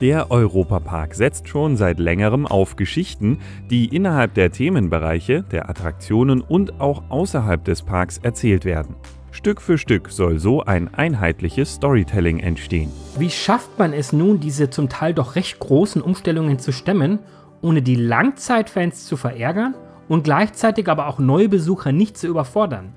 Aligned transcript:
Der 0.00 0.30
Europapark 0.30 1.12
setzt 1.16 1.48
schon 1.48 1.76
seit 1.76 1.98
längerem 1.98 2.46
auf 2.46 2.76
Geschichten, 2.76 3.40
die 3.68 3.86
innerhalb 3.86 4.32
der 4.34 4.52
Themenbereiche, 4.52 5.42
der 5.42 5.68
Attraktionen 5.68 6.40
und 6.40 6.80
auch 6.80 7.02
außerhalb 7.08 7.64
des 7.64 7.82
Parks 7.82 8.18
erzählt 8.18 8.64
werden. 8.64 8.94
Stück 9.32 9.60
für 9.60 9.76
Stück 9.76 10.10
soll 10.10 10.38
so 10.38 10.62
ein 10.62 10.94
einheitliches 10.94 11.74
Storytelling 11.74 12.38
entstehen. 12.38 12.92
Wie 13.18 13.28
schafft 13.28 13.76
man 13.76 13.92
es 13.92 14.12
nun, 14.12 14.38
diese 14.38 14.70
zum 14.70 14.88
Teil 14.88 15.14
doch 15.14 15.34
recht 15.34 15.58
großen 15.58 16.00
Umstellungen 16.00 16.60
zu 16.60 16.70
stemmen, 16.70 17.18
ohne 17.60 17.82
die 17.82 17.96
Langzeitfans 17.96 19.04
zu 19.04 19.16
verärgern 19.16 19.74
und 20.08 20.22
gleichzeitig 20.22 20.88
aber 20.88 21.08
auch 21.08 21.18
neue 21.18 21.48
Besucher 21.48 21.90
nicht 21.90 22.16
zu 22.16 22.28
überfordern? 22.28 22.94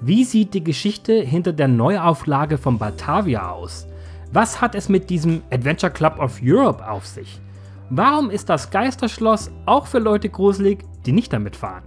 Wie 0.00 0.22
sieht 0.22 0.54
die 0.54 0.62
Geschichte 0.62 1.14
hinter 1.14 1.52
der 1.52 1.66
Neuauflage 1.66 2.58
von 2.58 2.78
Batavia 2.78 3.50
aus? 3.50 3.88
Was 4.34 4.60
hat 4.60 4.74
es 4.74 4.88
mit 4.88 5.10
diesem 5.10 5.42
Adventure 5.52 5.92
Club 5.92 6.18
of 6.18 6.40
Europe 6.42 6.84
auf 6.90 7.06
sich? 7.06 7.40
Warum 7.88 8.30
ist 8.30 8.48
das 8.48 8.68
Geisterschloss 8.70 9.52
auch 9.64 9.86
für 9.86 10.00
Leute 10.00 10.28
gruselig, 10.28 10.84
die 11.06 11.12
nicht 11.12 11.32
damit 11.32 11.54
fahren? 11.54 11.84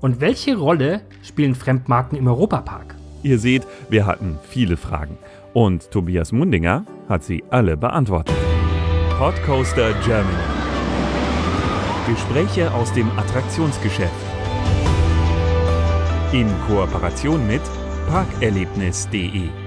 Und 0.00 0.20
welche 0.20 0.56
Rolle 0.56 1.02
spielen 1.22 1.54
Fremdmarken 1.54 2.18
im 2.18 2.26
Europapark? 2.26 2.96
Ihr 3.22 3.38
seht, 3.38 3.64
wir 3.90 4.06
hatten 4.06 4.40
viele 4.42 4.76
Fragen. 4.76 5.16
Und 5.52 5.88
Tobias 5.92 6.32
Mundinger 6.32 6.84
hat 7.08 7.22
sie 7.22 7.44
alle 7.50 7.76
beantwortet. 7.76 8.34
Podcoaster 9.16 9.92
Germany. 10.04 10.34
Gespräche 12.08 12.74
aus 12.74 12.92
dem 12.92 13.08
Attraktionsgeschäft. 13.16 14.10
In 16.32 16.48
Kooperation 16.66 17.46
mit 17.46 17.62
parkerlebnis.de 18.08 19.63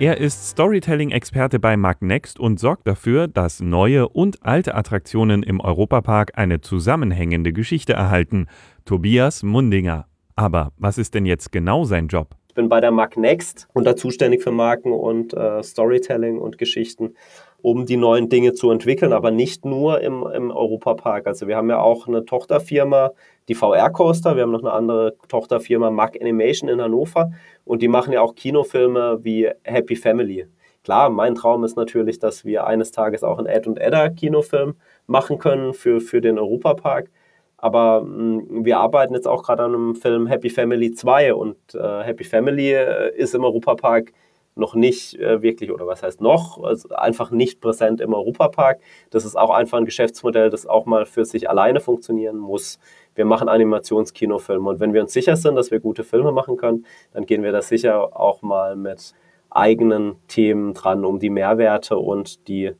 er 0.00 0.18
ist 0.18 0.50
Storytelling-Experte 0.50 1.58
bei 1.58 1.76
Magnext 1.76 2.38
und 2.38 2.60
sorgt 2.60 2.86
dafür, 2.86 3.26
dass 3.26 3.60
neue 3.60 4.08
und 4.08 4.44
alte 4.44 4.76
Attraktionen 4.76 5.42
im 5.42 5.60
Europapark 5.60 6.38
eine 6.38 6.60
zusammenhängende 6.60 7.52
Geschichte 7.52 7.94
erhalten. 7.94 8.46
Tobias 8.84 9.42
Mundinger. 9.42 10.06
Aber 10.36 10.70
was 10.78 10.98
ist 10.98 11.14
denn 11.14 11.26
jetzt 11.26 11.50
genau 11.50 11.82
sein 11.82 12.06
Job? 12.06 12.36
Ich 12.46 12.54
bin 12.54 12.68
bei 12.68 12.80
der 12.80 12.92
Magnext 12.92 13.66
und 13.74 13.84
da 13.84 13.96
zuständig 13.96 14.42
für 14.42 14.52
Marken 14.52 14.92
und 14.92 15.34
äh, 15.34 15.62
Storytelling 15.64 16.38
und 16.38 16.58
Geschichten, 16.58 17.14
um 17.60 17.84
die 17.84 17.96
neuen 17.96 18.28
Dinge 18.28 18.52
zu 18.52 18.70
entwickeln, 18.70 19.12
aber 19.12 19.32
nicht 19.32 19.64
nur 19.64 20.00
im, 20.00 20.24
im 20.32 20.52
Europapark. 20.52 21.26
Also 21.26 21.48
wir 21.48 21.56
haben 21.56 21.70
ja 21.70 21.80
auch 21.80 22.06
eine 22.06 22.24
Tochterfirma, 22.24 23.10
die 23.48 23.54
VR 23.54 23.90
Coaster. 23.90 24.36
Wir 24.36 24.44
haben 24.44 24.52
noch 24.52 24.62
eine 24.62 24.72
andere 24.72 25.16
Tochterfirma, 25.26 25.90
Mac 25.90 26.16
Animation 26.20 26.68
in 26.68 26.80
Hannover. 26.80 27.32
Und 27.68 27.82
die 27.82 27.88
machen 27.88 28.14
ja 28.14 28.22
auch 28.22 28.34
Kinofilme 28.34 29.18
wie 29.22 29.50
Happy 29.62 29.94
Family. 29.94 30.46
Klar, 30.84 31.10
mein 31.10 31.34
Traum 31.34 31.64
ist 31.64 31.76
natürlich, 31.76 32.18
dass 32.18 32.46
wir 32.46 32.66
eines 32.66 32.92
Tages 32.92 33.22
auch 33.22 33.36
einen 33.36 33.46
Ed 33.46 33.66
und 33.66 33.78
Edda 33.78 34.08
Kinofilm 34.08 34.74
machen 35.06 35.38
können 35.38 35.74
für, 35.74 36.00
für 36.00 36.22
den 36.22 36.38
Europapark. 36.38 37.10
Aber 37.58 38.00
mh, 38.00 38.42
mm, 38.60 38.64
wir 38.64 38.78
arbeiten 38.78 39.12
jetzt 39.12 39.28
auch 39.28 39.42
gerade 39.42 39.64
an 39.64 39.74
einem 39.74 39.94
Film 39.96 40.26
Happy 40.28 40.48
Family 40.48 40.92
2 40.92 41.34
und 41.34 41.56
äh, 41.74 42.04
Happy 42.04 42.24
Family 42.24 42.72
äh, 42.72 43.14
ist 43.14 43.34
im 43.34 43.44
Europapark 43.44 44.14
noch 44.54 44.74
nicht 44.74 45.18
äh, 45.18 45.42
wirklich, 45.42 45.70
oder 45.70 45.86
was 45.86 46.02
heißt 46.02 46.22
noch, 46.22 46.62
also 46.62 46.88
einfach 46.90 47.30
nicht 47.30 47.60
präsent 47.60 48.00
im 48.00 48.14
Europapark. 48.14 48.80
Das 49.10 49.26
ist 49.26 49.36
auch 49.36 49.50
einfach 49.50 49.76
ein 49.76 49.84
Geschäftsmodell, 49.84 50.48
das 50.48 50.66
auch 50.66 50.86
mal 50.86 51.04
für 51.04 51.26
sich 51.26 51.50
alleine 51.50 51.80
funktionieren 51.80 52.38
muss 52.38 52.78
wir 53.18 53.24
machen 53.24 53.48
Animationskinofilme. 53.48 54.70
Und 54.70 54.80
wenn 54.80 54.94
wir 54.94 55.02
uns 55.02 55.12
sicher 55.12 55.36
sind, 55.36 55.56
dass 55.56 55.72
wir 55.72 55.80
gute 55.80 56.04
Filme 56.04 56.30
machen 56.30 56.56
können, 56.56 56.86
dann 57.12 57.26
gehen 57.26 57.42
wir 57.42 57.50
da 57.50 57.60
sicher 57.60 58.16
auch 58.18 58.42
mal 58.42 58.76
mit 58.76 59.12
eigenen 59.50 60.16
Themen 60.28 60.72
dran, 60.72 61.04
um 61.04 61.18
die 61.18 61.28
Mehrwerte 61.28 61.98
und 61.98 62.46
die, 62.46 62.72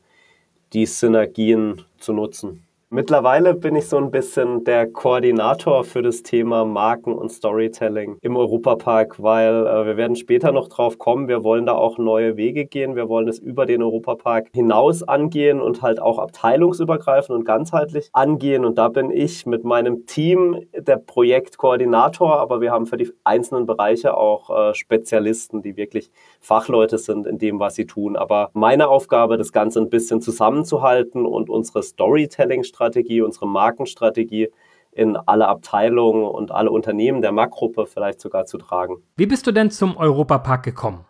die 0.71 0.85
Synergien 0.85 1.83
zu 1.97 2.13
nutzen. 2.13 2.63
Mittlerweile 2.91 3.53
bin 3.53 3.75
ich 3.75 3.87
so 3.87 3.97
ein 3.97 4.09
bisschen 4.09 4.63
der 4.63 4.87
Koordinator 4.87 5.83
für 5.83 6.01
das 6.01 6.23
Thema 6.23 6.65
Marken 6.65 7.13
und 7.13 7.29
Storytelling 7.31 8.17
im 8.21 8.35
Europapark, 8.35 9.21
weil 9.21 9.67
äh, 9.67 9.85
wir 9.85 9.95
werden 9.95 10.15
später 10.15 10.51
noch 10.51 10.69
drauf 10.69 10.97
kommen. 10.97 11.27
Wir 11.27 11.43
wollen 11.43 11.67
da 11.67 11.73
auch 11.73 11.99
neue 11.99 12.35
Wege 12.35 12.65
gehen. 12.65 12.95
Wir 12.95 13.07
wollen 13.07 13.27
es 13.27 13.37
über 13.37 13.67
den 13.67 13.83
Europapark 13.83 14.47
hinaus 14.55 15.03
angehen 15.03 15.61
und 15.61 15.83
halt 15.83 16.01
auch 16.01 16.17
abteilungsübergreifend 16.17 17.37
und 17.37 17.45
ganzheitlich 17.45 18.09
angehen. 18.13 18.65
Und 18.65 18.79
da 18.79 18.87
bin 18.87 19.11
ich 19.11 19.45
mit 19.45 19.63
meinem 19.63 20.07
Team 20.07 20.65
der 20.75 20.97
Projektkoordinator, 20.97 22.39
aber 22.39 22.59
wir 22.59 22.71
haben 22.71 22.87
für 22.87 22.97
die 22.97 23.11
einzelnen 23.23 23.67
Bereiche 23.67 24.17
auch 24.17 24.49
äh, 24.49 24.73
Spezialisten, 24.73 25.61
die 25.61 25.77
wirklich 25.77 26.09
Fachleute 26.39 26.97
sind 26.97 27.27
in 27.27 27.37
dem, 27.37 27.59
was 27.59 27.75
sie 27.75 27.85
tun. 27.85 28.15
Aber 28.15 28.49
meine 28.53 28.87
Aufgabe, 28.87 29.37
das 29.37 29.51
Ganze 29.51 29.79
ein 29.79 29.89
bisschen 29.89 30.21
zusammenzuhalten 30.21 31.25
und 31.25 31.49
unsere 31.49 31.83
Storytelling 31.83 32.63
Strategie, 32.63 33.21
unsere 33.21 33.47
Markenstrategie 33.47 34.49
in 34.91 35.15
alle 35.15 35.47
Abteilungen 35.47 36.23
und 36.23 36.51
alle 36.51 36.71
Unternehmen 36.71 37.21
der 37.21 37.31
Makgruppe 37.31 37.85
vielleicht 37.85 38.19
sogar 38.19 38.45
zu 38.45 38.57
tragen. 38.57 38.97
Wie 39.15 39.27
bist 39.27 39.45
du 39.45 39.51
denn 39.51 39.69
zum 39.71 39.97
Europapark 39.97 40.63
gekommen? 40.63 41.05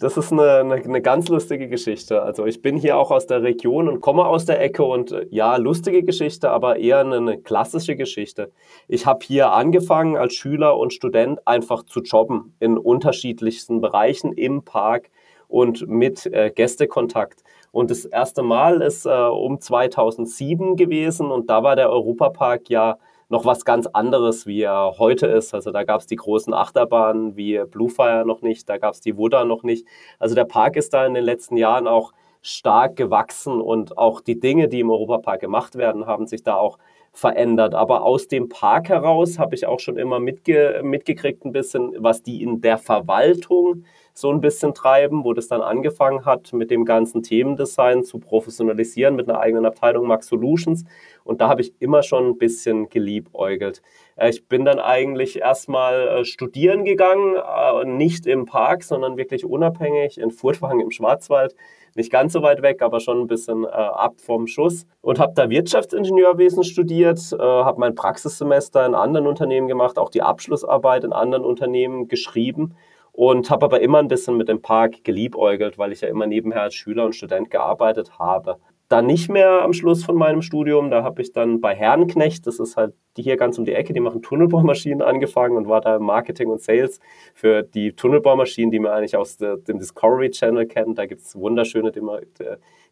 Das 0.00 0.16
ist 0.16 0.32
eine, 0.32 0.58
eine, 0.58 0.74
eine, 0.74 1.02
ganz 1.02 1.28
lustige 1.28 1.68
Geschichte. 1.68 2.22
Also 2.22 2.46
ich 2.46 2.62
bin 2.62 2.76
hier 2.76 2.96
auch 2.96 3.10
aus 3.10 3.26
der 3.26 3.42
Region 3.42 3.88
und 3.88 4.00
komme 4.00 4.26
aus 4.26 4.44
der 4.44 4.60
Ecke 4.60 4.84
und 4.84 5.12
äh, 5.12 5.26
ja, 5.30 5.56
lustige 5.56 6.02
Geschichte, 6.02 6.50
aber 6.50 6.76
eher 6.76 7.00
eine, 7.00 7.16
eine 7.16 7.38
klassische 7.38 7.96
Geschichte. 7.96 8.52
Ich 8.88 9.06
habe 9.06 9.20
hier 9.24 9.52
angefangen 9.52 10.16
als 10.16 10.34
Schüler 10.34 10.76
und 10.78 10.92
Student 10.92 11.46
einfach 11.46 11.84
zu 11.84 12.00
jobben 12.00 12.54
in 12.60 12.78
unterschiedlichsten 12.78 13.80
Bereichen 13.80 14.32
im 14.32 14.62
Park 14.64 15.10
und 15.48 15.88
mit 15.88 16.26
äh, 16.26 16.50
Gästekontakt. 16.50 17.42
Und 17.72 17.90
das 17.90 18.04
erste 18.04 18.42
Mal 18.42 18.82
ist 18.82 19.06
äh, 19.06 19.10
um 19.10 19.60
2007 19.60 20.76
gewesen 20.76 21.30
und 21.30 21.50
da 21.50 21.62
war 21.62 21.76
der 21.76 21.90
Europapark 21.90 22.68
ja 22.68 22.98
noch 23.30 23.46
was 23.46 23.64
ganz 23.64 23.86
anderes, 23.86 24.46
wie 24.46 24.62
er 24.62 24.98
heute 24.98 25.26
ist. 25.26 25.54
Also 25.54 25.70
da 25.70 25.84
gab 25.84 26.00
es 26.00 26.06
die 26.06 26.16
großen 26.16 26.52
Achterbahnen 26.52 27.36
wie 27.36 27.62
Bluefire 27.64 28.24
noch 28.26 28.42
nicht, 28.42 28.68
da 28.68 28.76
gab 28.76 28.92
es 28.94 29.00
die 29.00 29.16
Wudda 29.16 29.44
noch 29.44 29.62
nicht. 29.62 29.86
Also 30.18 30.34
der 30.34 30.44
Park 30.44 30.76
ist 30.76 30.92
da 30.92 31.06
in 31.06 31.14
den 31.14 31.24
letzten 31.24 31.56
Jahren 31.56 31.86
auch 31.86 32.12
stark 32.42 32.96
gewachsen 32.96 33.60
und 33.60 33.96
auch 33.96 34.20
die 34.20 34.40
Dinge, 34.40 34.68
die 34.68 34.80
im 34.80 34.90
Europapark 34.90 35.40
gemacht 35.40 35.76
werden, 35.76 36.06
haben 36.06 36.26
sich 36.26 36.42
da 36.42 36.56
auch 36.56 36.78
verändert. 37.12 37.74
Aber 37.74 38.02
aus 38.02 38.28
dem 38.28 38.48
Park 38.48 38.88
heraus 38.88 39.38
habe 39.38 39.54
ich 39.54 39.66
auch 39.66 39.80
schon 39.80 39.96
immer 39.96 40.20
mitge 40.20 40.80
mitgekriegt, 40.82 41.44
ein 41.44 41.52
bisschen, 41.52 41.94
was 41.98 42.22
die 42.22 42.42
in 42.42 42.60
der 42.60 42.78
Verwaltung 42.78 43.84
so 44.20 44.30
ein 44.30 44.40
bisschen 44.40 44.74
treiben, 44.74 45.24
wo 45.24 45.32
das 45.32 45.48
dann 45.48 45.60
angefangen 45.62 46.24
hat, 46.24 46.52
mit 46.52 46.70
dem 46.70 46.84
ganzen 46.84 47.22
Themendesign 47.22 48.04
zu 48.04 48.18
professionalisieren 48.18 49.16
mit 49.16 49.28
einer 49.28 49.40
eigenen 49.40 49.66
Abteilung 49.66 50.06
Max 50.06 50.26
Solutions. 50.28 50.84
Und 51.24 51.40
da 51.40 51.48
habe 51.48 51.62
ich 51.62 51.74
immer 51.80 52.02
schon 52.02 52.26
ein 52.28 52.38
bisschen 52.38 52.88
geliebäugelt. 52.88 53.82
Äh, 54.16 54.30
ich 54.30 54.46
bin 54.46 54.64
dann 54.64 54.78
eigentlich 54.78 55.40
erstmal 55.40 56.08
äh, 56.08 56.24
studieren 56.24 56.84
gegangen, 56.84 57.36
äh, 57.36 57.84
nicht 57.84 58.26
im 58.26 58.46
Park, 58.46 58.84
sondern 58.84 59.16
wirklich 59.16 59.44
unabhängig 59.44 60.18
in 60.18 60.30
Furtwangen 60.30 60.80
im 60.80 60.90
Schwarzwald. 60.90 61.54
Nicht 61.96 62.12
ganz 62.12 62.32
so 62.32 62.42
weit 62.42 62.62
weg, 62.62 62.82
aber 62.82 63.00
schon 63.00 63.20
ein 63.20 63.26
bisschen 63.26 63.66
ab 63.66 64.14
vom 64.18 64.46
Schuss. 64.46 64.86
Und 65.00 65.18
habe 65.18 65.32
da 65.34 65.50
Wirtschaftsingenieurwesen 65.50 66.62
studiert, 66.62 67.18
habe 67.36 67.80
mein 67.80 67.96
Praxissemester 67.96 68.86
in 68.86 68.94
anderen 68.94 69.26
Unternehmen 69.26 69.66
gemacht, 69.66 69.98
auch 69.98 70.08
die 70.08 70.22
Abschlussarbeit 70.22 71.02
in 71.02 71.12
anderen 71.12 71.44
Unternehmen 71.44 72.06
geschrieben 72.06 72.76
und 73.12 73.50
habe 73.50 73.66
aber 73.66 73.80
immer 73.80 73.98
ein 73.98 74.08
bisschen 74.08 74.36
mit 74.36 74.48
dem 74.48 74.62
Park 74.62 75.04
geliebäugelt, 75.04 75.78
weil 75.78 75.92
ich 75.92 76.00
ja 76.00 76.08
immer 76.08 76.26
nebenher 76.26 76.62
als 76.62 76.74
Schüler 76.74 77.04
und 77.04 77.14
Student 77.14 77.50
gearbeitet 77.50 78.18
habe. 78.18 78.56
Dann 78.88 79.06
nicht 79.06 79.28
mehr 79.28 79.62
am 79.62 79.72
Schluss 79.72 80.04
von 80.04 80.16
meinem 80.16 80.42
Studium, 80.42 80.90
da 80.90 81.04
habe 81.04 81.22
ich 81.22 81.32
dann 81.32 81.60
bei 81.60 81.74
Herrenknecht, 81.76 82.46
das 82.46 82.58
ist 82.58 82.76
halt 82.76 82.94
die 83.16 83.22
hier 83.22 83.36
ganz 83.36 83.58
um 83.58 83.64
die 83.64 83.72
Ecke, 83.72 83.92
die 83.92 84.00
machen 84.00 84.22
Tunnelbohrmaschinen 84.22 85.02
angefangen 85.06 85.56
und 85.56 85.68
war 85.68 85.80
da 85.80 85.96
im 85.96 86.02
Marketing 86.02 86.48
und 86.48 86.60
Sales 86.60 87.00
für 87.34 87.62
die 87.62 87.92
Tunnelbohrmaschinen, 87.92 88.70
die 88.70 88.80
man 88.80 88.92
eigentlich 88.92 89.16
aus 89.16 89.36
dem 89.36 89.78
Discovery 89.78 90.30
Channel 90.30 90.66
kennt. 90.66 90.98
Da 90.98 91.06
gibt 91.06 91.20
es 91.22 91.36
wunderschöne 91.36 91.92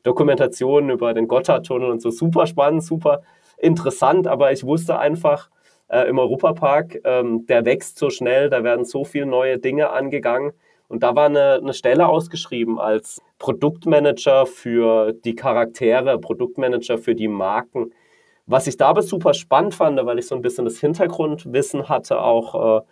Dokumentationen 0.03 0.91
über 0.91 1.15
den 1.15 1.27
Gotthardtunnel 1.27 1.91
und 1.91 2.01
so. 2.01 2.11
Super 2.11 2.47
spannend, 2.47 2.85
super 2.85 3.23
interessant, 3.59 4.27
aber 4.27 4.53
ich 4.53 4.65
wusste 4.65 4.99
einfach, 4.99 5.51
äh, 5.89 6.09
im 6.09 6.19
Europapark. 6.19 7.01
Ähm, 7.05 7.47
der 7.47 7.65
wächst 7.65 7.99
so 7.99 8.11
schnell, 8.11 8.51
da 8.51 8.65
werden 8.65 8.85
so 8.85 9.05
viele 9.05 9.27
neue 9.27 9.59
Dinge 9.59 9.91
angegangen. 9.91 10.53
Und 10.89 11.03
da 11.03 11.15
war 11.15 11.27
eine, 11.27 11.55
eine 11.55 11.75
Stelle 11.75 12.09
ausgeschrieben 12.09 12.79
als 12.79 13.21
Produktmanager 13.39 14.47
für 14.47 15.13
die 15.13 15.35
Charaktere, 15.35 16.19
Produktmanager 16.19 16.99
für 16.99 17.15
die 17.15 17.29
Marken. 17.29 17.93
Was 18.47 18.67
ich 18.67 18.79
dabei 18.79 19.03
super 19.03 19.35
spannend 19.35 19.75
fand, 19.75 20.05
weil 20.07 20.19
ich 20.19 20.27
so 20.27 20.35
ein 20.35 20.41
bisschen 20.41 20.65
das 20.65 20.79
Hintergrundwissen 20.79 21.91
hatte, 21.91 22.21
auch 22.23 22.79
äh, 22.79 22.83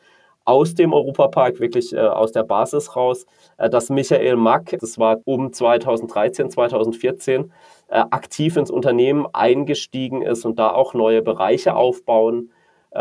aus 0.44 0.74
dem 0.74 0.92
Europapark, 0.92 1.58
wirklich 1.60 1.94
äh, 1.94 1.98
aus 1.98 2.32
der 2.32 2.44
Basis 2.44 2.94
raus, 2.94 3.24
äh, 3.56 3.70
dass 3.70 3.88
Michael 3.88 4.36
Mack, 4.36 4.76
das 4.78 4.98
war 4.98 5.18
um 5.24 5.52
2013, 5.52 6.50
2014, 6.50 7.52
äh, 7.88 8.04
aktiv 8.10 8.56
ins 8.58 8.70
Unternehmen 8.70 9.26
eingestiegen 9.32 10.20
ist 10.20 10.44
und 10.44 10.58
da 10.58 10.70
auch 10.72 10.92
neue 10.92 11.22
Bereiche 11.22 11.74
aufbauen 11.74 12.50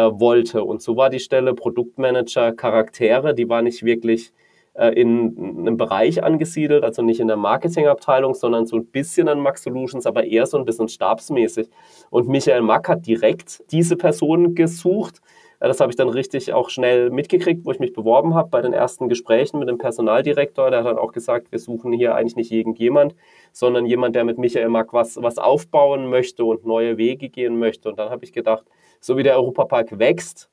wollte. 0.03 0.63
Und 0.63 0.81
so 0.81 0.95
war 0.97 1.09
die 1.09 1.19
Stelle 1.19 1.53
Produktmanager 1.53 2.51
Charaktere, 2.53 3.33
die 3.33 3.49
war 3.49 3.61
nicht 3.61 3.83
wirklich 3.83 4.31
äh, 4.75 4.89
in 4.89 5.57
einem 5.59 5.77
Bereich 5.77 6.23
angesiedelt, 6.23 6.83
also 6.83 7.01
nicht 7.01 7.19
in 7.21 7.27
der 7.27 7.37
Marketingabteilung, 7.37 8.33
sondern 8.33 8.65
so 8.65 8.75
ein 8.75 8.85
bisschen 8.85 9.29
an 9.29 9.39
Max 9.39 9.63
Solutions, 9.63 10.05
aber 10.05 10.25
eher 10.25 10.45
so 10.45 10.57
ein 10.57 10.65
bisschen 10.65 10.89
stabsmäßig. 10.89 11.69
Und 12.09 12.27
Michael 12.27 12.61
Mack 12.61 12.89
hat 12.89 13.07
direkt 13.07 13.63
diese 13.71 13.95
Person 13.95 14.53
gesucht. 14.53 15.21
Das 15.61 15.79
habe 15.79 15.89
ich 15.91 15.95
dann 15.95 16.09
richtig 16.09 16.51
auch 16.51 16.69
schnell 16.69 17.09
mitgekriegt, 17.09 17.65
wo 17.65 17.71
ich 17.71 17.79
mich 17.79 17.93
beworben 17.93 18.35
habe 18.35 18.49
bei 18.49 18.61
den 18.61 18.73
ersten 18.73 19.07
Gesprächen 19.07 19.59
mit 19.59 19.69
dem 19.69 19.77
Personaldirektor. 19.77 20.69
Der 20.69 20.79
hat 20.79 20.87
dann 20.87 20.97
auch 20.97 21.13
gesagt, 21.13 21.53
wir 21.53 21.59
suchen 21.59 21.93
hier 21.93 22.13
eigentlich 22.13 22.35
nicht 22.35 22.51
irgendjemand, 22.51 23.15
sondern 23.53 23.85
jemand, 23.85 24.15
der 24.15 24.25
mit 24.25 24.37
Michael 24.37 24.67
Mack 24.67 24.91
was, 24.91 25.21
was 25.21 25.37
aufbauen 25.37 26.09
möchte 26.09 26.43
und 26.43 26.65
neue 26.65 26.97
Wege 26.97 27.29
gehen 27.29 27.57
möchte. 27.57 27.87
Und 27.87 27.97
dann 27.97 28.09
habe 28.09 28.25
ich 28.25 28.33
gedacht, 28.33 28.65
so 28.99 29.17
wie 29.17 29.23
der 29.23 29.35
Europapark 29.35 29.99
wächst 29.99 30.49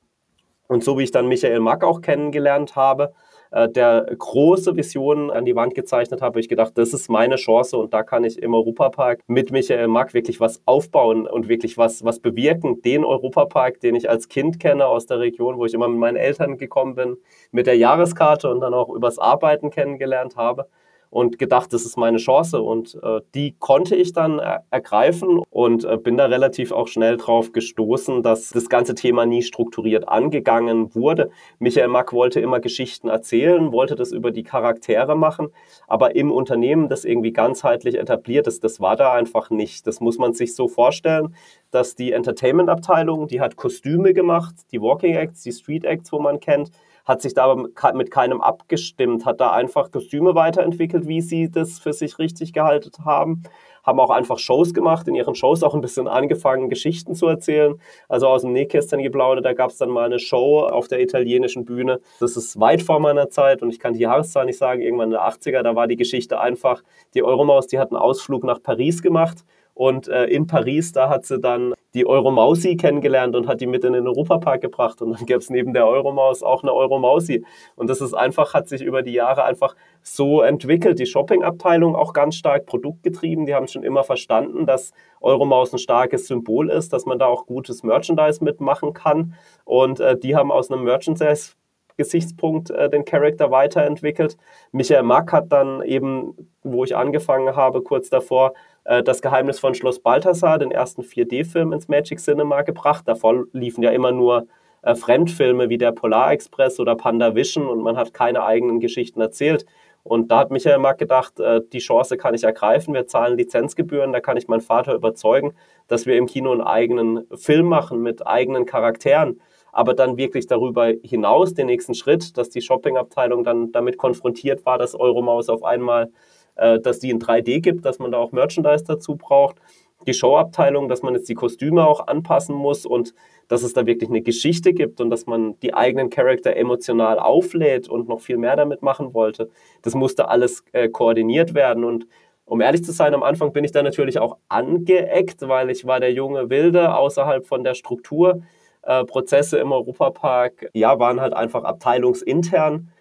und 0.67 0.83
so 0.83 0.97
wie 0.97 1.03
ich 1.03 1.11
dann 1.11 1.27
Michael 1.27 1.59
Mack 1.59 1.83
auch 1.83 2.01
kennengelernt 2.01 2.75
habe, 2.75 3.13
äh, 3.51 3.69
der 3.69 4.07
große 4.17 4.75
Visionen 4.75 5.29
an 5.29 5.45
die 5.45 5.55
Wand 5.55 5.75
gezeichnet 5.75 6.21
habe, 6.21 6.33
habe 6.33 6.39
ich 6.39 6.49
gedacht, 6.49 6.73
das 6.75 6.93
ist 6.93 7.09
meine 7.09 7.35
Chance 7.35 7.77
und 7.77 7.93
da 7.93 8.01
kann 8.01 8.23
ich 8.23 8.41
im 8.41 8.55
Europapark 8.55 9.21
mit 9.27 9.51
Michael 9.51 9.87
Mack 9.87 10.15
wirklich 10.15 10.39
was 10.39 10.61
aufbauen 10.65 11.27
und 11.27 11.47
wirklich 11.47 11.77
was, 11.77 12.03
was 12.03 12.19
bewirken. 12.19 12.81
Den 12.81 13.05
Europapark, 13.05 13.79
den 13.79 13.93
ich 13.93 14.09
als 14.09 14.27
Kind 14.27 14.59
kenne 14.59 14.87
aus 14.87 15.05
der 15.05 15.19
Region, 15.19 15.57
wo 15.57 15.65
ich 15.65 15.73
immer 15.75 15.87
mit 15.87 15.99
meinen 15.99 16.17
Eltern 16.17 16.57
gekommen 16.57 16.95
bin, 16.95 17.17
mit 17.51 17.67
der 17.67 17.77
Jahreskarte 17.77 18.49
und 18.49 18.61
dann 18.61 18.73
auch 18.73 18.89
übers 18.89 19.19
Arbeiten 19.19 19.69
kennengelernt 19.69 20.35
habe 20.35 20.67
und 21.13 21.37
gedacht, 21.37 21.71
das 21.73 21.85
ist 21.85 21.95
meine 21.95 22.17
Chance 22.17 22.59
und 22.59 22.97
äh, 23.03 23.21
die 23.35 23.55
konnte 23.59 23.95
ich 23.95 24.13
dann 24.13 24.39
er 24.39 24.63
ergreifen 24.71 25.43
und 25.51 25.85
äh, 25.85 25.95
bin 25.97 26.17
da 26.17 26.25
relativ 26.25 26.71
auch 26.71 26.87
schnell 26.87 27.17
drauf 27.17 27.51
gestoßen, 27.51 28.23
dass 28.23 28.49
das 28.49 28.67
ganze 28.67 28.95
Thema 28.95 29.27
nie 29.27 29.43
strukturiert 29.43 30.09
angegangen 30.09 30.95
wurde. 30.95 31.29
Michael 31.59 31.89
Mack 31.89 32.13
wollte 32.13 32.39
immer 32.39 32.59
Geschichten 32.59 33.09
erzählen, 33.09 33.71
wollte 33.71 33.95
das 33.95 34.11
über 34.11 34.31
die 34.31 34.41
Charaktere 34.41 35.15
machen, 35.15 35.49
aber 35.87 36.15
im 36.15 36.31
Unternehmen 36.31 36.89
das 36.89 37.05
irgendwie 37.05 37.31
ganzheitlich 37.31 37.99
etabliert 37.99 38.47
ist, 38.47 38.63
das 38.63 38.79
war 38.79 38.95
da 38.95 39.13
einfach 39.13 39.51
nicht. 39.51 39.85
Das 39.85 39.99
muss 39.99 40.17
man 40.17 40.33
sich 40.33 40.55
so 40.55 40.67
vorstellen, 40.67 41.35
dass 41.69 41.93
die 41.93 42.11
Entertainment-Abteilung, 42.11 43.27
die 43.27 43.39
hat 43.39 43.55
Kostüme 43.55 44.15
gemacht, 44.15 44.55
die 44.71 44.81
Walking 44.81 45.13
Acts, 45.13 45.43
die 45.43 45.51
Street 45.51 45.85
Acts, 45.85 46.11
wo 46.11 46.19
man 46.19 46.39
kennt, 46.39 46.71
hat 47.05 47.21
sich 47.21 47.33
da 47.33 47.55
mit 47.55 48.11
keinem 48.11 48.41
abgestimmt, 48.41 49.25
hat 49.25 49.41
da 49.41 49.51
einfach 49.51 49.91
Kostüme 49.91 50.35
weiterentwickelt, 50.35 51.07
wie 51.07 51.21
sie 51.21 51.51
das 51.51 51.79
für 51.79 51.93
sich 51.93 52.17
richtig 52.17 52.53
gehalten 52.53 52.91
haben, 53.03 53.43
haben 53.83 53.99
auch 53.99 54.09
einfach 54.09 54.39
Shows 54.39 54.73
gemacht, 54.73 55.07
in 55.09 55.15
ihren 55.15 55.35
Shows 55.35 55.61
auch 55.61 55.75
ein 55.75 55.81
bisschen 55.81 56.07
angefangen, 56.07 56.69
Geschichten 56.69 57.15
zu 57.15 57.27
erzählen. 57.27 57.75
Also 58.07 58.27
aus 58.27 58.43
dem 58.43 58.53
Nähkästchen 58.53 59.03
geplaudert, 59.03 59.43
da 59.43 59.53
gab 59.53 59.71
es 59.71 59.77
dann 59.77 59.89
mal 59.89 60.05
eine 60.05 60.19
Show 60.19 60.61
auf 60.61 60.87
der 60.87 61.01
italienischen 61.01 61.65
Bühne. 61.65 61.99
Das 62.21 62.37
ist 62.37 62.59
weit 62.59 62.81
vor 62.81 63.01
meiner 63.01 63.29
Zeit 63.29 63.61
und 63.61 63.69
ich 63.69 63.79
kann 63.79 63.93
die 63.93 63.99
Jahreszahl 63.99 64.45
nicht 64.45 64.57
sagen, 64.57 64.81
irgendwann 64.81 65.11
in 65.11 65.17
den 65.17 65.19
80er, 65.19 65.61
da 65.61 65.75
war 65.75 65.87
die 65.87 65.97
Geschichte 65.97 66.39
einfach, 66.39 66.81
die 67.13 67.23
Euromaus, 67.23 67.67
die 67.67 67.79
hat 67.79 67.91
einen 67.91 68.01
Ausflug 68.01 68.45
nach 68.45 68.63
Paris 68.63 69.01
gemacht 69.01 69.43
und 69.73 70.07
äh, 70.07 70.25
in 70.25 70.47
Paris, 70.47 70.93
da 70.93 71.09
hat 71.09 71.25
sie 71.25 71.39
dann 71.39 71.73
die 71.93 72.07
Euromausi 72.07 72.75
kennengelernt 72.75 73.35
und 73.35 73.47
hat 73.47 73.61
die 73.61 73.67
mit 73.67 73.83
in 73.83 73.93
den 73.93 74.07
Europapark 74.07 74.61
gebracht. 74.61 75.01
Und 75.01 75.11
dann 75.11 75.25
gäbe 75.25 75.39
es 75.39 75.49
neben 75.49 75.73
der 75.73 75.87
Euromaus 75.87 76.41
auch 76.41 76.63
eine 76.63 76.73
Euromausi. 76.73 77.45
Und 77.75 77.89
das 77.89 78.01
ist 78.01 78.13
einfach, 78.13 78.53
hat 78.53 78.67
sich 78.67 78.81
über 78.81 79.03
die 79.03 79.13
Jahre 79.13 79.43
einfach 79.43 79.75
so 80.01 80.41
entwickelt. 80.41 80.99
Die 80.99 81.05
Shopping-Abteilung 81.05 81.95
auch 81.95 82.13
ganz 82.13 82.35
stark 82.35 82.65
produktgetrieben. 82.65 83.45
Die 83.45 83.53
haben 83.53 83.67
schon 83.67 83.83
immer 83.83 84.03
verstanden, 84.03 84.65
dass 84.65 84.91
Euromaus 85.21 85.71
ein 85.73 85.79
starkes 85.79 86.27
Symbol 86.27 86.69
ist, 86.69 86.93
dass 86.93 87.05
man 87.05 87.19
da 87.19 87.27
auch 87.27 87.45
gutes 87.45 87.83
Merchandise 87.83 88.43
mitmachen 88.43 88.93
kann. 88.93 89.35
Und 89.65 89.99
äh, 89.99 90.17
die 90.17 90.35
haben 90.35 90.51
aus 90.51 90.71
einem 90.71 90.83
Merchandise 90.83 91.53
Gesichtspunkt 91.97 92.71
äh, 92.71 92.89
den 92.89 93.05
Charakter 93.05 93.51
weiterentwickelt. 93.51 94.37
Michael 94.71 95.03
Mack 95.03 95.31
hat 95.31 95.51
dann 95.51 95.81
eben, 95.83 96.49
wo 96.63 96.83
ich 96.83 96.95
angefangen 96.95 97.55
habe, 97.55 97.81
kurz 97.81 98.09
davor, 98.09 98.53
äh, 98.85 99.03
das 99.03 99.21
Geheimnis 99.21 99.59
von 99.59 99.73
Schloss 99.73 99.99
Balthasar, 99.99 100.59
den 100.59 100.71
ersten 100.71 101.01
4D-Film 101.01 101.73
ins 101.73 101.87
Magic 101.87 102.19
Cinema 102.19 102.61
gebracht. 102.61 103.07
Davor 103.07 103.45
liefen 103.53 103.83
ja 103.83 103.91
immer 103.91 104.11
nur 104.11 104.47
äh, 104.81 104.95
Fremdfilme 104.95 105.69
wie 105.69 105.77
der 105.77 105.91
Polar 105.91 106.31
Express 106.31 106.79
oder 106.79 106.95
Panda 106.95 107.35
Vision 107.35 107.67
und 107.67 107.81
man 107.81 107.97
hat 107.97 108.13
keine 108.13 108.43
eigenen 108.43 108.79
Geschichten 108.79 109.21
erzählt. 109.21 109.65
Und 110.03 110.31
da 110.31 110.39
hat 110.39 110.51
Michael 110.51 110.79
Mack 110.79 110.97
gedacht, 110.97 111.39
äh, 111.39 111.61
die 111.71 111.79
Chance 111.79 112.17
kann 112.17 112.33
ich 112.33 112.43
ergreifen, 112.43 112.93
wir 112.93 113.07
zahlen 113.07 113.37
Lizenzgebühren, 113.37 114.11
da 114.11 114.19
kann 114.19 114.35
ich 114.35 114.49
meinen 114.49 114.61
Vater 114.61 114.93
überzeugen, 114.93 115.53
dass 115.87 116.05
wir 116.05 116.17
im 116.17 116.25
Kino 116.25 116.51
einen 116.51 116.61
eigenen 116.61 117.25
Film 117.35 117.67
machen 117.67 118.01
mit 118.01 118.27
eigenen 118.27 118.65
Charakteren. 118.65 119.39
Aber 119.71 119.93
dann 119.95 120.17
wirklich 120.17 120.45
darüber 120.45 120.91
hinaus 121.03 121.53
den 121.53 121.67
nächsten 121.67 121.95
Schritt, 121.95 122.37
dass 122.37 122.49
die 122.49 122.61
Shoppingabteilung 122.61 123.43
dann 123.43 123.71
damit 123.71 123.97
konfrontiert 123.97 124.65
war, 124.65 124.77
dass 124.77 124.93
Euromaus 124.93 125.49
auf 125.49 125.63
einmal 125.63 126.11
äh, 126.55 126.79
dass 126.79 126.99
die 126.99 127.09
in 127.09 127.19
3D 127.19 127.61
gibt, 127.61 127.85
dass 127.85 127.99
man 127.99 128.11
da 128.11 128.17
auch 128.17 128.31
Merchandise 128.31 128.83
dazu 128.85 129.15
braucht. 129.15 129.57
Die 130.05 130.13
Showabteilung, 130.13 130.89
dass 130.89 131.01
man 131.01 131.15
jetzt 131.15 131.29
die 131.29 131.33
Kostüme 131.33 131.87
auch 131.87 132.07
anpassen 132.07 132.55
muss 132.55 132.85
und 132.85 133.13
dass 133.47 133.63
es 133.63 133.73
da 133.73 133.85
wirklich 133.85 134.09
eine 134.09 134.21
Geschichte 134.21 134.73
gibt 134.73 134.99
und 134.99 135.09
dass 135.09 135.25
man 135.25 135.59
die 135.61 135.73
eigenen 135.73 136.09
Charakter 136.09 136.55
emotional 136.55 137.19
auflädt 137.19 137.87
und 137.87 138.09
noch 138.09 138.19
viel 138.19 138.37
mehr 138.37 138.55
damit 138.55 138.81
machen 138.81 139.13
wollte. 139.13 139.49
Das 139.81 139.95
musste 139.95 140.27
alles 140.27 140.63
äh, 140.73 140.89
koordiniert 140.89 141.53
werden 141.53 141.83
und 141.83 142.07
um 142.45 142.59
ehrlich 142.59 142.83
zu 142.83 142.91
sein, 142.91 143.13
am 143.13 143.23
Anfang 143.23 143.53
bin 143.53 143.63
ich 143.63 143.71
da 143.71 143.81
natürlich 143.81 144.19
auch 144.19 144.37
angeeckt, 144.49 145.47
weil 145.47 145.69
ich 145.69 145.85
war 145.85 146.01
der 146.01 146.11
junge 146.11 146.49
Wilde 146.49 146.93
außerhalb 146.93 147.45
von 147.45 147.63
der 147.63 147.73
Struktur. 147.73 148.41
Äh, 148.81 149.05
Prozesse 149.05 149.59
im 149.59 149.71
Europapark, 149.71 150.69
ja, 150.73 150.99
waren 150.99 151.21
halt 151.21 151.33
einfach 151.33 151.63
abteilungsintern 151.63 152.91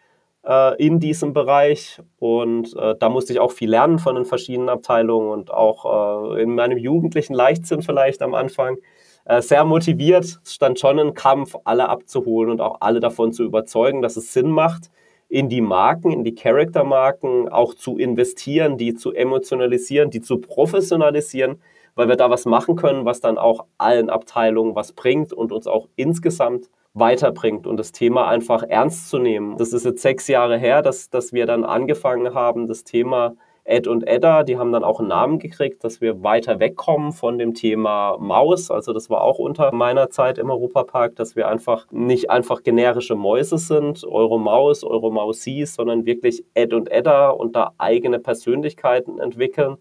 in 0.78 0.98
diesem 0.98 1.32
Bereich. 1.32 2.00
Und 2.18 2.76
äh, 2.76 2.96
da 2.98 3.08
musste 3.08 3.32
ich 3.32 3.38
auch 3.38 3.52
viel 3.52 3.70
lernen 3.70 4.00
von 4.00 4.16
den 4.16 4.24
verschiedenen 4.24 4.70
Abteilungen 4.70 5.30
und 5.30 5.52
auch 5.52 6.34
äh, 6.34 6.42
in 6.42 6.56
meinem 6.56 6.78
jugendlichen 6.78 7.34
Leichtsinn 7.34 7.82
vielleicht 7.82 8.22
am 8.22 8.34
Anfang 8.34 8.78
äh, 9.24 9.40
sehr 9.40 9.64
motiviert. 9.64 10.40
Stand 10.44 10.80
schon 10.80 10.98
ein 10.98 11.14
Kampf, 11.14 11.54
alle 11.64 11.88
abzuholen 11.88 12.50
und 12.50 12.60
auch 12.60 12.78
alle 12.80 13.00
davon 13.00 13.32
zu 13.32 13.44
überzeugen, 13.44 14.02
dass 14.02 14.16
es 14.16 14.32
Sinn 14.32 14.50
macht, 14.50 14.90
in 15.28 15.48
die 15.48 15.60
Marken, 15.60 16.10
in 16.10 16.24
die 16.24 16.34
Charaktermarken 16.34 17.48
auch 17.48 17.74
zu 17.74 17.96
investieren, 17.96 18.76
die 18.76 18.94
zu 18.94 19.12
emotionalisieren, 19.12 20.10
die 20.10 20.20
zu 20.20 20.38
professionalisieren, 20.38 21.62
weil 21.94 22.08
wir 22.08 22.16
da 22.16 22.30
was 22.30 22.44
machen 22.44 22.76
können, 22.76 23.04
was 23.04 23.20
dann 23.20 23.38
auch 23.38 23.64
allen 23.78 24.10
Abteilungen 24.10 24.74
was 24.74 24.92
bringt 24.92 25.32
und 25.32 25.52
uns 25.52 25.66
auch 25.66 25.88
insgesamt 25.96 26.68
weiterbringt 26.94 27.66
und 27.66 27.78
das 27.78 27.92
Thema 27.92 28.28
einfach 28.28 28.62
ernst 28.62 29.08
zu 29.08 29.18
nehmen. 29.18 29.56
Das 29.56 29.72
ist 29.72 29.84
jetzt 29.84 30.02
sechs 30.02 30.28
Jahre 30.28 30.58
her, 30.58 30.82
dass, 30.82 31.10
dass 31.10 31.32
wir 31.32 31.46
dann 31.46 31.64
angefangen 31.64 32.34
haben, 32.34 32.66
das 32.66 32.84
Thema 32.84 33.34
Ed 33.64 33.86
und 33.86 34.06
Edda, 34.08 34.42
die 34.42 34.58
haben 34.58 34.72
dann 34.72 34.82
auch 34.82 34.98
einen 34.98 35.08
Namen 35.08 35.38
gekriegt, 35.38 35.84
dass 35.84 36.00
wir 36.00 36.24
weiter 36.24 36.58
wegkommen 36.58 37.12
von 37.12 37.38
dem 37.38 37.54
Thema 37.54 38.17
Maus. 38.19 38.72
Also 38.72 38.93
das 38.93 39.08
war 39.08 39.22
auch 39.22 39.38
unter 39.38 39.72
meiner 39.72 40.10
Zeit 40.10 40.38
im 40.38 40.50
Europapark, 40.50 41.14
dass 41.14 41.36
wir 41.36 41.46
einfach 41.46 41.86
nicht 41.93 42.28
einfach 42.28 42.64
generische 42.64 43.14
Mäuse 43.14 43.58
sind, 43.58 44.05
Euromaus, 44.05 44.82
Euromausis, 44.82 45.74
sondern 45.74 46.06
wirklich 46.06 46.44
Ed 46.55 46.74
und 46.74 46.90
Edda 46.90 47.31
und 47.31 47.55
da 47.55 47.72
eigene 47.78 48.19
Persönlichkeiten 48.19 49.20
entwickeln 49.20 49.76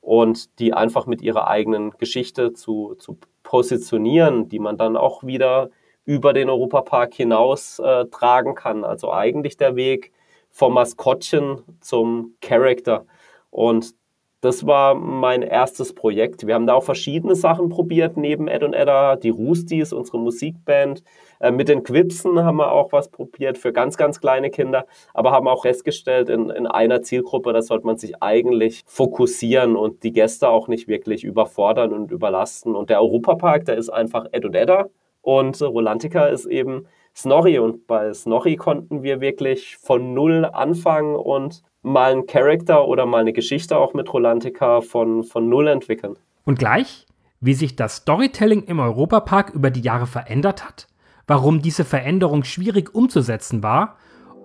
und 0.00 0.58
die 0.58 0.72
einfach 0.72 1.06
mit 1.06 1.20
ihrer 1.20 1.46
eigenen 1.46 1.90
Geschichte 1.98 2.54
zu, 2.54 2.94
zu 2.98 3.18
positionieren, 3.42 4.48
die 4.48 4.60
man 4.60 4.78
dann 4.78 4.96
auch 4.96 5.24
wieder 5.24 5.68
über 6.10 6.32
den 6.32 6.50
Europapark 6.50 7.14
hinaus 7.14 7.78
äh, 7.78 8.04
tragen 8.06 8.56
kann. 8.56 8.82
Also 8.82 9.12
eigentlich 9.12 9.56
der 9.56 9.76
Weg 9.76 10.10
vom 10.50 10.74
Maskottchen 10.74 11.62
zum 11.80 12.34
Character. 12.40 13.06
Und 13.50 13.94
das 14.40 14.66
war 14.66 14.96
mein 14.96 15.42
erstes 15.42 15.94
Projekt. 15.94 16.48
Wir 16.48 16.56
haben 16.56 16.66
da 16.66 16.74
auch 16.74 16.82
verschiedene 16.82 17.36
Sachen 17.36 17.68
probiert 17.68 18.16
neben 18.16 18.48
Ed 18.48 18.64
und 18.64 18.74
Edda. 18.74 19.14
Die 19.14 19.28
Roosties, 19.28 19.92
unsere 19.92 20.18
Musikband. 20.18 21.04
Äh, 21.38 21.52
mit 21.52 21.68
den 21.68 21.84
Quipsen 21.84 22.42
haben 22.42 22.56
wir 22.56 22.72
auch 22.72 22.90
was 22.90 23.08
probiert 23.10 23.56
für 23.56 23.72
ganz, 23.72 23.96
ganz 23.96 24.20
kleine 24.20 24.50
Kinder. 24.50 24.86
Aber 25.14 25.30
haben 25.30 25.46
auch 25.46 25.62
festgestellt, 25.62 26.28
in, 26.28 26.50
in 26.50 26.66
einer 26.66 27.02
Zielgruppe, 27.02 27.52
da 27.52 27.62
sollte 27.62 27.86
man 27.86 27.98
sich 27.98 28.20
eigentlich 28.20 28.82
fokussieren 28.84 29.76
und 29.76 30.02
die 30.02 30.12
Gäste 30.12 30.48
auch 30.48 30.66
nicht 30.66 30.88
wirklich 30.88 31.22
überfordern 31.22 31.92
und 31.92 32.10
überlasten. 32.10 32.74
Und 32.74 32.90
der 32.90 33.00
Europapark, 33.00 33.64
der 33.66 33.76
ist 33.76 33.90
einfach 33.90 34.26
Ed 34.32 34.44
und 34.44 34.56
Edda. 34.56 34.88
Und 35.22 35.60
Rolantica 35.60 36.26
ist 36.26 36.46
eben 36.46 36.86
Snorri. 37.14 37.58
Und 37.58 37.86
bei 37.86 38.12
Snorri 38.12 38.56
konnten 38.56 39.02
wir 39.02 39.20
wirklich 39.20 39.76
von 39.76 40.14
Null 40.14 40.44
anfangen 40.44 41.16
und 41.16 41.62
mal 41.82 42.12
einen 42.12 42.26
Charakter 42.26 42.86
oder 42.86 43.06
mal 43.06 43.20
eine 43.20 43.32
Geschichte 43.32 43.78
auch 43.78 43.94
mit 43.94 44.12
Rolantica 44.12 44.80
von, 44.80 45.24
von 45.24 45.48
Null 45.48 45.68
entwickeln. 45.68 46.16
Und 46.44 46.58
gleich, 46.58 47.06
wie 47.40 47.54
sich 47.54 47.76
das 47.76 47.96
Storytelling 47.96 48.64
im 48.64 48.80
Europapark 48.80 49.50
über 49.50 49.70
die 49.70 49.80
Jahre 49.80 50.06
verändert 50.06 50.64
hat, 50.64 50.86
warum 51.26 51.62
diese 51.62 51.84
Veränderung 51.84 52.44
schwierig 52.44 52.94
umzusetzen 52.94 53.62
war 53.62 53.96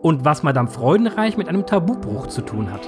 und 0.01 0.23
was 0.23 0.43
Madame 0.43 0.69
Freudenreich 0.69 1.35
mit 1.35 1.49
einem 1.49 1.65
Tabubruch 1.65 2.27
zu 2.27 2.41
tun 2.41 2.71
hat. 2.71 2.87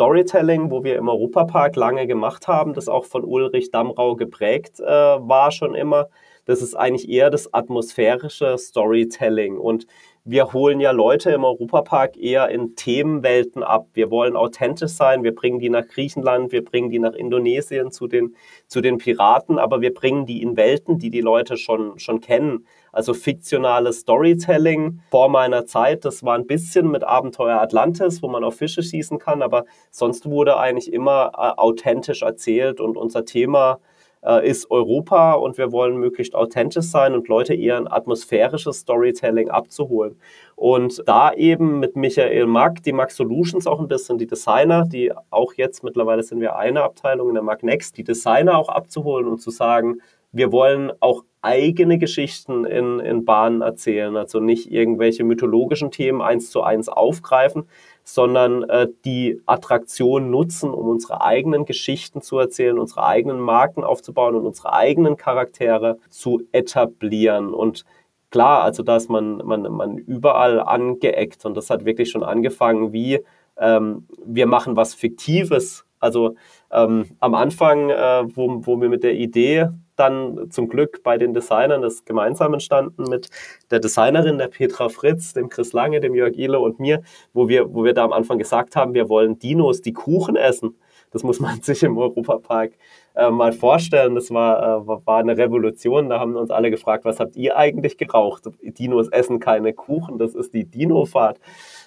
Storytelling, 0.00 0.70
wo 0.70 0.82
wir 0.82 0.96
im 0.96 1.10
Europapark 1.10 1.76
lange 1.76 2.06
gemacht 2.06 2.48
haben, 2.48 2.72
das 2.72 2.88
auch 2.88 3.04
von 3.04 3.22
Ulrich 3.22 3.70
Damrau 3.70 4.16
geprägt 4.16 4.80
äh, 4.80 4.86
war 4.86 5.50
schon 5.50 5.74
immer, 5.74 6.08
das 6.46 6.62
ist 6.62 6.74
eigentlich 6.74 7.06
eher 7.06 7.28
das 7.28 7.52
atmosphärische 7.52 8.56
Storytelling. 8.56 9.58
Und 9.58 9.86
wir 10.24 10.52
holen 10.52 10.80
ja 10.80 10.90
Leute 10.90 11.30
im 11.30 11.44
Europapark 11.44 12.16
eher 12.18 12.50
in 12.50 12.76
Themenwelten 12.76 13.62
ab. 13.62 13.88
Wir 13.94 14.10
wollen 14.10 14.36
authentisch 14.36 14.92
sein, 14.92 15.24
wir 15.24 15.34
bringen 15.34 15.58
die 15.58 15.70
nach 15.70 15.86
Griechenland, 15.88 16.52
wir 16.52 16.62
bringen 16.62 16.90
die 16.90 16.98
nach 16.98 17.14
Indonesien 17.14 17.90
zu 17.90 18.06
den, 18.06 18.36
zu 18.66 18.82
den 18.82 18.98
Piraten, 18.98 19.58
aber 19.58 19.80
wir 19.80 19.94
bringen 19.94 20.26
die 20.26 20.42
in 20.42 20.56
Welten, 20.56 20.98
die 20.98 21.10
die 21.10 21.22
Leute 21.22 21.56
schon, 21.56 21.98
schon 21.98 22.20
kennen. 22.20 22.66
Also 22.92 23.14
fiktionales 23.14 24.00
Storytelling 24.00 25.00
vor 25.10 25.28
meiner 25.28 25.64
Zeit, 25.64 26.04
das 26.04 26.22
war 26.22 26.34
ein 26.34 26.46
bisschen 26.46 26.90
mit 26.90 27.02
Abenteuer 27.02 27.60
Atlantis, 27.60 28.22
wo 28.22 28.28
man 28.28 28.44
auf 28.44 28.56
Fische 28.56 28.82
schießen 28.82 29.18
kann, 29.18 29.42
aber 29.42 29.64
sonst 29.90 30.28
wurde 30.28 30.58
eigentlich 30.58 30.92
immer 30.92 31.32
äh, 31.34 31.58
authentisch 31.58 32.22
erzählt 32.22 32.80
und 32.80 32.96
unser 32.96 33.24
Thema 33.24 33.78
äh, 34.22 34.48
ist 34.48 34.70
Europa 34.70 35.32
und 35.32 35.58
wir 35.58 35.72
wollen 35.72 35.96
möglichst 35.96 36.34
authentisch 36.34 36.86
sein 36.86 37.14
und 37.14 37.28
Leute 37.28 37.54
eher 37.54 37.76
ein 37.76 37.90
atmosphärisches 37.90 38.80
Storytelling 38.80 39.50
abzuholen. 39.50 40.16
Und 40.56 41.02
da 41.06 41.32
eben 41.32 41.80
mit 41.80 41.96
Michael 41.96 42.46
Mack, 42.46 42.82
die 42.82 42.92
Mack 42.92 43.10
Solutions 43.10 43.66
auch 43.66 43.80
ein 43.80 43.88
bisschen, 43.88 44.18
die 44.18 44.26
Designer, 44.26 44.84
die 44.84 45.12
auch 45.30 45.54
jetzt 45.54 45.82
mittlerweile 45.82 46.22
sind 46.22 46.40
wir 46.40 46.56
eine 46.56 46.82
Abteilung 46.82 47.28
in 47.28 47.34
der 47.34 47.42
Mack 47.42 47.62
Next, 47.62 47.96
die 47.96 48.04
Designer 48.04 48.58
auch 48.58 48.68
abzuholen 48.68 49.26
und 49.26 49.40
zu 49.40 49.50
sagen, 49.50 50.00
wir 50.32 50.52
wollen 50.52 50.92
auch 51.00 51.24
eigene 51.42 51.98
Geschichten 51.98 52.64
in, 52.64 53.00
in 53.00 53.24
Bahnen 53.24 53.62
erzählen, 53.62 54.16
also 54.16 54.40
nicht 54.40 54.70
irgendwelche 54.70 55.24
mythologischen 55.24 55.90
Themen 55.90 56.20
eins 56.20 56.50
zu 56.50 56.62
eins 56.62 56.88
aufgreifen, 56.88 57.66
sondern 58.14 58.64
äh, 58.64 58.88
die 59.04 59.40
Attraktion 59.46 60.30
nutzen, 60.30 60.70
um 60.70 60.88
unsere 60.88 61.22
eigenen 61.22 61.64
Geschichten 61.64 62.22
zu 62.22 62.38
erzählen, 62.38 62.78
unsere 62.78 63.04
eigenen 63.04 63.38
Marken 63.38 63.84
aufzubauen 63.84 64.34
und 64.34 64.46
unsere 64.46 64.72
eigenen 64.72 65.16
Charaktere 65.16 65.98
zu 66.08 66.42
etablieren. 66.52 67.54
Und 67.54 67.84
klar, 68.30 68.62
also 68.62 68.82
da 68.82 68.96
ist 68.96 69.10
man, 69.10 69.38
man, 69.38 69.62
man 69.62 69.96
überall 69.96 70.60
angeeckt 70.60 71.44
und 71.44 71.56
das 71.56 71.70
hat 71.70 71.84
wirklich 71.84 72.10
schon 72.10 72.24
angefangen 72.24 72.92
wie 72.92 73.20
ähm, 73.58 74.06
wir 74.24 74.46
machen 74.46 74.76
was 74.76 74.94
Fiktives. 74.94 75.84
Also 76.00 76.34
ähm, 76.72 77.10
am 77.20 77.34
Anfang, 77.34 77.90
äh, 77.90 78.24
wo, 78.34 78.66
wo 78.66 78.80
wir 78.80 78.88
mit 78.88 79.04
der 79.04 79.14
Idee 79.14 79.68
dann 80.00 80.50
zum 80.50 80.68
Glück 80.68 81.02
bei 81.02 81.18
den 81.18 81.34
Designern 81.34 81.82
das 81.82 82.04
gemeinsam 82.04 82.54
entstanden 82.54 83.04
mit 83.04 83.28
der 83.70 83.78
Designerin, 83.78 84.38
der 84.38 84.48
Petra 84.48 84.88
Fritz, 84.88 85.34
dem 85.34 85.48
Chris 85.48 85.72
Lange, 85.72 86.00
dem 86.00 86.14
Jörg 86.14 86.34
Ihler 86.36 86.60
und 86.60 86.80
mir, 86.80 87.02
wo 87.32 87.48
wir, 87.48 87.72
wo 87.74 87.84
wir 87.84 87.94
da 87.94 88.04
am 88.04 88.12
Anfang 88.12 88.38
gesagt 88.38 88.74
haben, 88.76 88.94
wir 88.94 89.08
wollen 89.08 89.38
Dinos, 89.38 89.82
die 89.82 89.92
Kuchen 89.92 90.36
essen. 90.36 90.76
Das 91.10 91.22
muss 91.22 91.40
man 91.40 91.60
sich 91.62 91.82
im 91.82 91.98
Europapark 91.98 92.72
äh, 93.14 93.30
mal 93.30 93.52
vorstellen. 93.52 94.14
Das 94.14 94.30
war, 94.30 94.82
äh, 94.82 94.86
war 94.86 95.18
eine 95.18 95.36
Revolution. 95.36 96.08
Da 96.08 96.20
haben 96.20 96.36
uns 96.36 96.50
alle 96.50 96.70
gefragt, 96.70 97.04
was 97.04 97.20
habt 97.20 97.36
ihr 97.36 97.56
eigentlich 97.56 97.98
geraucht? 97.98 98.44
Dinos 98.62 99.08
essen 99.08 99.40
keine 99.40 99.72
Kuchen, 99.72 100.18
das 100.18 100.34
ist 100.34 100.54
die 100.54 100.64
Dinofahrt. 100.64 101.38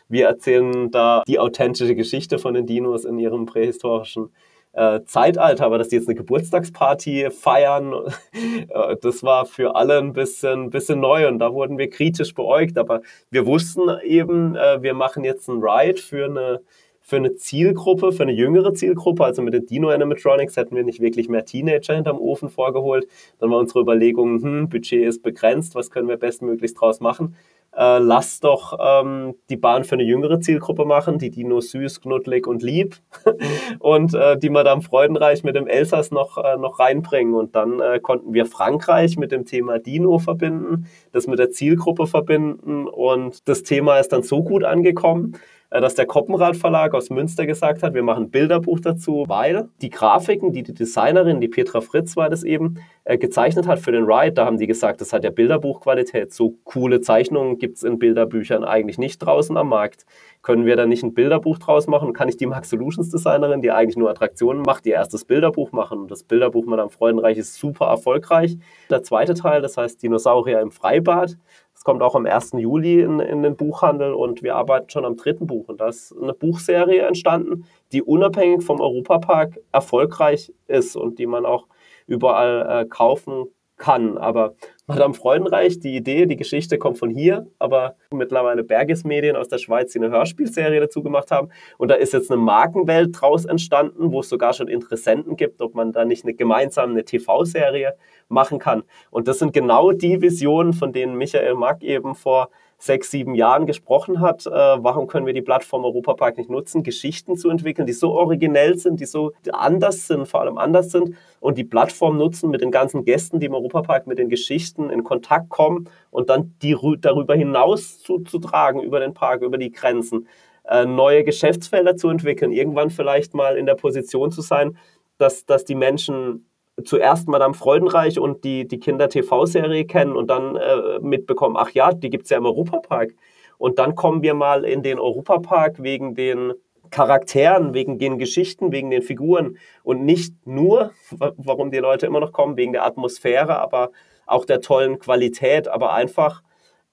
Wir 0.09 0.27
erzählen 0.27 0.91
da 0.91 1.23
die 1.27 1.39
authentische 1.39 1.95
Geschichte 1.95 2.37
von 2.37 2.53
den 2.53 2.65
Dinos 2.67 3.05
in 3.05 3.17
ihrem 3.17 3.45
prähistorischen 3.45 4.29
äh, 4.73 5.01
Zeitalter, 5.05 5.65
aber 5.65 5.77
dass 5.77 5.89
die 5.89 5.95
jetzt 5.95 6.07
eine 6.07 6.15
Geburtstagsparty 6.15 7.29
feiern, 7.31 7.93
äh, 8.69 8.95
das 9.01 9.23
war 9.23 9.45
für 9.45 9.75
alle 9.75 9.99
ein 9.99 10.13
bisschen, 10.13 10.71
bisschen 10.71 10.99
neu 10.99 11.27
und 11.27 11.39
da 11.39 11.53
wurden 11.53 11.77
wir 11.77 11.89
kritisch 11.89 12.33
beäugt. 12.33 12.77
Aber 12.77 13.01
wir 13.29 13.45
wussten 13.45 13.81
eben, 14.03 14.55
äh, 14.55 14.81
wir 14.81 14.93
machen 14.93 15.23
jetzt 15.23 15.47
ein 15.47 15.61
Ride 15.61 16.01
für 16.01 16.25
eine, 16.25 16.61
für 17.01 17.17
eine 17.17 17.35
Zielgruppe, 17.35 18.11
für 18.13 18.23
eine 18.23 18.31
jüngere 18.31 18.73
Zielgruppe. 18.73 19.23
Also 19.23 19.41
mit 19.43 19.53
den 19.53 19.65
Dino 19.67 19.89
Animatronics 19.89 20.57
hätten 20.57 20.75
wir 20.75 20.83
nicht 20.83 21.01
wirklich 21.01 21.29
mehr 21.29 21.45
Teenager 21.45 21.93
hinterm 21.93 22.17
Ofen 22.17 22.49
vorgeholt. 22.49 23.07
Dann 23.39 23.51
war 23.51 23.59
unsere 23.59 23.81
Überlegung, 23.81 24.41
hm, 24.41 24.69
Budget 24.69 25.05
ist 25.05 25.21
begrenzt, 25.21 25.75
was 25.75 25.91
können 25.91 26.07
wir 26.07 26.17
bestmöglichst 26.17 26.79
draus 26.79 26.99
machen? 26.99 27.35
Äh, 27.75 27.99
lass 27.99 28.39
doch 28.39 28.77
ähm, 28.79 29.35
die 29.49 29.57
Bahn 29.57 29.83
für 29.83 29.95
eine 29.95 30.03
jüngere 30.03 30.39
Zielgruppe 30.39 30.85
machen, 30.85 31.17
die 31.17 31.31
Dino 31.31 31.59
süß, 31.59 32.01
knuddelig 32.01 32.47
und 32.47 32.61
lieb 32.61 32.97
und 33.79 34.13
äh, 34.13 34.37
die 34.37 34.49
Madame 34.49 34.81
Freudenreich 34.81 35.43
mit 35.43 35.55
dem 35.55 35.67
Elsass 35.67 36.11
noch, 36.11 36.37
äh, 36.37 36.57
noch 36.57 36.79
reinbringen. 36.79 37.33
Und 37.33 37.55
dann 37.55 37.79
äh, 37.79 37.99
konnten 37.99 38.33
wir 38.33 38.45
Frankreich 38.45 39.17
mit 39.17 39.31
dem 39.31 39.45
Thema 39.45 39.79
Dino 39.79 40.19
verbinden, 40.19 40.87
das 41.11 41.27
mit 41.27 41.39
der 41.39 41.49
Zielgruppe 41.49 42.07
verbinden 42.07 42.87
und 42.87 43.47
das 43.47 43.63
Thema 43.63 43.97
ist 43.99 44.09
dann 44.09 44.23
so 44.23 44.43
gut 44.43 44.63
angekommen, 44.63 45.37
dass 45.81 45.95
der 45.95 46.05
Koppenrad 46.05 46.55
Verlag 46.55 46.93
aus 46.93 47.09
Münster 47.09 47.45
gesagt 47.45 47.81
hat, 47.81 47.93
wir 47.95 48.03
machen 48.03 48.25
ein 48.25 48.29
Bilderbuch 48.29 48.79
dazu, 48.79 49.25
weil 49.27 49.69
die 49.81 49.89
Grafiken, 49.89 50.51
die 50.51 50.61
die 50.61 50.73
Designerin, 50.73 51.41
die 51.41 51.47
Petra 51.47 51.81
Fritz 51.81 52.15
war 52.15 52.29
das 52.29 52.43
eben, 52.43 52.79
äh, 53.05 53.17
gezeichnet 53.17 53.67
hat 53.67 53.79
für 53.79 53.91
den 53.91 54.05
Ride, 54.05 54.33
da 54.33 54.45
haben 54.45 54.57
die 54.57 54.67
gesagt, 54.67 55.01
das 55.01 55.11
hat 55.13 55.23
ja 55.23 55.31
Bilderbuchqualität. 55.31 56.31
So 56.31 56.55
coole 56.63 57.01
Zeichnungen 57.01 57.57
gibt 57.57 57.77
es 57.77 57.83
in 57.83 57.97
Bilderbüchern 57.97 58.63
eigentlich 58.63 58.97
nicht 58.97 59.17
draußen 59.19 59.57
am 59.57 59.69
Markt. 59.69 60.05
Können 60.43 60.65
wir 60.65 60.75
da 60.75 60.85
nicht 60.85 61.03
ein 61.03 61.13
Bilderbuch 61.13 61.57
draus 61.57 61.87
machen? 61.87 62.13
Kann 62.13 62.29
ich 62.29 62.37
die 62.37 62.45
Max 62.45 62.69
Solutions 62.69 63.09
Designerin, 63.09 63.61
die 63.61 63.71
eigentlich 63.71 63.97
nur 63.97 64.09
Attraktionen 64.09 64.61
macht, 64.61 64.85
ihr 64.85 64.93
erstes 64.93 65.25
Bilderbuch 65.25 65.71
machen? 65.71 66.01
Und 66.01 66.11
das 66.11 66.23
Bilderbuch 66.23 66.65
Madame 66.65 66.89
Freudenreich 66.89 67.37
ist 67.37 67.55
super 67.55 67.87
erfolgreich. 67.87 68.57
Der 68.89 69.03
zweite 69.03 69.33
Teil, 69.33 69.61
das 69.61 69.77
heißt 69.77 70.03
Dinosaurier 70.03 70.59
im 70.59 70.71
Freibad, 70.71 71.37
es 71.83 71.85
kommt 71.85 72.01
auch 72.01 72.15
am 72.15 72.25
1. 72.25 72.53
Juli 72.53 73.01
in, 73.01 73.19
in 73.19 73.43
den 73.43 73.57
Buchhandel 73.57 74.13
und 74.13 74.41
wir 74.41 74.55
arbeiten 74.55 74.89
schon 74.89 75.03
am 75.03 75.17
dritten 75.17 75.47
Buch. 75.47 75.67
Und 75.67 75.81
da 75.81 75.89
ist 75.89 76.15
eine 76.17 76.33
Buchserie 76.33 77.01
entstanden, 77.01 77.65
die 77.91 78.01
unabhängig 78.01 78.63
vom 78.63 78.79
Europapark 78.79 79.59
erfolgreich 79.73 80.53
ist 80.67 80.95
und 80.95 81.19
die 81.19 81.25
man 81.25 81.45
auch 81.45 81.67
überall 82.07 82.83
äh, 82.83 82.85
kaufen 82.85 83.47
kann. 83.83 84.17
Aber 84.17 84.55
Madame 84.87 85.13
Freudenreich, 85.13 85.79
die 85.79 85.95
Idee, 85.95 86.25
die 86.25 86.37
Geschichte 86.37 86.77
kommt 86.77 86.97
von 86.97 87.09
hier, 87.09 87.47
aber 87.59 87.95
mittlerweile 88.11 88.63
Berges 88.63 89.03
Medien 89.03 89.35
aus 89.35 89.49
der 89.49 89.57
Schweiz, 89.57 89.91
die 89.91 89.99
eine 89.99 90.09
Hörspielserie 90.09 90.79
dazu 90.79 91.03
gemacht 91.03 91.31
haben. 91.31 91.49
Und 91.77 91.89
da 91.89 91.95
ist 91.95 92.13
jetzt 92.13 92.31
eine 92.31 92.41
Markenwelt 92.41 93.09
draus 93.19 93.43
entstanden, 93.43 94.11
wo 94.13 94.21
es 94.21 94.29
sogar 94.29 94.53
schon 94.53 94.69
Interessenten 94.69 95.35
gibt, 95.35 95.61
ob 95.61 95.75
man 95.75 95.91
da 95.91 96.05
nicht 96.05 96.23
eine 96.23 96.33
gemeinsame 96.33 96.93
eine 96.93 97.03
TV-Serie 97.03 97.95
machen 98.29 98.57
kann. 98.57 98.83
Und 99.11 99.27
das 99.27 99.39
sind 99.39 99.53
genau 99.53 99.91
die 99.91 100.21
Visionen, 100.21 100.71
von 100.71 100.93
denen 100.93 101.15
Michael 101.17 101.55
Mack 101.55 101.83
eben 101.83 102.15
vor 102.15 102.49
sechs, 102.83 103.11
sieben 103.11 103.33
Jahren 103.33 103.65
gesprochen 103.65 104.19
hat, 104.19 104.45
äh, 104.45 104.49
warum 104.49 105.07
können 105.07 105.25
wir 105.25 105.33
die 105.33 105.41
Plattform 105.41 105.85
Europapark 105.85 106.37
nicht 106.37 106.49
nutzen, 106.49 106.83
Geschichten 106.83 107.37
zu 107.37 107.49
entwickeln, 107.49 107.87
die 107.87 107.93
so 107.93 108.11
originell 108.11 108.77
sind, 108.77 108.99
die 108.99 109.05
so 109.05 109.31
anders 109.51 110.07
sind, 110.07 110.27
vor 110.27 110.41
allem 110.41 110.57
anders 110.57 110.91
sind 110.91 111.15
und 111.39 111.57
die 111.57 111.63
Plattform 111.63 112.17
nutzen 112.17 112.49
mit 112.49 112.61
den 112.61 112.71
ganzen 112.71 113.05
Gästen, 113.05 113.39
die 113.39 113.45
im 113.45 113.53
Europapark 113.53 114.05
mit 114.05 114.19
den 114.19 114.27
Geschichten 114.27 114.89
in 114.89 115.03
Kontakt 115.03 115.49
kommen 115.49 115.89
und 116.11 116.29
dann 116.29 116.55
die 116.61 116.75
darüber 116.99 117.35
hinaus 117.35 117.99
zu, 117.99 118.19
zu 118.19 118.39
tragen, 118.39 118.81
über 118.81 118.99
den 118.99 119.13
Park, 119.13 119.41
über 119.43 119.57
die 119.57 119.71
Grenzen, 119.71 120.27
äh, 120.65 120.85
neue 120.85 121.23
Geschäftsfelder 121.23 121.95
zu 121.95 122.09
entwickeln, 122.09 122.51
irgendwann 122.51 122.89
vielleicht 122.89 123.33
mal 123.33 123.57
in 123.57 123.65
der 123.65 123.75
Position 123.75 124.29
zu 124.31 124.41
sein, 124.41 124.77
dass, 125.17 125.45
dass 125.45 125.63
die 125.63 125.75
Menschen 125.75 126.49
zuerst 126.83 127.27
Madame 127.27 127.53
Freudenreich 127.53 128.19
und 128.19 128.43
die, 128.43 128.67
die 128.67 128.79
Kinder-TV-Serie 128.79 129.85
kennen 129.85 130.15
und 130.15 130.27
dann 130.27 130.55
äh, 130.55 130.99
mitbekommen, 130.99 131.55
ach 131.57 131.69
ja, 131.71 131.93
die 131.93 132.09
gibt 132.09 132.25
es 132.25 132.29
ja 132.31 132.37
im 132.37 132.45
Europapark. 132.45 133.13
Und 133.57 133.79
dann 133.79 133.95
kommen 133.95 134.23
wir 134.23 134.33
mal 134.33 134.65
in 134.65 134.81
den 134.81 134.99
Europapark 134.99 135.81
wegen 135.81 136.15
den 136.15 136.53
Charakteren, 136.89 137.73
wegen 137.73 137.97
den 137.97 138.17
Geschichten, 138.17 138.71
wegen 138.71 138.89
den 138.89 139.01
Figuren. 139.01 139.57
Und 139.83 140.03
nicht 140.03 140.33
nur, 140.45 140.91
warum 141.11 141.71
die 141.71 141.77
Leute 141.77 142.05
immer 142.05 142.19
noch 142.19 142.31
kommen, 142.31 142.57
wegen 142.57 142.73
der 142.73 142.85
Atmosphäre, 142.85 143.59
aber 143.59 143.91
auch 144.25 144.45
der 144.45 144.61
tollen 144.61 144.99
Qualität, 144.99 145.67
aber 145.67 145.93
einfach 145.93 146.43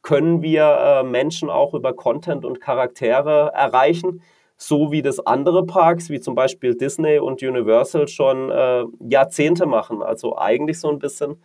können 0.02 0.42
wir 0.42 0.64
äh, 0.64 1.02
Menschen 1.02 1.50
auch 1.50 1.74
über 1.74 1.92
Content 1.92 2.44
und 2.44 2.60
Charaktere 2.60 3.52
erreichen, 3.54 4.22
so 4.62 4.92
wie 4.92 5.02
das 5.02 5.24
andere 5.26 5.64
Parks, 5.64 6.10
wie 6.10 6.20
zum 6.20 6.34
Beispiel 6.34 6.74
Disney 6.74 7.18
und 7.18 7.42
Universal, 7.42 8.08
schon 8.08 8.50
äh, 8.50 8.84
Jahrzehnte 9.08 9.66
machen. 9.66 10.02
Also 10.02 10.36
eigentlich 10.36 10.78
so 10.78 10.90
ein 10.90 10.98
bisschen 10.98 11.36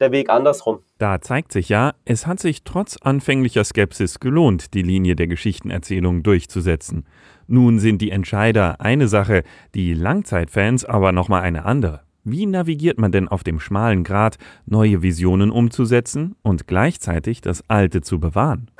der 0.00 0.10
Weg 0.10 0.28
andersrum. 0.28 0.80
Da 0.98 1.20
zeigt 1.20 1.52
sich 1.52 1.68
ja, 1.68 1.92
es 2.04 2.26
hat 2.26 2.40
sich 2.40 2.64
trotz 2.64 2.96
anfänglicher 2.96 3.62
Skepsis 3.62 4.18
gelohnt, 4.18 4.74
die 4.74 4.82
Linie 4.82 5.14
der 5.14 5.28
Geschichtenerzählung 5.28 6.24
durchzusetzen. 6.24 7.06
Nun 7.46 7.78
sind 7.78 8.02
die 8.02 8.10
Entscheider 8.10 8.80
eine 8.80 9.06
Sache, 9.06 9.44
die 9.74 9.94
Langzeitfans 9.94 10.84
aber 10.84 11.12
nochmal 11.12 11.42
eine 11.42 11.64
andere. 11.64 12.03
Wie 12.26 12.46
navigiert 12.46 12.98
man 12.98 13.12
denn 13.12 13.28
auf 13.28 13.44
dem 13.44 13.60
schmalen 13.60 14.02
Grat, 14.02 14.38
neue 14.64 15.02
Visionen 15.02 15.50
umzusetzen 15.50 16.36
und 16.42 16.66
gleichzeitig 16.66 17.42
das 17.42 17.62
Alte 17.68 18.00
zu 18.00 18.18
bewahren? 18.18 18.70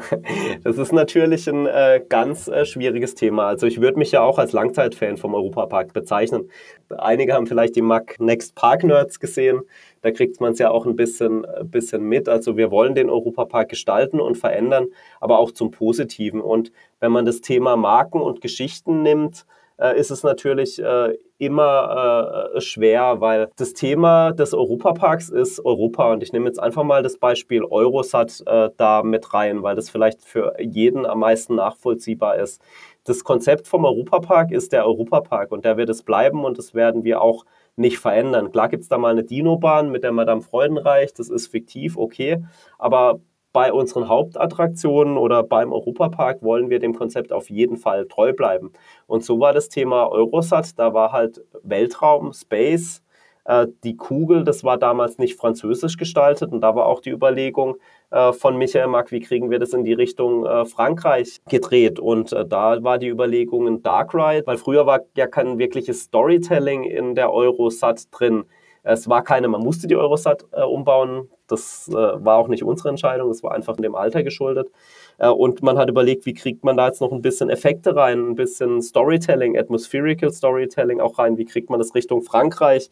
das 0.64 0.78
ist 0.78 0.92
natürlich 0.92 1.48
ein 1.48 1.66
äh, 1.66 2.02
ganz 2.08 2.48
äh, 2.48 2.64
schwieriges 2.64 3.14
Thema. 3.14 3.46
Also 3.46 3.68
ich 3.68 3.80
würde 3.80 4.00
mich 4.00 4.10
ja 4.10 4.22
auch 4.22 4.36
als 4.36 4.50
Langzeitfan 4.50 5.16
vom 5.16 5.36
Europapark 5.36 5.92
bezeichnen. 5.92 6.50
Einige 6.88 7.34
haben 7.34 7.46
vielleicht 7.46 7.76
die 7.76 7.82
Mac 7.82 8.16
Next 8.18 8.56
Park 8.56 8.82
Nerds 8.82 9.20
gesehen. 9.20 9.60
Da 10.02 10.10
kriegt 10.10 10.40
man 10.40 10.54
es 10.54 10.58
ja 10.58 10.70
auch 10.70 10.84
ein 10.84 10.96
bisschen, 10.96 11.44
äh, 11.44 11.62
bisschen 11.62 12.02
mit. 12.02 12.28
Also 12.28 12.56
wir 12.56 12.72
wollen 12.72 12.96
den 12.96 13.10
Europapark 13.10 13.68
gestalten 13.68 14.20
und 14.20 14.36
verändern, 14.36 14.86
aber 15.20 15.38
auch 15.38 15.52
zum 15.52 15.70
Positiven. 15.70 16.40
Und 16.40 16.72
wenn 16.98 17.12
man 17.12 17.24
das 17.24 17.42
Thema 17.42 17.76
Marken 17.76 18.20
und 18.20 18.40
Geschichten 18.40 19.02
nimmt, 19.02 19.46
äh, 19.78 19.96
ist 19.96 20.10
es 20.10 20.24
natürlich 20.24 20.82
äh, 20.82 21.14
immer 21.38 22.50
äh, 22.54 22.60
schwer, 22.60 23.20
weil 23.20 23.50
das 23.56 23.72
Thema 23.72 24.32
des 24.32 24.54
Europaparks 24.54 25.28
ist 25.28 25.64
Europa. 25.64 26.12
Und 26.12 26.22
ich 26.22 26.32
nehme 26.32 26.46
jetzt 26.46 26.60
einfach 26.60 26.82
mal 26.82 27.02
das 27.02 27.18
Beispiel 27.18 27.64
Eurosat 27.64 28.42
äh, 28.46 28.70
da 28.76 29.02
mit 29.02 29.32
rein, 29.32 29.62
weil 29.62 29.76
das 29.76 29.88
vielleicht 29.88 30.22
für 30.22 30.54
jeden 30.60 31.06
am 31.06 31.20
meisten 31.20 31.54
nachvollziehbar 31.54 32.36
ist. 32.36 32.60
Das 33.04 33.24
Konzept 33.24 33.68
vom 33.68 33.84
Europapark 33.84 34.50
ist 34.50 34.72
der 34.72 34.84
Europapark 34.84 35.52
und 35.52 35.64
der 35.64 35.76
wird 35.76 35.88
es 35.88 36.02
bleiben 36.02 36.44
und 36.44 36.58
das 36.58 36.74
werden 36.74 37.04
wir 37.04 37.22
auch 37.22 37.44
nicht 37.76 37.98
verändern. 37.98 38.50
Klar 38.50 38.68
gibt 38.68 38.82
es 38.82 38.88
da 38.88 38.98
mal 38.98 39.12
eine 39.12 39.24
Dino-Bahn 39.24 39.90
mit 39.90 40.02
der 40.02 40.12
Madame 40.12 40.42
Freudenreich, 40.42 41.14
das 41.14 41.30
ist 41.30 41.46
fiktiv, 41.46 41.96
okay, 41.96 42.44
aber 42.78 43.20
bei 43.58 43.72
unseren 43.72 44.08
Hauptattraktionen 44.08 45.18
oder 45.18 45.42
beim 45.42 45.72
Europapark 45.72 46.44
wollen 46.44 46.70
wir 46.70 46.78
dem 46.78 46.94
Konzept 46.94 47.32
auf 47.32 47.50
jeden 47.50 47.76
Fall 47.76 48.06
treu 48.06 48.32
bleiben. 48.32 48.70
Und 49.08 49.24
so 49.24 49.40
war 49.40 49.52
das 49.52 49.68
Thema 49.68 50.08
Eurosat, 50.12 50.78
da 50.78 50.94
war 50.94 51.10
halt 51.10 51.44
Weltraum, 51.64 52.32
Space, 52.32 53.02
äh, 53.46 53.66
die 53.82 53.96
Kugel, 53.96 54.44
das 54.44 54.62
war 54.62 54.78
damals 54.78 55.18
nicht 55.18 55.34
französisch 55.34 55.96
gestaltet 55.96 56.52
und 56.52 56.60
da 56.60 56.76
war 56.76 56.86
auch 56.86 57.00
die 57.00 57.10
Überlegung 57.10 57.78
äh, 58.12 58.32
von 58.32 58.56
Michael 58.56 58.86
Mack, 58.86 59.10
wie 59.10 59.18
kriegen 59.18 59.50
wir 59.50 59.58
das 59.58 59.72
in 59.72 59.82
die 59.82 59.92
Richtung 59.92 60.46
äh, 60.46 60.64
Frankreich 60.64 61.40
gedreht 61.48 61.98
und 61.98 62.30
da 62.30 62.80
war 62.84 62.98
die 62.98 63.08
Überlegung 63.08 63.66
ein 63.66 63.82
Dark 63.82 64.14
Ride, 64.14 64.46
weil 64.46 64.58
früher 64.58 64.86
war 64.86 65.00
ja 65.16 65.26
kein 65.26 65.58
wirkliches 65.58 66.02
Storytelling 66.02 66.84
in 66.84 67.16
der 67.16 67.32
Eurosat 67.32 68.04
drin. 68.12 68.44
Es 68.88 69.08
war 69.08 69.22
keine, 69.22 69.48
man 69.48 69.60
musste 69.60 69.86
die 69.86 69.96
Eurosat 69.96 70.46
äh, 70.52 70.62
umbauen. 70.62 71.28
Das 71.46 71.88
äh, 71.88 71.94
war 71.94 72.38
auch 72.38 72.48
nicht 72.48 72.64
unsere 72.64 72.88
Entscheidung, 72.88 73.30
es 73.30 73.42
war 73.42 73.52
einfach 73.52 73.76
dem 73.76 73.94
Alter 73.94 74.22
geschuldet. 74.22 74.70
Äh, 75.18 75.28
und 75.28 75.62
man 75.62 75.76
hat 75.76 75.90
überlegt, 75.90 76.24
wie 76.24 76.34
kriegt 76.34 76.64
man 76.64 76.76
da 76.76 76.86
jetzt 76.86 77.00
noch 77.00 77.12
ein 77.12 77.22
bisschen 77.22 77.50
Effekte 77.50 77.94
rein, 77.94 78.30
ein 78.30 78.34
bisschen 78.34 78.80
Storytelling, 78.80 79.58
Atmospherical 79.58 80.32
Storytelling 80.32 81.00
auch 81.00 81.18
rein, 81.18 81.36
wie 81.36 81.44
kriegt 81.44 81.68
man 81.68 81.78
das 81.78 81.94
Richtung 81.94 82.22
Frankreich 82.22 82.90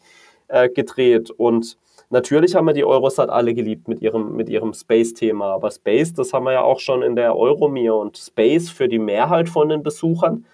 äh, 0.49 0.69
gedreht. 0.69 1.31
Und 1.31 1.77
natürlich 2.09 2.55
haben 2.55 2.67
wir 2.67 2.73
die 2.73 2.85
Eurosat 2.85 3.29
alle 3.29 3.53
geliebt 3.55 3.87
mit 3.87 4.01
ihrem, 4.01 4.35
mit 4.35 4.49
ihrem 4.49 4.73
Space-Thema. 4.73 5.53
Aber 5.53 5.71
Space, 5.71 6.13
das 6.13 6.31
haben 6.31 6.45
wir 6.45 6.53
ja 6.53 6.61
auch 6.61 6.79
schon 6.79 7.01
in 7.01 7.15
der 7.15 7.35
Euromir 7.35 7.95
und 7.95 8.17
Space 8.17 8.69
für 8.69 8.87
die 8.87 8.99
Mehrheit 8.99 9.49
von 9.49 9.69
den 9.69 9.81
Besuchern 9.81 10.45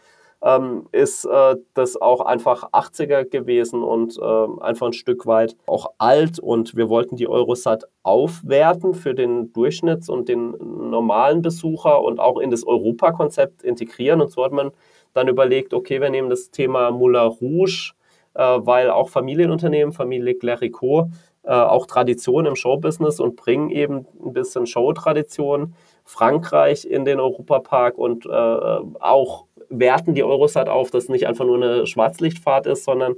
ähm, 0.43 0.87
ist 0.91 1.25
äh, 1.25 1.55
das 1.73 1.99
auch 1.99 2.21
einfach 2.21 2.71
80er 2.71 3.23
gewesen 3.23 3.81
und 3.81 4.17
äh, 4.17 4.61
einfach 4.61 4.87
ein 4.87 4.93
Stück 4.93 5.25
weit 5.25 5.55
auch 5.65 5.93
alt. 5.97 6.39
Und 6.39 6.75
wir 6.75 6.89
wollten 6.89 7.15
die 7.15 7.29
Eurosat 7.29 7.85
aufwerten 8.03 8.93
für 8.93 9.15
den 9.15 9.53
Durchschnitts- 9.53 10.09
und 10.09 10.27
den 10.27 10.55
normalen 10.89 11.41
Besucher 11.41 12.01
und 12.01 12.19
auch 12.19 12.39
in 12.39 12.51
das 12.51 12.67
Europakonzept 12.67 13.63
integrieren. 13.63 14.21
Und 14.21 14.31
so 14.31 14.43
hat 14.43 14.51
man 14.51 14.71
dann 15.13 15.29
überlegt, 15.29 15.73
okay, 15.73 16.01
wir 16.01 16.09
nehmen 16.09 16.29
das 16.29 16.51
Thema 16.51 16.91
Moulin 16.91 17.21
Rouge, 17.21 17.93
äh, 18.33 18.41
weil 18.41 18.89
auch 18.89 19.09
Familienunternehmen, 19.09 19.93
Familie 19.93 20.35
Clerico, 20.35 21.09
äh, 21.43 21.51
auch 21.51 21.85
Tradition 21.85 22.45
im 22.45 22.55
Showbusiness 22.55 23.19
und 23.19 23.37
bringen 23.37 23.69
eben 23.69 24.07
ein 24.23 24.33
bisschen 24.33 24.65
Showtradition 24.65 25.73
Frankreich 26.05 26.85
in 26.85 27.05
den 27.05 27.19
Europapark 27.19 27.97
und 27.97 28.25
äh, 28.25 28.29
auch 28.29 29.45
werten 29.79 30.13
die 30.13 30.23
Eurosat 30.23 30.69
auf, 30.69 30.91
dass 30.91 31.09
nicht 31.09 31.27
einfach 31.27 31.45
nur 31.45 31.57
eine 31.57 31.87
Schwarzlichtfahrt 31.87 32.65
ist, 32.65 32.85
sondern 32.85 33.15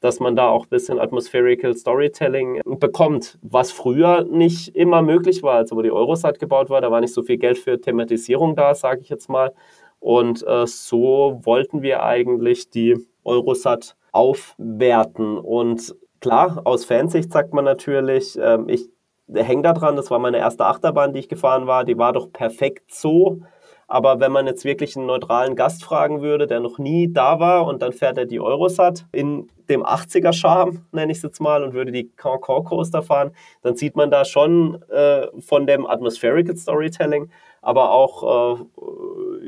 dass 0.00 0.20
man 0.20 0.36
da 0.36 0.48
auch 0.48 0.66
ein 0.66 0.70
bisschen 0.70 1.00
Atmospherical 1.00 1.74
Storytelling 1.74 2.60
bekommt, 2.64 3.38
was 3.42 3.72
früher 3.72 4.24
nicht 4.24 4.76
immer 4.76 5.02
möglich 5.02 5.42
war. 5.42 5.56
Also 5.56 5.76
wo 5.76 5.82
die 5.82 5.90
Eurosat 5.90 6.38
gebaut 6.38 6.70
war, 6.70 6.80
da 6.80 6.90
war 6.90 7.00
nicht 7.00 7.14
so 7.14 7.22
viel 7.22 7.38
Geld 7.38 7.58
für 7.58 7.80
Thematisierung 7.80 8.54
da, 8.54 8.74
sage 8.74 9.00
ich 9.00 9.08
jetzt 9.08 9.28
mal. 9.28 9.52
Und 10.00 10.46
äh, 10.46 10.66
so 10.66 11.40
wollten 11.42 11.82
wir 11.82 12.04
eigentlich 12.04 12.70
die 12.70 12.96
Eurosat 13.24 13.96
aufwerten. 14.12 15.36
Und 15.36 15.96
klar, 16.20 16.62
aus 16.64 16.84
Fansicht 16.84 17.32
sagt 17.32 17.52
man 17.52 17.64
natürlich, 17.64 18.38
äh, 18.38 18.58
ich 18.68 18.88
hänge 19.34 19.62
da 19.62 19.72
dran, 19.72 19.96
das 19.96 20.10
war 20.10 20.20
meine 20.20 20.38
erste 20.38 20.64
Achterbahn, 20.64 21.12
die 21.12 21.20
ich 21.20 21.28
gefahren 21.28 21.66
war, 21.66 21.84
die 21.84 21.98
war 21.98 22.12
doch 22.12 22.32
perfekt 22.32 22.94
so 22.94 23.40
aber 23.88 24.20
wenn 24.20 24.32
man 24.32 24.46
jetzt 24.46 24.66
wirklich 24.66 24.96
einen 24.96 25.06
neutralen 25.06 25.56
Gast 25.56 25.82
fragen 25.82 26.20
würde, 26.20 26.46
der 26.46 26.60
noch 26.60 26.78
nie 26.78 27.10
da 27.10 27.40
war 27.40 27.66
und 27.66 27.80
dann 27.80 27.92
fährt 27.92 28.18
er 28.18 28.26
die 28.26 28.38
Eurosat 28.38 29.06
in 29.12 29.48
dem 29.70 29.82
80er 29.82 30.34
Charme, 30.34 30.84
nenne 30.92 31.10
ich 31.10 31.18
es 31.18 31.22
jetzt 31.22 31.40
mal, 31.40 31.64
und 31.64 31.72
würde 31.72 31.90
die 31.90 32.10
Concord 32.16 32.66
Coaster 32.66 33.02
fahren, 33.02 33.32
dann 33.62 33.76
sieht 33.76 33.96
man 33.96 34.10
da 34.10 34.26
schon 34.26 34.82
äh, 34.90 35.26
von 35.40 35.66
dem 35.66 35.86
Atmospherical 35.86 36.54
Storytelling, 36.54 37.30
aber 37.62 37.90
auch 37.90 38.58
äh, 38.58 38.64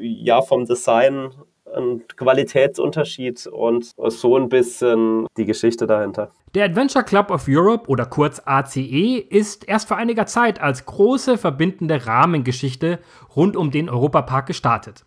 ja 0.01 0.41
vom 0.41 0.65
Design 0.65 1.33
ein 1.77 2.03
Qualitätsunterschied 2.17 3.47
und 3.47 3.93
so 3.97 4.37
ein 4.37 4.49
bisschen 4.49 5.27
die 5.37 5.45
Geschichte 5.45 5.87
dahinter. 5.87 6.31
Der 6.55 6.65
Adventure 6.65 7.05
Club 7.05 7.31
of 7.31 7.45
Europe 7.49 7.89
oder 7.89 8.07
kurz 8.07 8.43
ACE 8.45 9.19
ist 9.29 9.69
erst 9.69 9.87
vor 9.87 9.97
einiger 9.97 10.27
Zeit 10.27 10.61
als 10.61 10.85
große 10.85 11.39
verbindende 11.39 12.07
Rahmengeschichte 12.07 12.99
rund 13.37 13.57
um 13.57 13.71
den 13.71 13.89
Europapark 13.89 14.47
gestartet. 14.47 15.05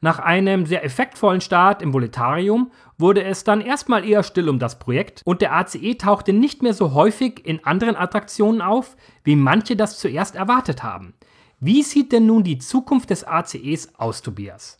Nach 0.00 0.18
einem 0.18 0.66
sehr 0.66 0.84
effektvollen 0.84 1.40
Start 1.40 1.82
im 1.82 1.92
Voletarium 1.92 2.70
wurde 2.98 3.24
es 3.24 3.44
dann 3.44 3.60
erstmal 3.60 4.08
eher 4.08 4.22
still 4.22 4.48
um 4.48 4.58
das 4.58 4.78
Projekt 4.78 5.20
und 5.24 5.42
der 5.42 5.54
ACE 5.54 5.98
tauchte 5.98 6.32
nicht 6.32 6.62
mehr 6.62 6.74
so 6.74 6.94
häufig 6.94 7.46
in 7.46 7.64
anderen 7.64 7.96
Attraktionen 7.96 8.62
auf, 8.62 8.96
wie 9.22 9.36
manche 9.36 9.76
das 9.76 9.98
zuerst 9.98 10.34
erwartet 10.34 10.82
haben. 10.82 11.14
Wie 11.58 11.82
sieht 11.82 12.12
denn 12.12 12.26
nun 12.26 12.42
die 12.42 12.58
Zukunft 12.58 13.08
des 13.08 13.26
ACEs 13.26 13.88
aus, 13.96 14.20
Tobias? 14.20 14.78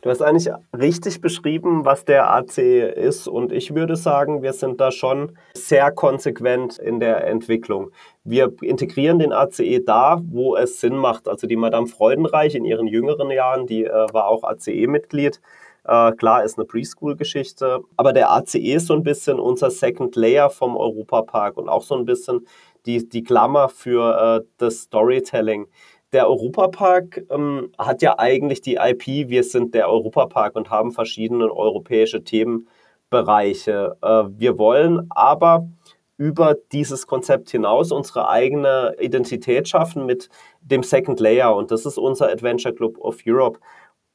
Du 0.00 0.08
hast 0.08 0.22
eigentlich 0.22 0.50
richtig 0.72 1.20
beschrieben, 1.20 1.84
was 1.84 2.06
der 2.06 2.30
ACE 2.30 2.88
ist 2.88 3.28
und 3.28 3.52
ich 3.52 3.74
würde 3.74 3.94
sagen, 3.94 4.42
wir 4.42 4.54
sind 4.54 4.80
da 4.80 4.90
schon 4.90 5.36
sehr 5.52 5.90
konsequent 5.92 6.78
in 6.78 6.98
der 6.98 7.26
Entwicklung. 7.26 7.90
Wir 8.24 8.50
integrieren 8.62 9.18
den 9.18 9.34
ACE 9.34 9.80
da, 9.84 10.22
wo 10.24 10.56
es 10.56 10.80
Sinn 10.80 10.96
macht. 10.96 11.28
Also 11.28 11.46
die 11.46 11.56
Madame 11.56 11.88
Freudenreich 11.88 12.54
in 12.54 12.64
ihren 12.64 12.86
jüngeren 12.86 13.30
Jahren, 13.30 13.66
die 13.66 13.84
äh, 13.84 14.06
war 14.12 14.28
auch 14.28 14.44
ACE-Mitglied. 14.44 15.42
Äh, 15.84 16.12
klar, 16.12 16.42
ist 16.42 16.56
eine 16.56 16.64
Preschool-Geschichte, 16.64 17.80
aber 17.98 18.14
der 18.14 18.30
ACE 18.30 18.56
ist 18.74 18.86
so 18.86 18.94
ein 18.94 19.02
bisschen 19.02 19.38
unser 19.38 19.70
Second 19.70 20.16
Layer 20.16 20.48
vom 20.48 20.74
Europapark 20.74 21.58
und 21.58 21.68
auch 21.68 21.82
so 21.82 21.94
ein 21.94 22.06
bisschen 22.06 22.46
die, 22.86 23.06
die 23.08 23.22
Klammer 23.22 23.68
für 23.68 24.42
äh, 24.42 24.46
das 24.58 24.82
Storytelling 24.82 25.66
der 26.14 26.28
Europapark 26.28 27.24
ähm, 27.28 27.72
hat 27.76 28.00
ja 28.00 28.18
eigentlich 28.18 28.60
die 28.60 28.76
IP, 28.76 29.28
wir 29.28 29.42
sind 29.42 29.74
der 29.74 29.90
Europapark 29.90 30.54
und 30.54 30.70
haben 30.70 30.92
verschiedene 30.92 31.52
europäische 31.52 32.22
Themenbereiche. 32.22 33.96
Äh, 34.00 34.24
wir 34.28 34.56
wollen 34.56 35.08
aber 35.10 35.68
über 36.16 36.54
dieses 36.70 37.08
Konzept 37.08 37.50
hinaus 37.50 37.90
unsere 37.90 38.28
eigene 38.28 38.94
Identität 39.00 39.68
schaffen 39.68 40.06
mit 40.06 40.28
dem 40.60 40.84
Second 40.84 41.18
Layer 41.18 41.54
und 41.56 41.72
das 41.72 41.84
ist 41.84 41.98
unser 41.98 42.30
Adventure 42.30 42.72
Club 42.72 42.96
of 42.98 43.18
Europe. 43.26 43.58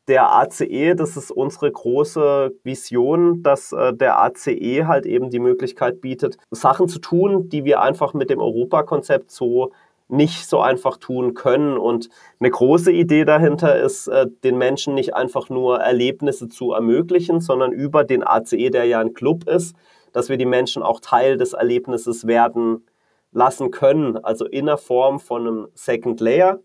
Der 0.07 0.31
ACE, 0.31 0.95
das 0.95 1.17
ist 1.17 1.29
unsere 1.29 1.69
große 1.69 2.53
Vision, 2.63 3.43
dass 3.43 3.73
äh, 3.73 3.93
der 3.93 4.19
ACE 4.19 4.87
halt 4.87 5.05
eben 5.05 5.29
die 5.29 5.39
Möglichkeit 5.39 5.99
bietet, 5.99 6.37
Sachen 6.49 6.87
zu 6.87 6.99
tun, 6.99 7.49
die 7.49 7.65
wir 7.65 7.81
einfach 7.81 8.13
mit 8.13 8.29
dem 8.29 8.39
Europakonzept 8.39 9.29
so 9.29 9.71
nicht 10.09 10.47
so 10.47 10.59
einfach 10.59 10.97
tun 10.97 11.35
können. 11.35 11.77
Und 11.77 12.09
eine 12.39 12.49
große 12.49 12.91
Idee 12.91 13.25
dahinter 13.25 13.79
ist, 13.79 14.07
äh, 14.07 14.27
den 14.43 14.57
Menschen 14.57 14.95
nicht 14.95 15.13
einfach 15.13 15.49
nur 15.49 15.79
Erlebnisse 15.79 16.49
zu 16.49 16.73
ermöglichen, 16.73 17.39
sondern 17.39 17.71
über 17.71 18.03
den 18.03 18.23
ACE, 18.23 18.71
der 18.71 18.85
ja 18.85 18.99
ein 18.99 19.13
Club 19.13 19.47
ist, 19.47 19.75
dass 20.11 20.29
wir 20.29 20.37
die 20.37 20.45
Menschen 20.45 20.83
auch 20.83 20.99
Teil 20.99 21.37
des 21.37 21.53
Erlebnisses 21.53 22.25
werden 22.25 22.85
lassen 23.31 23.71
können. 23.71 24.17
Also 24.17 24.45
in 24.45 24.65
der 24.65 24.77
Form 24.77 25.19
von 25.19 25.47
einem 25.47 25.67
Second 25.75 26.19
Layer 26.19 26.59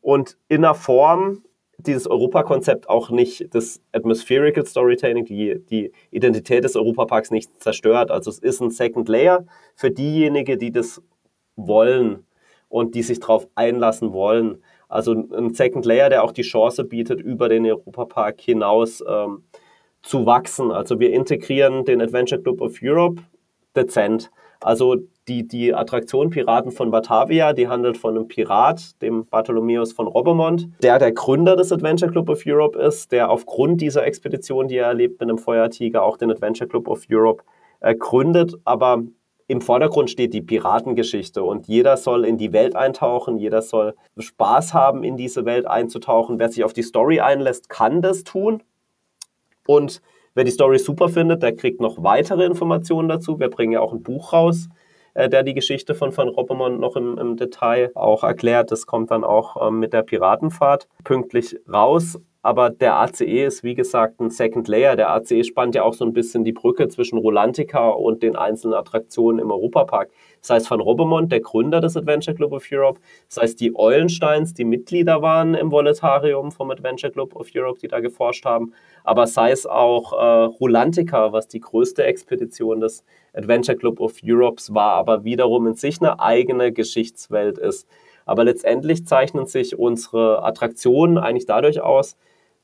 und 0.00 0.38
in 0.48 0.62
der 0.62 0.74
Form 0.74 1.42
dieses 1.76 2.06
Europakonzept 2.06 2.88
auch 2.88 3.10
nicht 3.10 3.54
das 3.54 3.80
Atmospherical 3.92 4.66
Storytelling, 4.66 5.24
die, 5.24 5.62
die 5.70 5.92
Identität 6.10 6.64
des 6.64 6.76
Europaparks 6.76 7.30
nicht 7.30 7.62
zerstört. 7.62 8.10
Also 8.10 8.30
es 8.30 8.38
ist 8.38 8.60
ein 8.60 8.70
Second 8.70 9.08
Layer 9.08 9.46
für 9.74 9.90
diejenigen, 9.90 10.58
die 10.58 10.72
das 10.72 11.02
wollen 11.56 12.26
und 12.70 12.94
die 12.94 13.02
sich 13.02 13.20
darauf 13.20 13.46
einlassen 13.54 14.14
wollen. 14.14 14.62
Also 14.88 15.12
ein 15.12 15.52
Second 15.52 15.84
Layer, 15.84 16.08
der 16.08 16.24
auch 16.24 16.32
die 16.32 16.42
Chance 16.42 16.84
bietet, 16.84 17.20
über 17.20 17.50
den 17.50 17.66
Europapark 17.66 18.40
hinaus 18.40 19.04
ähm, 19.06 19.44
zu 20.02 20.24
wachsen. 20.24 20.70
Also 20.70 20.98
wir 20.98 21.12
integrieren 21.12 21.84
den 21.84 22.00
Adventure 22.00 22.40
Club 22.40 22.62
of 22.62 22.78
Europe 22.82 23.22
dezent. 23.76 24.30
Also 24.60 24.96
die, 25.28 25.46
die 25.46 25.74
Attraktion 25.74 26.30
Piraten 26.30 26.70
von 26.70 26.90
Batavia, 26.90 27.52
die 27.52 27.68
handelt 27.68 27.96
von 27.98 28.16
einem 28.16 28.28
Pirat, 28.28 29.00
dem 29.02 29.26
Bartholomäus 29.26 29.92
von 29.92 30.06
Robbermont, 30.06 30.68
der 30.82 30.98
der 30.98 31.12
Gründer 31.12 31.56
des 31.56 31.72
Adventure 31.72 32.10
Club 32.10 32.28
of 32.28 32.42
Europe 32.46 32.78
ist, 32.78 33.12
der 33.12 33.30
aufgrund 33.30 33.80
dieser 33.80 34.04
Expedition, 34.04 34.68
die 34.68 34.76
er 34.76 34.88
erlebt 34.88 35.20
mit 35.20 35.28
einem 35.28 35.38
Feuertiger, 35.38 36.02
auch 36.02 36.16
den 36.16 36.30
Adventure 36.30 36.68
Club 36.68 36.88
of 36.88 37.04
Europe 37.10 37.44
äh, 37.80 37.94
gründet. 37.94 38.56
Aber 38.64 39.02
im 39.50 39.60
Vordergrund 39.60 40.10
steht 40.10 40.32
die 40.32 40.42
Piratengeschichte 40.42 41.42
und 41.42 41.66
jeder 41.66 41.96
soll 41.96 42.24
in 42.24 42.38
die 42.38 42.52
Welt 42.52 42.76
eintauchen, 42.76 43.36
jeder 43.36 43.62
soll 43.62 43.94
Spaß 44.16 44.74
haben, 44.74 45.02
in 45.02 45.16
diese 45.16 45.44
Welt 45.44 45.66
einzutauchen. 45.66 46.38
Wer 46.38 46.50
sich 46.50 46.64
auf 46.64 46.72
die 46.72 46.82
Story 46.82 47.20
einlässt, 47.20 47.68
kann 47.68 48.00
das 48.00 48.24
tun. 48.24 48.62
Und 49.66 50.00
Wer 50.34 50.44
die 50.44 50.52
Story 50.52 50.78
super 50.78 51.08
findet, 51.08 51.42
der 51.42 51.56
kriegt 51.56 51.80
noch 51.80 52.02
weitere 52.04 52.44
Informationen 52.44 53.08
dazu. 53.08 53.40
Wir 53.40 53.50
bringen 53.50 53.72
ja 53.72 53.80
auch 53.80 53.92
ein 53.92 54.02
Buch 54.02 54.32
raus, 54.32 54.68
äh, 55.14 55.28
der 55.28 55.42
die 55.42 55.54
Geschichte 55.54 55.94
von 55.94 56.16
Van 56.16 56.28
Roppemont 56.28 56.78
noch 56.78 56.94
im, 56.94 57.18
im 57.18 57.36
Detail 57.36 57.90
auch 57.96 58.22
erklärt. 58.22 58.70
Das 58.70 58.86
kommt 58.86 59.10
dann 59.10 59.24
auch 59.24 59.66
ähm, 59.66 59.80
mit 59.80 59.92
der 59.92 60.02
Piratenfahrt 60.02 60.86
pünktlich 61.02 61.56
raus. 61.70 62.20
Aber 62.42 62.70
der 62.70 62.98
ACE 62.98 63.44
ist, 63.44 63.64
wie 63.64 63.74
gesagt, 63.74 64.18
ein 64.18 64.30
Second 64.30 64.66
Layer. 64.66 64.96
Der 64.96 65.10
ACE 65.14 65.44
spannt 65.44 65.74
ja 65.74 65.82
auch 65.82 65.92
so 65.92 66.06
ein 66.06 66.14
bisschen 66.14 66.42
die 66.42 66.52
Brücke 66.52 66.88
zwischen 66.88 67.18
Rolantica 67.18 67.90
und 67.90 68.22
den 68.22 68.34
einzelnen 68.34 68.72
Attraktionen 68.72 69.40
im 69.40 69.50
Europapark. 69.50 70.10
Das 70.40 70.48
heißt, 70.48 70.70
Van 70.70 70.80
Robbemont, 70.80 71.30
der 71.30 71.40
Gründer 71.40 71.82
des 71.82 71.98
Adventure 71.98 72.34
Club 72.34 72.52
of 72.52 72.64
Europe, 72.72 72.98
das 73.28 73.42
heißt, 73.42 73.60
die 73.60 73.76
Eulensteins, 73.76 74.54
die 74.54 74.64
Mitglieder 74.64 75.20
waren 75.20 75.54
im 75.54 75.70
Voletarium 75.70 76.50
vom 76.50 76.70
Adventure 76.70 77.12
Club 77.12 77.36
of 77.36 77.48
Europe, 77.54 77.78
die 77.78 77.88
da 77.88 78.00
geforscht 78.00 78.46
haben, 78.46 78.72
aber 79.04 79.26
sei 79.26 79.50
es 79.50 79.66
auch 79.66 80.14
äh, 80.14 80.44
Rolantica, 80.44 81.32
was 81.32 81.46
die 81.46 81.60
größte 81.60 82.04
Expedition 82.04 82.80
des 82.80 83.04
Adventure 83.34 83.76
Club 83.76 84.00
of 84.00 84.14
Europes 84.24 84.72
war, 84.72 84.94
aber 84.94 85.24
wiederum 85.24 85.66
in 85.66 85.74
sich 85.74 86.00
eine 86.00 86.20
eigene 86.20 86.72
Geschichtswelt 86.72 87.58
ist. 87.58 87.86
Aber 88.24 88.44
letztendlich 88.44 89.06
zeichnen 89.06 89.46
sich 89.46 89.78
unsere 89.78 90.42
Attraktionen 90.42 91.18
eigentlich 91.18 91.46
dadurch 91.46 91.80
aus, 91.80 92.16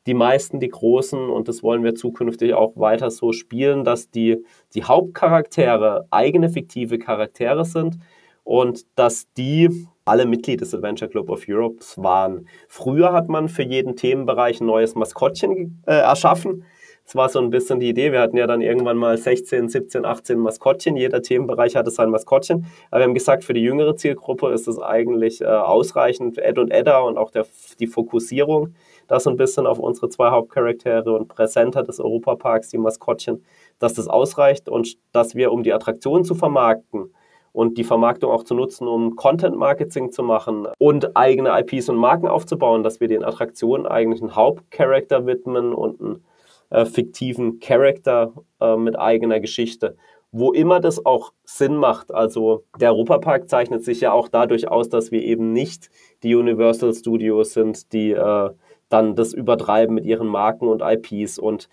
die 0.06 0.14
meisten, 0.14 0.60
die 0.60 0.68
großen, 0.68 1.28
und 1.28 1.48
das 1.48 1.62
wollen 1.62 1.82
wir 1.84 1.94
zukünftig 1.94 2.54
auch 2.54 2.72
weiter 2.76 3.10
so 3.10 3.32
spielen, 3.32 3.84
dass 3.84 4.10
die, 4.10 4.44
die 4.74 4.84
Hauptcharaktere 4.84 6.06
eigene 6.10 6.48
fiktive 6.48 6.98
Charaktere 6.98 7.64
sind 7.64 7.98
und 8.44 8.86
dass 8.94 9.32
die 9.36 9.88
alle 10.04 10.24
Mitglied 10.24 10.60
des 10.60 10.72
Adventure 10.72 11.10
Club 11.10 11.28
of 11.30 11.44
Europe 11.48 11.84
waren. 11.96 12.46
Früher 12.68 13.12
hat 13.12 13.28
man 13.28 13.48
für 13.48 13.64
jeden 13.64 13.96
Themenbereich 13.96 14.60
ein 14.60 14.66
neues 14.66 14.94
Maskottchen 14.94 15.82
äh, 15.86 15.94
erschaffen. 15.94 16.64
Das 17.04 17.14
war 17.14 17.28
so 17.28 17.40
ein 17.40 17.50
bisschen 17.50 17.78
die 17.78 17.88
Idee. 17.88 18.10
Wir 18.10 18.20
hatten 18.20 18.36
ja 18.36 18.48
dann 18.48 18.60
irgendwann 18.60 18.96
mal 18.96 19.16
16, 19.16 19.68
17, 19.68 20.04
18 20.04 20.38
Maskottchen. 20.38 20.96
Jeder 20.96 21.22
Themenbereich 21.22 21.76
hatte 21.76 21.90
sein 21.90 22.10
Maskottchen. 22.10 22.66
Aber 22.90 23.00
wir 23.00 23.04
haben 23.04 23.14
gesagt, 23.14 23.44
für 23.44 23.54
die 23.54 23.60
jüngere 23.60 23.96
Zielgruppe 23.96 24.52
ist 24.52 24.66
es 24.66 24.80
eigentlich 24.80 25.40
äh, 25.40 25.46
ausreichend. 25.46 26.38
Ed 26.38 26.58
und 26.58 26.72
Edda 26.72 26.98
und 26.98 27.16
auch 27.16 27.30
der, 27.30 27.46
die 27.78 27.86
Fokussierung 27.86 28.74
das 29.08 29.24
so 29.24 29.30
ein 29.30 29.36
bisschen 29.36 29.66
auf 29.66 29.78
unsere 29.78 30.08
zwei 30.08 30.30
Hauptcharaktere 30.30 31.12
und 31.12 31.28
Präsenter 31.28 31.82
des 31.82 32.00
Europaparks, 32.00 32.68
die 32.68 32.78
Maskottchen, 32.78 33.44
dass 33.78 33.94
das 33.94 34.08
ausreicht 34.08 34.68
und 34.68 34.96
dass 35.12 35.34
wir, 35.34 35.52
um 35.52 35.62
die 35.62 35.72
Attraktion 35.72 36.24
zu 36.24 36.34
vermarkten 36.34 37.12
und 37.52 37.78
die 37.78 37.84
Vermarktung 37.84 38.30
auch 38.30 38.44
zu 38.44 38.54
nutzen, 38.54 38.86
um 38.86 39.16
Content-Marketing 39.16 40.12
zu 40.12 40.22
machen 40.22 40.68
und 40.78 41.16
eigene 41.16 41.58
IPs 41.58 41.88
und 41.88 41.96
Marken 41.96 42.28
aufzubauen, 42.28 42.82
dass 42.82 43.00
wir 43.00 43.08
den 43.08 43.24
Attraktionen 43.24 43.86
eigentlich 43.86 44.20
einen 44.20 44.36
Hauptcharakter 44.36 45.26
widmen 45.26 45.72
und 45.72 46.00
einen 46.00 46.24
äh, 46.70 46.84
fiktiven 46.84 47.60
Charakter 47.60 48.32
äh, 48.60 48.76
mit 48.76 48.98
eigener 48.98 49.40
Geschichte 49.40 49.96
wo 50.32 50.52
immer 50.52 50.80
das 50.80 51.04
auch 51.04 51.32
Sinn 51.44 51.76
macht. 51.76 52.12
Also 52.12 52.64
der 52.78 52.92
Europapark 52.92 53.48
zeichnet 53.48 53.84
sich 53.84 54.00
ja 54.00 54.12
auch 54.12 54.28
dadurch 54.28 54.68
aus, 54.68 54.88
dass 54.88 55.10
wir 55.10 55.22
eben 55.22 55.52
nicht 55.52 55.90
die 56.22 56.34
Universal 56.34 56.92
Studios 56.94 57.54
sind, 57.54 57.92
die 57.92 58.10
äh, 58.12 58.50
dann 58.88 59.14
das 59.16 59.32
übertreiben 59.32 59.94
mit 59.94 60.04
ihren 60.04 60.28
Marken 60.28 60.68
und 60.68 60.82
IPs. 60.82 61.38
Und 61.38 61.68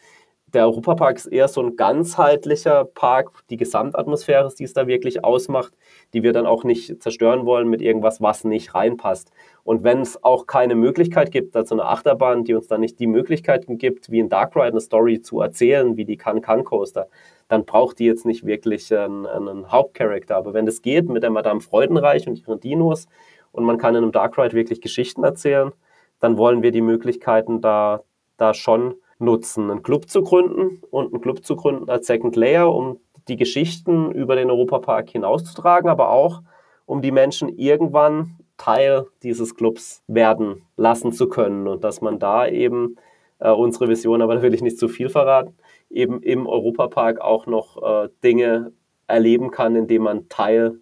der 0.53 0.65
Europapark 0.65 1.17
ist 1.17 1.25
eher 1.25 1.47
so 1.47 1.61
ein 1.61 1.75
ganzheitlicher 1.75 2.85
Park. 2.85 3.31
Die 3.49 3.57
Gesamtatmosphäre 3.57 4.49
die 4.57 4.63
es 4.63 4.73
da 4.73 4.85
wirklich 4.85 5.23
ausmacht, 5.23 5.73
die 6.13 6.21
wir 6.21 6.31
dann 6.31 6.45
auch 6.45 6.63
nicht 6.63 7.01
zerstören 7.01 7.45
wollen 7.45 7.67
mit 7.67 7.81
irgendwas, 7.81 8.21
was 8.21 8.43
nicht 8.43 8.75
reinpasst. 8.75 9.31
Und 9.63 9.83
wenn 9.83 10.01
es 10.01 10.23
auch 10.23 10.45
keine 10.45 10.75
Möglichkeit 10.75 11.31
gibt, 11.31 11.55
also 11.55 11.73
eine 11.73 11.85
Achterbahn, 11.85 12.43
die 12.43 12.53
uns 12.53 12.67
dann 12.67 12.81
nicht 12.81 12.99
die 12.99 13.07
Möglichkeiten 13.07 13.79
gibt, 13.79 14.11
wie 14.11 14.19
in 14.19 14.29
Dark 14.29 14.55
Ride 14.55 14.67
eine 14.67 14.81
Story 14.81 15.21
zu 15.21 15.41
erzählen, 15.41 15.97
wie 15.97 16.05
die 16.05 16.17
Can-Can 16.17 16.63
Coaster, 16.63 17.07
dann 17.47 17.65
braucht 17.65 17.97
die 17.97 18.05
jetzt 18.05 18.25
nicht 18.25 18.45
wirklich 18.45 18.93
einen, 18.95 19.25
einen 19.25 19.71
Hauptcharakter. 19.71 20.35
Aber 20.35 20.53
wenn 20.53 20.67
es 20.67 20.83
geht 20.83 21.09
mit 21.09 21.23
der 21.23 21.31
Madame 21.31 21.61
Freudenreich 21.61 22.27
und 22.27 22.39
ihren 22.39 22.59
Dinos 22.59 23.07
und 23.51 23.63
man 23.63 23.79
kann 23.79 23.95
in 23.95 24.03
einem 24.03 24.11
Dark 24.11 24.37
Ride 24.37 24.53
wirklich 24.53 24.81
Geschichten 24.81 25.23
erzählen, 25.23 25.71
dann 26.23 26.37
wollen 26.37 26.63
wir 26.63 26.71
die 26.71 26.79
Möglichkeiten 26.79 27.59
da, 27.59 28.01
da 28.37 28.53
schon 28.53 28.95
nutzen, 29.19 29.69
einen 29.69 29.83
Club 29.83 30.09
zu 30.09 30.23
gründen 30.23 30.81
und 30.89 31.13
einen 31.13 31.21
Club 31.21 31.43
zu 31.45 31.57
gründen 31.57 31.89
als 31.89 32.07
Second 32.07 32.37
Layer, 32.37 32.73
um 32.73 33.01
die 33.27 33.35
Geschichten 33.35 34.09
über 34.09 34.37
den 34.37 34.49
Europapark 34.49 35.09
hinauszutragen, 35.09 35.89
aber 35.89 36.11
auch 36.11 36.41
um 36.85 37.01
die 37.01 37.11
Menschen 37.11 37.49
irgendwann 37.49 38.37
Teil 38.55 39.07
dieses 39.21 39.55
Clubs 39.55 40.01
werden 40.07 40.61
lassen 40.77 41.11
zu 41.11 41.27
können. 41.27 41.67
Und 41.67 41.83
dass 41.83 41.99
man 41.99 42.19
da 42.19 42.47
eben 42.47 42.95
äh, 43.39 43.51
unsere 43.51 43.89
Vision, 43.89 44.21
aber 44.21 44.35
da 44.35 44.41
will 44.43 44.53
ich 44.53 44.61
nicht 44.61 44.79
zu 44.79 44.87
viel 44.87 45.09
verraten, 45.09 45.57
eben 45.89 46.21
im 46.21 46.47
Europapark 46.47 47.19
auch 47.19 47.47
noch 47.47 47.83
äh, 47.83 48.07
Dinge 48.23 48.71
erleben 49.07 49.51
kann, 49.51 49.75
indem 49.75 50.03
man 50.03 50.29
Teil 50.29 50.79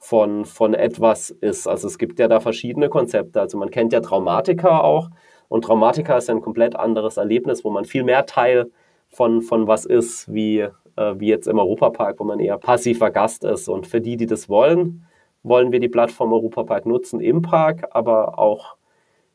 von, 0.00 0.46
von 0.46 0.74
etwas 0.74 1.30
ist. 1.30 1.68
Also 1.68 1.86
es 1.86 1.98
gibt 1.98 2.18
ja 2.18 2.26
da 2.26 2.40
verschiedene 2.40 2.88
Konzepte. 2.88 3.40
Also 3.40 3.58
man 3.58 3.70
kennt 3.70 3.92
ja 3.92 4.00
Traumatika 4.00 4.80
auch. 4.80 5.10
Und 5.48 5.62
Traumatika 5.62 6.16
ist 6.16 6.30
ein 6.30 6.40
komplett 6.40 6.74
anderes 6.74 7.18
Erlebnis, 7.18 7.64
wo 7.64 7.70
man 7.70 7.84
viel 7.84 8.02
mehr 8.02 8.24
Teil 8.24 8.70
von, 9.08 9.42
von 9.42 9.66
was 9.66 9.84
ist, 9.84 10.32
wie, 10.32 10.60
äh, 10.60 11.14
wie 11.16 11.28
jetzt 11.28 11.46
im 11.46 11.58
Europapark, 11.58 12.18
wo 12.18 12.24
man 12.24 12.40
eher 12.40 12.56
passiver 12.56 13.10
Gast 13.10 13.44
ist. 13.44 13.68
Und 13.68 13.86
für 13.86 14.00
die, 14.00 14.16
die 14.16 14.26
das 14.26 14.48
wollen, 14.48 15.06
wollen 15.42 15.70
wir 15.70 15.80
die 15.80 15.88
Plattform 15.88 16.32
Europapark 16.32 16.86
nutzen 16.86 17.20
im 17.20 17.42
Park, 17.42 17.88
aber 17.90 18.38
auch 18.38 18.76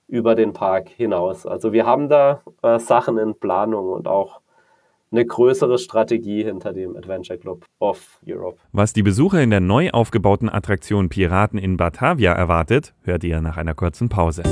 über 0.08 0.36
den 0.36 0.54
Park 0.54 0.90
hinaus. 0.90 1.46
Also 1.46 1.74
wir 1.74 1.86
haben 1.86 2.10
da 2.10 2.42
äh, 2.64 2.80
Sachen 2.80 3.18
in 3.20 3.36
Planung 3.36 3.90
und 3.90 4.08
auch 4.08 4.42
eine 5.12 5.26
größere 5.26 5.78
Strategie 5.78 6.44
hinter 6.44 6.74
dem 6.74 6.96
Adventure 6.96 7.40
Club 7.40 7.66
of 7.80 8.20
Europe. 8.28 8.58
Was 8.72 8.94
die 8.94 9.04
Besucher 9.04 9.42
in 9.42 9.50
der 9.50 9.62
neu 9.62 9.92
aufgebauten 9.92 10.50
Attraktion 10.50 11.10
Piraten 11.10 11.60
in 11.60 11.78
Batavia 11.78 12.34
erwartet, 12.34 12.94
hört 13.04 13.24
ihr 13.24 13.42
nach 13.42 13.58
einer 13.58 13.76
kurzen 13.76 14.10
Pause. 14.10 14.44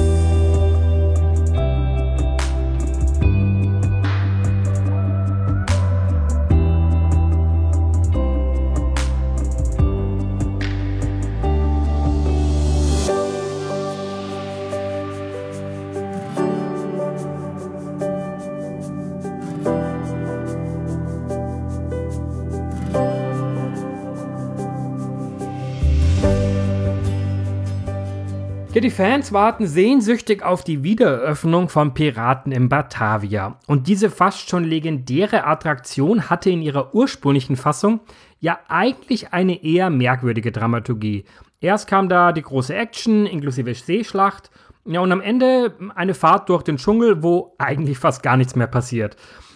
Die 28.83 28.91
Fans 28.91 29.31
warten 29.31 29.65
sehnsüchtig 29.65 30.43
auf 30.43 30.65
die 30.65 30.83
Wiedereröffnung 30.83 31.69
von 31.69 31.93
Piraten 31.93 32.51
in 32.51 32.67
Batavia. 32.67 33.57
Und 33.65 33.87
diese 33.87 34.09
fast 34.09 34.49
schon 34.49 34.65
legendäre 34.65 35.45
Attraktion 35.45 36.29
hatte 36.29 36.49
in 36.49 36.61
ihrer 36.61 36.93
ursprünglichen 36.93 37.55
Fassung 37.55 38.01
ja 38.41 38.59
eigentlich 38.67 39.31
eine 39.31 39.63
eher 39.63 39.89
merkwürdige 39.89 40.51
Dramaturgie. 40.51 41.23
Erst 41.61 41.87
kam 41.87 42.09
da 42.09 42.33
die 42.33 42.41
große 42.41 42.75
Action 42.75 43.25
inklusive 43.25 43.73
Seeschlacht 43.73 44.51
ja, 44.85 44.99
und 44.99 45.13
am 45.13 45.21
Ende 45.21 45.75
eine 45.95 46.13
Fahrt 46.13 46.49
durch 46.49 46.63
den 46.63 46.75
Dschungel, 46.75 47.23
wo 47.23 47.55
eigentlich 47.57 47.97
fast 47.97 48.21
gar 48.21 48.35
nichts 48.35 48.57
mehr 48.57 48.67
passiert. 48.67 49.15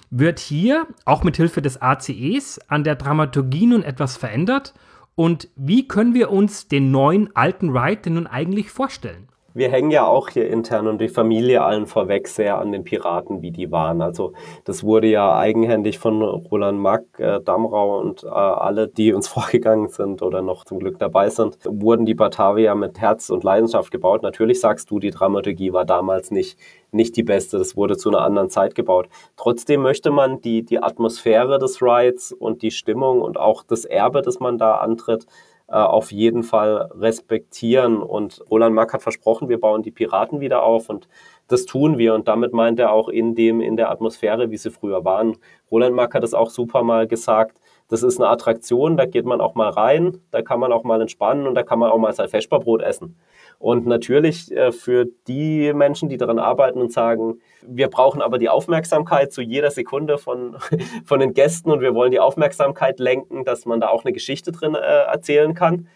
Wird 0.09 0.39
hier, 0.39 0.87
auch 1.03 1.25
mit 1.25 1.35
Hilfe 1.35 1.61
des 1.61 1.81
ACEs, 1.81 2.59
an 2.69 2.85
der 2.85 2.95
Dramaturgie 2.95 3.65
nun 3.65 3.83
etwas 3.83 4.15
verändert? 4.15 4.73
Und 5.17 5.49
wie 5.55 5.87
können 5.87 6.13
wir 6.13 6.29
uns 6.29 6.67
den 6.67 6.91
neuen 6.91 7.35
alten 7.35 7.75
Ride 7.75 8.03
denn 8.03 8.13
nun 8.13 8.27
eigentlich 8.27 8.69
vorstellen? 8.69 9.27
Wir 9.57 9.71
hängen 9.71 9.89
ja 9.89 10.05
auch 10.05 10.29
hier 10.29 10.47
intern 10.47 10.87
und 10.87 11.01
die 11.01 11.09
Familie 11.09 11.63
allen 11.63 11.87
vorweg 11.87 12.27
sehr 12.27 12.59
an 12.59 12.71
den 12.71 12.83
Piraten, 12.83 13.41
wie 13.41 13.49
die 13.49 13.71
waren. 13.71 14.01
Also 14.01 14.33
das 14.65 14.83
wurde 14.83 15.07
ja 15.07 15.35
eigenhändig 15.35 15.97
von 15.97 16.21
Roland 16.21 16.79
Mack, 16.79 17.03
äh, 17.17 17.41
Damrau 17.41 17.99
und 17.99 18.23
äh, 18.23 18.27
alle, 18.27 18.87
die 18.87 19.13
uns 19.13 19.27
vorgegangen 19.27 19.89
sind 19.89 20.21
oder 20.21 20.43
noch 20.43 20.63
zum 20.65 20.79
Glück 20.79 20.99
dabei 20.99 21.29
sind, 21.29 21.57
wurden 21.65 22.05
die 22.05 22.13
Batavia 22.13 22.75
mit 22.75 22.99
Herz 22.99 23.31
und 23.31 23.43
Leidenschaft 23.43 23.91
gebaut. 23.91 24.21
Natürlich 24.21 24.59
sagst 24.59 24.91
du, 24.91 24.99
die 24.99 25.11
Dramaturgie 25.11 25.73
war 25.73 25.85
damals 25.85 26.29
nicht, 26.29 26.59
nicht 26.91 27.17
die 27.17 27.23
beste. 27.23 27.57
Das 27.57 27.75
wurde 27.75 27.97
zu 27.97 28.09
einer 28.09 28.21
anderen 28.21 28.51
Zeit 28.51 28.75
gebaut. 28.75 29.09
Trotzdem 29.37 29.81
möchte 29.81 30.11
man 30.11 30.39
die, 30.41 30.63
die 30.63 30.81
Atmosphäre 30.81 31.57
des 31.57 31.81
Rides 31.81 32.31
und 32.31 32.61
die 32.61 32.71
Stimmung 32.71 33.21
und 33.21 33.39
auch 33.39 33.63
das 33.63 33.85
Erbe, 33.85 34.21
das 34.21 34.39
man 34.39 34.59
da 34.59 34.75
antritt, 34.75 35.25
auf 35.67 36.11
jeden 36.11 36.43
Fall 36.43 36.89
respektieren. 36.95 38.01
Und 38.01 38.43
Roland 38.49 38.73
Mack 38.73 38.93
hat 38.93 39.01
versprochen, 39.01 39.49
wir 39.49 39.59
bauen 39.59 39.83
die 39.83 39.91
Piraten 39.91 40.39
wieder 40.39 40.63
auf 40.63 40.89
und 40.89 41.07
das 41.47 41.65
tun 41.65 41.97
wir. 41.97 42.13
Und 42.13 42.27
damit 42.27 42.53
meint 42.53 42.79
er 42.79 42.91
auch 42.91 43.09
in 43.09 43.35
dem, 43.35 43.61
in 43.61 43.75
der 43.75 43.91
Atmosphäre, 43.91 44.49
wie 44.51 44.57
sie 44.57 44.71
früher 44.71 45.03
waren. 45.03 45.37
Roland 45.71 45.95
Mack 45.95 46.13
hat 46.13 46.23
es 46.23 46.33
auch 46.33 46.49
super 46.49 46.83
mal 46.83 47.07
gesagt, 47.07 47.59
das 47.89 48.03
ist 48.03 48.19
eine 48.19 48.29
Attraktion, 48.29 48.97
da 48.97 49.05
geht 49.05 49.25
man 49.25 49.39
auch 49.39 49.55
mal 49.55 49.69
rein, 49.69 50.19
da 50.31 50.41
kann 50.41 50.59
man 50.59 50.73
auch 50.73 50.83
mal 50.83 50.99
entspannen 50.99 51.47
und 51.47 51.55
da 51.55 51.63
kann 51.63 51.79
man 51.79 51.89
auch 51.89 51.97
mal 51.97 52.13
sein 52.13 52.27
Feschbarbrot 52.27 52.81
essen. 52.81 53.17
Und 53.59 53.87
natürlich 53.87 54.51
äh, 54.51 54.71
für 54.71 55.05
die 55.27 55.73
Menschen, 55.73 56.09
die 56.09 56.17
daran 56.17 56.37
arbeiten 56.37 56.79
und 56.79 56.91
sagen, 56.91 57.39
wir 57.65 57.87
brauchen 57.87 58.21
aber 58.21 58.37
die 58.37 58.49
Aufmerksamkeit 58.49 59.31
zu 59.31 59.41
jeder 59.41 59.71
Sekunde 59.71 60.17
von, 60.17 60.57
von 61.05 61.19
den 61.19 61.33
Gästen 61.33 61.71
und 61.71 61.81
wir 61.81 61.95
wollen 61.95 62.11
die 62.11 62.19
Aufmerksamkeit 62.19 62.99
lenken, 62.99 63.45
dass 63.45 63.65
man 63.65 63.79
da 63.79 63.87
auch 63.87 64.03
eine 64.03 64.13
Geschichte 64.13 64.51
drin 64.51 64.75
äh, 64.75 64.79
erzählen 64.79 65.53
kann. 65.53 65.87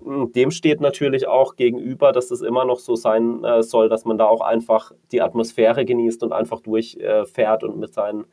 Dem 0.00 0.52
steht 0.52 0.80
natürlich 0.80 1.26
auch 1.26 1.56
gegenüber, 1.56 2.12
dass 2.12 2.30
es 2.30 2.40
immer 2.40 2.64
noch 2.64 2.78
so 2.78 2.94
sein 2.94 3.42
äh, 3.42 3.64
soll, 3.64 3.88
dass 3.88 4.04
man 4.04 4.16
da 4.16 4.26
auch 4.26 4.42
einfach 4.42 4.92
die 5.10 5.22
Atmosphäre 5.22 5.84
genießt 5.84 6.22
und 6.22 6.32
einfach 6.32 6.60
durchfährt 6.60 7.64
und 7.64 7.78
mit 7.78 7.94
seinen 7.94 8.26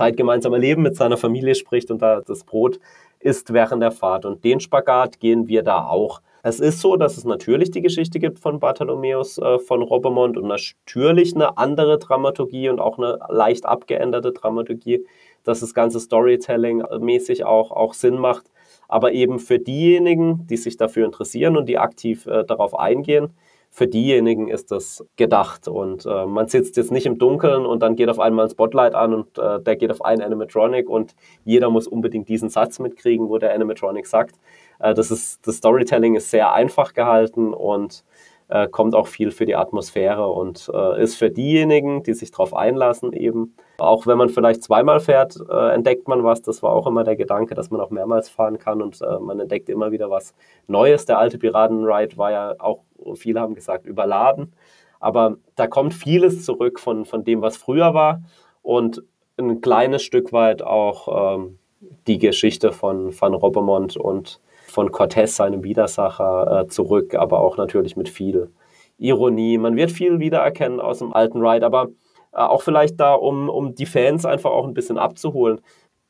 Zeit 0.00 0.16
gemeinsam 0.16 0.54
erleben, 0.54 0.82
mit 0.82 0.96
seiner 0.96 1.18
Familie 1.18 1.54
spricht 1.54 1.90
und 1.90 2.00
da 2.00 2.22
das 2.22 2.44
Brot 2.44 2.80
isst 3.18 3.52
während 3.52 3.82
der 3.82 3.90
Fahrt. 3.90 4.24
Und 4.24 4.42
den 4.44 4.58
Spagat 4.58 5.20
gehen 5.20 5.46
wir 5.46 5.62
da 5.62 5.86
auch. 5.86 6.22
Es 6.42 6.58
ist 6.58 6.80
so, 6.80 6.96
dass 6.96 7.18
es 7.18 7.26
natürlich 7.26 7.70
die 7.70 7.82
Geschichte 7.82 8.18
gibt 8.18 8.38
von 8.38 8.60
Bartholomäus 8.60 9.36
äh, 9.36 9.58
von 9.58 9.82
Robemont 9.82 10.38
und 10.38 10.48
natürlich 10.48 11.34
eine 11.34 11.58
andere 11.58 11.98
Dramaturgie 11.98 12.70
und 12.70 12.80
auch 12.80 12.96
eine 12.96 13.18
leicht 13.28 13.66
abgeänderte 13.66 14.32
Dramaturgie, 14.32 15.04
dass 15.44 15.60
das 15.60 15.74
ganze 15.74 16.00
Storytelling-mäßig 16.00 17.44
auch, 17.44 17.70
auch 17.70 17.92
Sinn 17.92 18.16
macht. 18.16 18.46
Aber 18.88 19.12
eben 19.12 19.38
für 19.38 19.58
diejenigen, 19.58 20.46
die 20.46 20.56
sich 20.56 20.78
dafür 20.78 21.04
interessieren 21.04 21.58
und 21.58 21.68
die 21.68 21.76
aktiv 21.76 22.26
äh, 22.26 22.42
darauf 22.44 22.74
eingehen, 22.78 23.34
für 23.70 23.86
diejenigen 23.86 24.48
ist 24.48 24.72
das 24.72 25.04
gedacht. 25.16 25.68
Und 25.68 26.04
äh, 26.04 26.26
man 26.26 26.48
sitzt 26.48 26.76
jetzt 26.76 26.90
nicht 26.90 27.06
im 27.06 27.18
Dunkeln 27.18 27.64
und 27.64 27.80
dann 27.80 27.94
geht 27.94 28.08
auf 28.08 28.18
einmal 28.18 28.46
ein 28.46 28.50
Spotlight 28.50 28.94
an 28.94 29.14
und 29.14 29.38
äh, 29.38 29.60
der 29.60 29.76
geht 29.76 29.90
auf 29.92 30.04
einen 30.04 30.22
Animatronic 30.22 30.88
und 30.88 31.14
jeder 31.44 31.70
muss 31.70 31.86
unbedingt 31.86 32.28
diesen 32.28 32.48
Satz 32.48 32.80
mitkriegen, 32.80 33.28
wo 33.28 33.38
der 33.38 33.54
Animatronic 33.54 34.06
sagt. 34.06 34.34
Äh, 34.80 34.92
das, 34.94 35.10
ist, 35.12 35.46
das 35.46 35.56
Storytelling 35.56 36.16
ist 36.16 36.30
sehr 36.30 36.52
einfach 36.52 36.94
gehalten 36.94 37.54
und 37.54 38.04
äh, 38.50 38.68
kommt 38.68 38.94
auch 38.94 39.06
viel 39.06 39.30
für 39.30 39.46
die 39.46 39.54
Atmosphäre 39.54 40.28
und 40.28 40.70
äh, 40.74 41.02
ist 41.02 41.16
für 41.16 41.30
diejenigen, 41.30 42.02
die 42.02 42.14
sich 42.14 42.30
darauf 42.30 42.54
einlassen, 42.54 43.12
eben, 43.12 43.54
auch 43.78 44.06
wenn 44.06 44.18
man 44.18 44.28
vielleicht 44.28 44.62
zweimal 44.62 45.00
fährt, 45.00 45.36
äh, 45.48 45.74
entdeckt 45.74 46.08
man 46.08 46.24
was. 46.24 46.42
Das 46.42 46.62
war 46.62 46.72
auch 46.72 46.86
immer 46.86 47.04
der 47.04 47.16
Gedanke, 47.16 47.54
dass 47.54 47.70
man 47.70 47.80
auch 47.80 47.90
mehrmals 47.90 48.28
fahren 48.28 48.58
kann 48.58 48.82
und 48.82 49.00
äh, 49.00 49.18
man 49.20 49.38
entdeckt 49.38 49.68
immer 49.68 49.92
wieder 49.92 50.10
was 50.10 50.34
Neues. 50.66 51.04
Der 51.06 51.18
alte 51.18 51.38
Piratenride 51.38 52.16
war 52.16 52.32
ja 52.32 52.54
auch, 52.58 52.82
viele 53.14 53.40
haben 53.40 53.54
gesagt, 53.54 53.86
überladen. 53.86 54.52
Aber 54.98 55.36
da 55.56 55.66
kommt 55.66 55.94
vieles 55.94 56.44
zurück 56.44 56.78
von, 56.80 57.04
von 57.04 57.24
dem, 57.24 57.40
was 57.40 57.56
früher 57.56 57.94
war 57.94 58.22
und 58.62 59.02
ein 59.38 59.60
kleines 59.60 60.02
Stück 60.02 60.32
weit 60.32 60.62
auch 60.62 61.36
ähm, 61.36 61.58
die 62.06 62.18
Geschichte 62.18 62.72
von 62.72 63.18
Van 63.18 63.32
Robbermont 63.32 63.96
und 63.96 64.40
von 64.70 64.92
Cortez, 64.92 65.36
seinem 65.36 65.64
Widersacher, 65.64 66.62
äh, 66.62 66.66
zurück, 66.68 67.14
aber 67.14 67.40
auch 67.40 67.56
natürlich 67.56 67.96
mit 67.96 68.08
viel 68.08 68.50
Ironie. 68.98 69.58
Man 69.58 69.76
wird 69.76 69.90
viel 69.90 70.20
wiedererkennen 70.20 70.80
aus 70.80 70.98
dem 70.98 71.12
alten 71.12 71.44
Ride, 71.44 71.64
aber 71.66 71.88
äh, 72.32 72.38
auch 72.38 72.62
vielleicht 72.62 73.00
da, 73.00 73.14
um, 73.14 73.48
um 73.48 73.74
die 73.74 73.86
Fans 73.86 74.24
einfach 74.24 74.50
auch 74.50 74.66
ein 74.66 74.74
bisschen 74.74 74.98
abzuholen. 74.98 75.60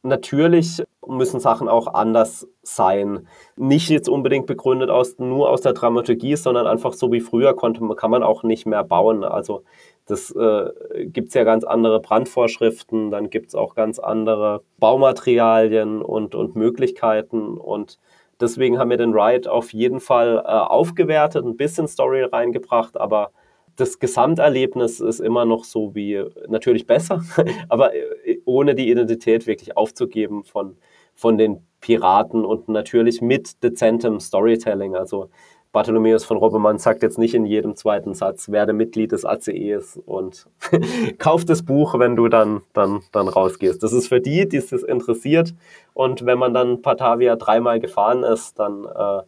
Natürlich 0.02 0.82
müssen 1.06 1.40
Sachen 1.40 1.68
auch 1.68 1.92
anders 1.92 2.48
sein. 2.62 3.26
Nicht 3.56 3.90
jetzt 3.90 4.08
unbedingt 4.08 4.46
begründet 4.46 4.88
aus, 4.88 5.18
nur 5.18 5.50
aus 5.50 5.60
der 5.60 5.74
Dramaturgie, 5.74 6.36
sondern 6.36 6.66
einfach 6.66 6.94
so 6.94 7.12
wie 7.12 7.20
früher 7.20 7.54
konnte, 7.54 7.86
kann 7.96 8.10
man 8.10 8.22
auch 8.22 8.42
nicht 8.42 8.66
mehr 8.66 8.82
bauen. 8.82 9.24
Also 9.24 9.62
das 10.06 10.30
äh, 10.34 10.70
gibt 11.04 11.28
es 11.28 11.34
ja 11.34 11.44
ganz 11.44 11.64
andere 11.64 12.00
Brandvorschriften, 12.00 13.10
dann 13.10 13.30
gibt 13.30 13.48
es 13.48 13.54
auch 13.54 13.74
ganz 13.74 13.98
andere 13.98 14.62
Baumaterialien 14.78 16.02
und, 16.02 16.34
und 16.34 16.56
Möglichkeiten 16.56 17.58
und 17.58 17.98
Deswegen 18.40 18.78
haben 18.78 18.90
wir 18.90 18.96
den 18.96 19.12
Ride 19.12 19.50
auf 19.50 19.72
jeden 19.72 20.00
Fall 20.00 20.38
äh, 20.38 20.48
aufgewertet, 20.48 21.44
ein 21.44 21.56
bisschen 21.56 21.88
Story 21.88 22.22
reingebracht, 22.22 22.98
aber 22.98 23.32
das 23.76 23.98
Gesamterlebnis 23.98 25.00
ist 25.00 25.20
immer 25.20 25.44
noch 25.44 25.64
so 25.64 25.94
wie 25.94 26.22
natürlich 26.48 26.86
besser, 26.86 27.22
aber 27.68 27.94
äh, 27.94 28.38
ohne 28.44 28.74
die 28.74 28.90
Identität 28.90 29.46
wirklich 29.46 29.76
aufzugeben 29.76 30.44
von, 30.44 30.76
von 31.14 31.38
den 31.38 31.66
Piraten 31.80 32.44
und 32.44 32.68
natürlich 32.68 33.20
mit 33.22 33.62
dezentem 33.62 34.20
Storytelling. 34.20 34.96
Also 34.96 35.30
Bartholomäus 35.72 36.24
von 36.24 36.36
Robbemann 36.36 36.78
sagt 36.78 37.02
jetzt 37.02 37.18
nicht 37.18 37.34
in 37.34 37.46
jedem 37.46 37.76
zweiten 37.76 38.14
Satz, 38.14 38.50
werde 38.50 38.72
Mitglied 38.72 39.12
des 39.12 39.24
ACEs 39.24 40.00
und 40.04 40.46
kauf 41.18 41.44
das 41.44 41.64
Buch, 41.64 41.96
wenn 41.98 42.16
du 42.16 42.28
dann, 42.28 42.62
dann, 42.72 43.02
dann 43.12 43.28
rausgehst. 43.28 43.82
Das 43.82 43.92
ist 43.92 44.08
für 44.08 44.20
die, 44.20 44.48
die 44.48 44.56
es 44.56 44.72
interessiert. 44.72 45.54
Und 45.94 46.26
wenn 46.26 46.38
man 46.38 46.54
dann 46.54 46.82
Batavia 46.82 47.36
dreimal 47.36 47.78
gefahren 47.78 48.24
ist, 48.24 48.58
dann 48.58 48.84
äh, 48.84 49.22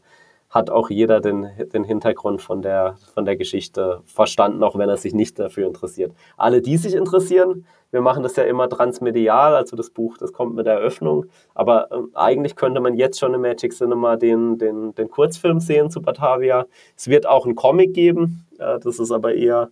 hat 0.52 0.68
auch 0.68 0.90
jeder 0.90 1.20
den, 1.20 1.48
den 1.72 1.82
Hintergrund 1.82 2.42
von 2.42 2.60
der, 2.60 2.96
von 3.14 3.24
der 3.24 3.36
Geschichte 3.36 4.02
verstanden, 4.04 4.62
auch 4.62 4.76
wenn 4.76 4.88
er 4.88 4.98
sich 4.98 5.14
nicht 5.14 5.38
dafür 5.38 5.66
interessiert. 5.66 6.12
Alle, 6.36 6.60
die 6.60 6.76
sich 6.76 6.94
interessieren, 6.94 7.66
wir 7.90 8.02
machen 8.02 8.22
das 8.22 8.36
ja 8.36 8.44
immer 8.44 8.68
transmedial, 8.68 9.56
also 9.56 9.76
das 9.76 9.90
Buch, 9.90 10.18
das 10.18 10.32
kommt 10.32 10.54
mit 10.54 10.66
der 10.66 10.74
Eröffnung. 10.74 11.24
Aber 11.54 11.90
äh, 11.90 11.96
eigentlich 12.14 12.54
könnte 12.54 12.80
man 12.80 12.94
jetzt 12.94 13.18
schon 13.18 13.32
im 13.32 13.40
Magic 13.40 13.72
Cinema 13.72 14.16
den, 14.16 14.58
den, 14.58 14.94
den 14.94 15.10
Kurzfilm 15.10 15.58
sehen 15.58 15.90
zu 15.90 16.02
Batavia. 16.02 16.66
Es 16.96 17.08
wird 17.08 17.26
auch 17.26 17.46
einen 17.46 17.56
Comic 17.56 17.94
geben, 17.94 18.46
äh, 18.58 18.78
das 18.78 18.98
ist 18.98 19.10
aber 19.10 19.34
eher 19.34 19.70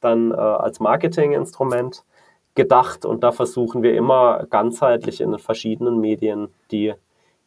dann 0.00 0.32
äh, 0.32 0.34
als 0.34 0.80
Marketinginstrument 0.80 2.04
gedacht 2.54 3.04
und 3.04 3.22
da 3.22 3.32
versuchen 3.32 3.82
wir 3.82 3.94
immer 3.94 4.46
ganzheitlich 4.48 5.20
in 5.20 5.30
den 5.30 5.40
verschiedenen 5.40 6.00
Medien 6.00 6.48
die 6.70 6.94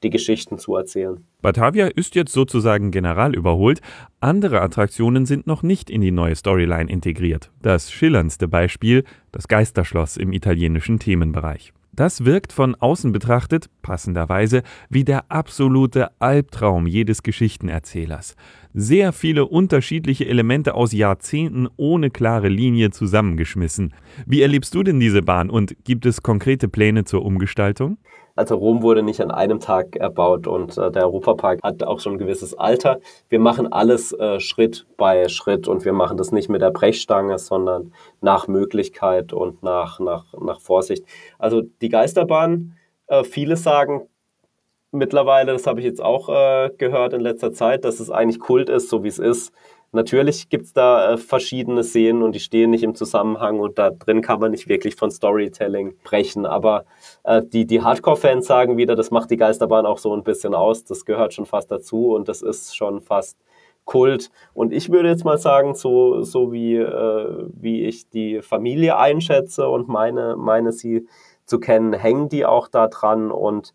die 0.04 0.10
Geschichten 0.10 0.58
zu 0.58 0.76
erzählen. 0.76 1.24
Batavia 1.42 1.88
ist 1.88 2.16
jetzt 2.16 2.34
sozusagen 2.34 2.92
general 2.92 3.36
überholt. 3.36 3.82
Andere 4.20 4.62
Attraktionen 4.62 5.26
sind 5.26 5.48
noch 5.48 5.64
nicht 5.64 5.90
in 5.90 6.02
die 6.02 6.12
neue 6.12 6.36
Storyline 6.36 6.90
integriert. 6.90 7.52
Das 7.62 7.92
schillerndste 7.92 8.48
Beispiel, 8.48 9.04
das 9.32 9.48
Geisterschloss 9.48 10.18
im 10.18 10.34
italienischen 10.34 11.00
Themenbereich. 11.00 11.74
Das 11.96 12.26
wirkt 12.26 12.52
von 12.52 12.76
außen 12.76 13.14
betrachtet, 13.14 13.70
passenderweise, 13.82 14.64
wie 14.90 15.06
der 15.06 15.32
absolute 15.32 16.10
Albtraum 16.20 16.88
jedes 16.88 17.24
Geschichtenerzählers. 17.24 18.36
Sehr 18.74 19.14
viele 19.14 19.46
unterschiedliche 19.46 20.28
Elemente 20.28 20.74
aus 20.74 20.92
Jahrzehnten 20.92 21.70
ohne 21.78 22.10
klare 22.10 22.50
Linie 22.50 22.92
zusammengeschmissen. 22.92 23.94
Wie 24.26 24.42
erlebst 24.42 24.76
du 24.76 24.84
denn 24.84 25.00
diese 25.00 25.22
Bahn 25.22 25.50
und 25.50 25.78
gibt 25.86 26.06
es 26.06 26.22
konkrete 26.22 26.68
Pläne 26.68 27.06
zur 27.06 27.24
Umgestaltung? 27.24 27.98
Also 28.36 28.56
Rom 28.56 28.82
wurde 28.82 29.02
nicht 29.02 29.22
an 29.22 29.32
einem 29.32 29.62
Tag 29.62 29.96
erbaut 29.96 30.46
und 30.46 30.78
äh, 30.78 30.92
der 30.92 31.04
Europapark 31.04 31.62
hat 31.64 31.84
auch 31.84 32.02
schon 32.02 32.14
ein 32.14 32.18
gewisses 32.18 32.54
Alter. 32.54 33.00
Wir 33.30 33.40
machen 33.40 33.72
alles 33.72 34.12
äh, 34.12 34.42
Schritt 34.42 34.86
bei 34.98 35.30
Schritt 35.30 35.70
und 35.70 35.86
wir 35.86 35.94
machen 35.94 36.18
das 36.18 36.34
nicht 36.34 36.50
mit 36.50 36.62
der 36.62 36.72
Brechstange, 36.72 37.40
sondern 37.40 37.94
nach 38.20 38.48
Möglichkeit 38.48 39.32
und 39.32 39.64
nach, 39.64 40.00
nach, 40.00 40.34
nach 40.40 40.60
Vorsicht. 40.60 41.06
Also 41.40 41.62
die 41.82 41.90
Geisterbahn, 41.90 42.76
äh, 43.08 43.24
viele 43.24 43.56
sagen 43.56 44.08
mittlerweile, 44.92 45.54
das 45.54 45.68
habe 45.68 45.80
ich 45.80 45.86
jetzt 45.86 46.02
auch 46.02 46.30
äh, 46.30 46.72
gehört 46.78 47.14
in 47.14 47.22
letzter 47.22 47.54
Zeit, 47.54 47.86
dass 47.86 48.00
es 48.00 48.10
eigentlich 48.10 48.40
Kult 48.40 48.70
ist, 48.70 48.90
so 48.90 49.04
wie 49.04 49.10
es 49.10 49.20
ist. 49.20 49.54
Natürlich 49.96 50.50
gibt 50.50 50.66
es 50.66 50.74
da 50.74 51.14
äh, 51.14 51.18
verschiedene 51.18 51.84
Szenen 51.84 52.22
und 52.22 52.36
die 52.36 52.42
stehen 52.42 52.70
nicht 52.70 52.84
im 52.84 52.96
Zusammenhang 52.96 53.62
und 53.62 53.80
da 53.80 53.92
drin 53.92 54.22
kann 54.22 54.42
man 54.42 54.52
nicht 54.52 54.68
wirklich 54.68 54.98
von 54.98 55.10
Storytelling 55.10 55.96
brechen. 56.04 56.46
Aber 56.46 56.84
äh, 57.24 57.42
die, 57.42 57.66
die 57.66 57.82
Hardcore-Fans 57.82 58.46
sagen 58.46 58.76
wieder, 58.76 58.96
das 58.98 59.10
macht 59.10 59.32
die 59.32 59.38
Geisterbahn 59.38 59.86
auch 59.86 59.98
so 59.98 60.14
ein 60.14 60.24
bisschen 60.24 60.54
aus. 60.54 60.84
Das 60.84 61.06
gehört 61.06 61.34
schon 61.34 61.46
fast 61.46 61.72
dazu 61.72 62.14
und 62.14 62.28
das 62.28 62.42
ist 62.42 62.76
schon 62.76 63.00
fast 63.00 63.38
Kult. 63.86 64.32
Und 64.54 64.74
ich 64.74 64.92
würde 64.92 65.08
jetzt 65.08 65.24
mal 65.24 65.38
sagen, 65.38 65.76
so, 65.76 66.24
so 66.24 66.52
wie, 66.52 66.76
äh, 66.76 67.46
wie 67.54 67.86
ich 67.86 68.10
die 68.10 68.42
Familie 68.42 68.98
einschätze 68.98 69.70
und 69.70 69.88
meine, 69.88 70.36
meine 70.36 70.74
sie 70.74 71.08
zu 71.46 71.60
kennen, 71.60 71.94
hängen 71.94 72.28
die 72.28 72.46
auch 72.46 72.68
da 72.68 72.88
dran 72.88 73.32
und 73.32 73.74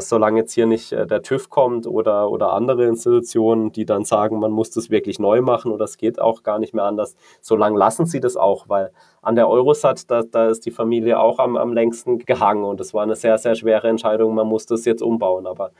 solange 0.00 0.40
jetzt 0.40 0.52
hier 0.52 0.66
nicht 0.66 0.92
äh, 0.92 1.06
der 1.06 1.22
TÜV 1.22 1.50
kommt 1.50 1.88
oder, 1.88 2.30
oder 2.30 2.52
andere 2.52 2.86
Institutionen, 2.86 3.72
die 3.72 3.84
dann 3.84 4.04
sagen, 4.04 4.38
man 4.38 4.52
muss 4.52 4.70
das 4.70 4.90
wirklich 4.90 5.18
neu 5.18 5.42
machen 5.42 5.72
oder 5.72 5.84
es 5.86 5.98
geht 5.98 6.20
auch 6.20 6.44
gar 6.44 6.60
nicht 6.60 6.72
mehr 6.72 6.84
anders, 6.84 7.16
solange 7.40 7.76
lassen 7.76 8.06
sie 8.06 8.20
das 8.20 8.36
auch, 8.36 8.68
weil 8.68 8.92
an 9.22 9.34
der 9.34 9.48
Eurosat, 9.48 10.08
da, 10.10 10.22
da 10.22 10.48
ist 10.48 10.66
die 10.66 10.70
Familie 10.70 11.18
auch 11.18 11.40
am, 11.40 11.56
am 11.56 11.72
längsten 11.72 12.18
gehangen 12.18 12.64
und 12.64 12.80
es 12.80 12.94
war 12.94 13.02
eine 13.02 13.16
sehr, 13.16 13.38
sehr 13.38 13.56
schwere 13.56 13.88
Entscheidung, 13.88 14.34
man 14.34 14.46
muss 14.46 14.66
das 14.66 14.84
jetzt 14.84 15.02
umbauen, 15.02 15.46
aber 15.48 15.72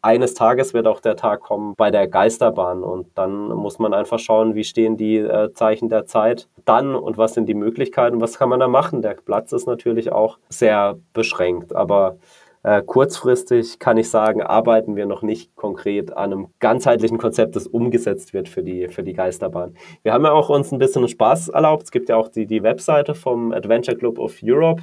eines 0.00 0.34
Tages 0.34 0.74
wird 0.74 0.88
auch 0.88 1.00
der 1.00 1.14
Tag 1.14 1.42
kommen 1.42 1.74
bei 1.76 1.90
der 1.92 2.08
Geisterbahn 2.08 2.82
und 2.82 3.06
dann 3.14 3.48
muss 3.48 3.78
man 3.78 3.94
einfach 3.94 4.18
schauen, 4.18 4.56
wie 4.56 4.64
stehen 4.64 4.96
die 4.96 5.18
äh, 5.18 5.52
Zeichen 5.52 5.88
der 5.88 6.06
Zeit 6.06 6.48
dann 6.64 6.96
und 6.96 7.18
was 7.18 7.34
sind 7.34 7.48
die 7.48 7.54
Möglichkeiten, 7.54 8.20
was 8.20 8.38
kann 8.38 8.48
man 8.48 8.58
da 8.58 8.66
machen. 8.66 9.00
Der 9.00 9.14
Platz 9.14 9.52
ist 9.52 9.66
natürlich 9.66 10.10
auch 10.10 10.38
sehr 10.48 10.98
beschränkt, 11.12 11.76
aber 11.76 12.16
Äh, 12.64 12.82
kurzfristig 12.82 13.80
kann 13.80 13.96
ich 13.96 14.08
sagen, 14.08 14.40
arbeiten 14.40 14.94
wir 14.94 15.06
noch 15.06 15.22
nicht 15.22 15.56
konkret 15.56 16.16
an 16.16 16.32
einem 16.32 16.48
ganzheitlichen 16.60 17.18
Konzept, 17.18 17.56
das 17.56 17.66
umgesetzt 17.66 18.32
wird 18.34 18.48
für 18.48 18.62
die, 18.62 18.88
für 18.88 19.02
die 19.02 19.14
Geisterbahn. 19.14 19.76
Wir 20.04 20.12
haben 20.12 20.24
ja 20.24 20.30
auch 20.30 20.48
uns 20.48 20.70
ein 20.70 20.78
bisschen 20.78 21.08
Spaß 21.08 21.48
erlaubt. 21.48 21.84
Es 21.84 21.90
gibt 21.90 22.08
ja 22.08 22.16
auch 22.16 22.28
die, 22.28 22.46
die 22.46 22.62
Webseite 22.62 23.14
vom 23.14 23.52
Adventure 23.52 23.96
Club 23.96 24.20
of 24.20 24.36
Europe. 24.44 24.82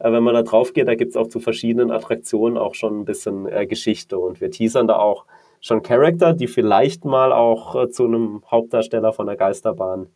Äh, 0.00 0.10
wenn 0.12 0.24
man 0.24 0.34
da 0.34 0.42
drauf 0.42 0.72
geht, 0.72 0.88
da 0.88 0.96
gibt 0.96 1.10
es 1.10 1.16
auch 1.16 1.28
zu 1.28 1.38
verschiedenen 1.38 1.92
Attraktionen 1.92 2.58
auch 2.58 2.74
schon 2.74 3.00
ein 3.00 3.04
bisschen 3.04 3.46
äh, 3.46 3.66
Geschichte 3.66 4.18
und 4.18 4.40
wir 4.40 4.50
teasern 4.50 4.88
da 4.88 4.96
auch 4.96 5.24
schon 5.60 5.82
Charakter, 5.82 6.32
die 6.32 6.48
vielleicht 6.48 7.04
mal 7.04 7.32
auch 7.32 7.76
äh, 7.76 7.88
zu 7.90 8.06
einem 8.06 8.42
Hauptdarsteller 8.50 9.12
von 9.12 9.26
der 9.26 9.36
Geisterbahn 9.36 10.08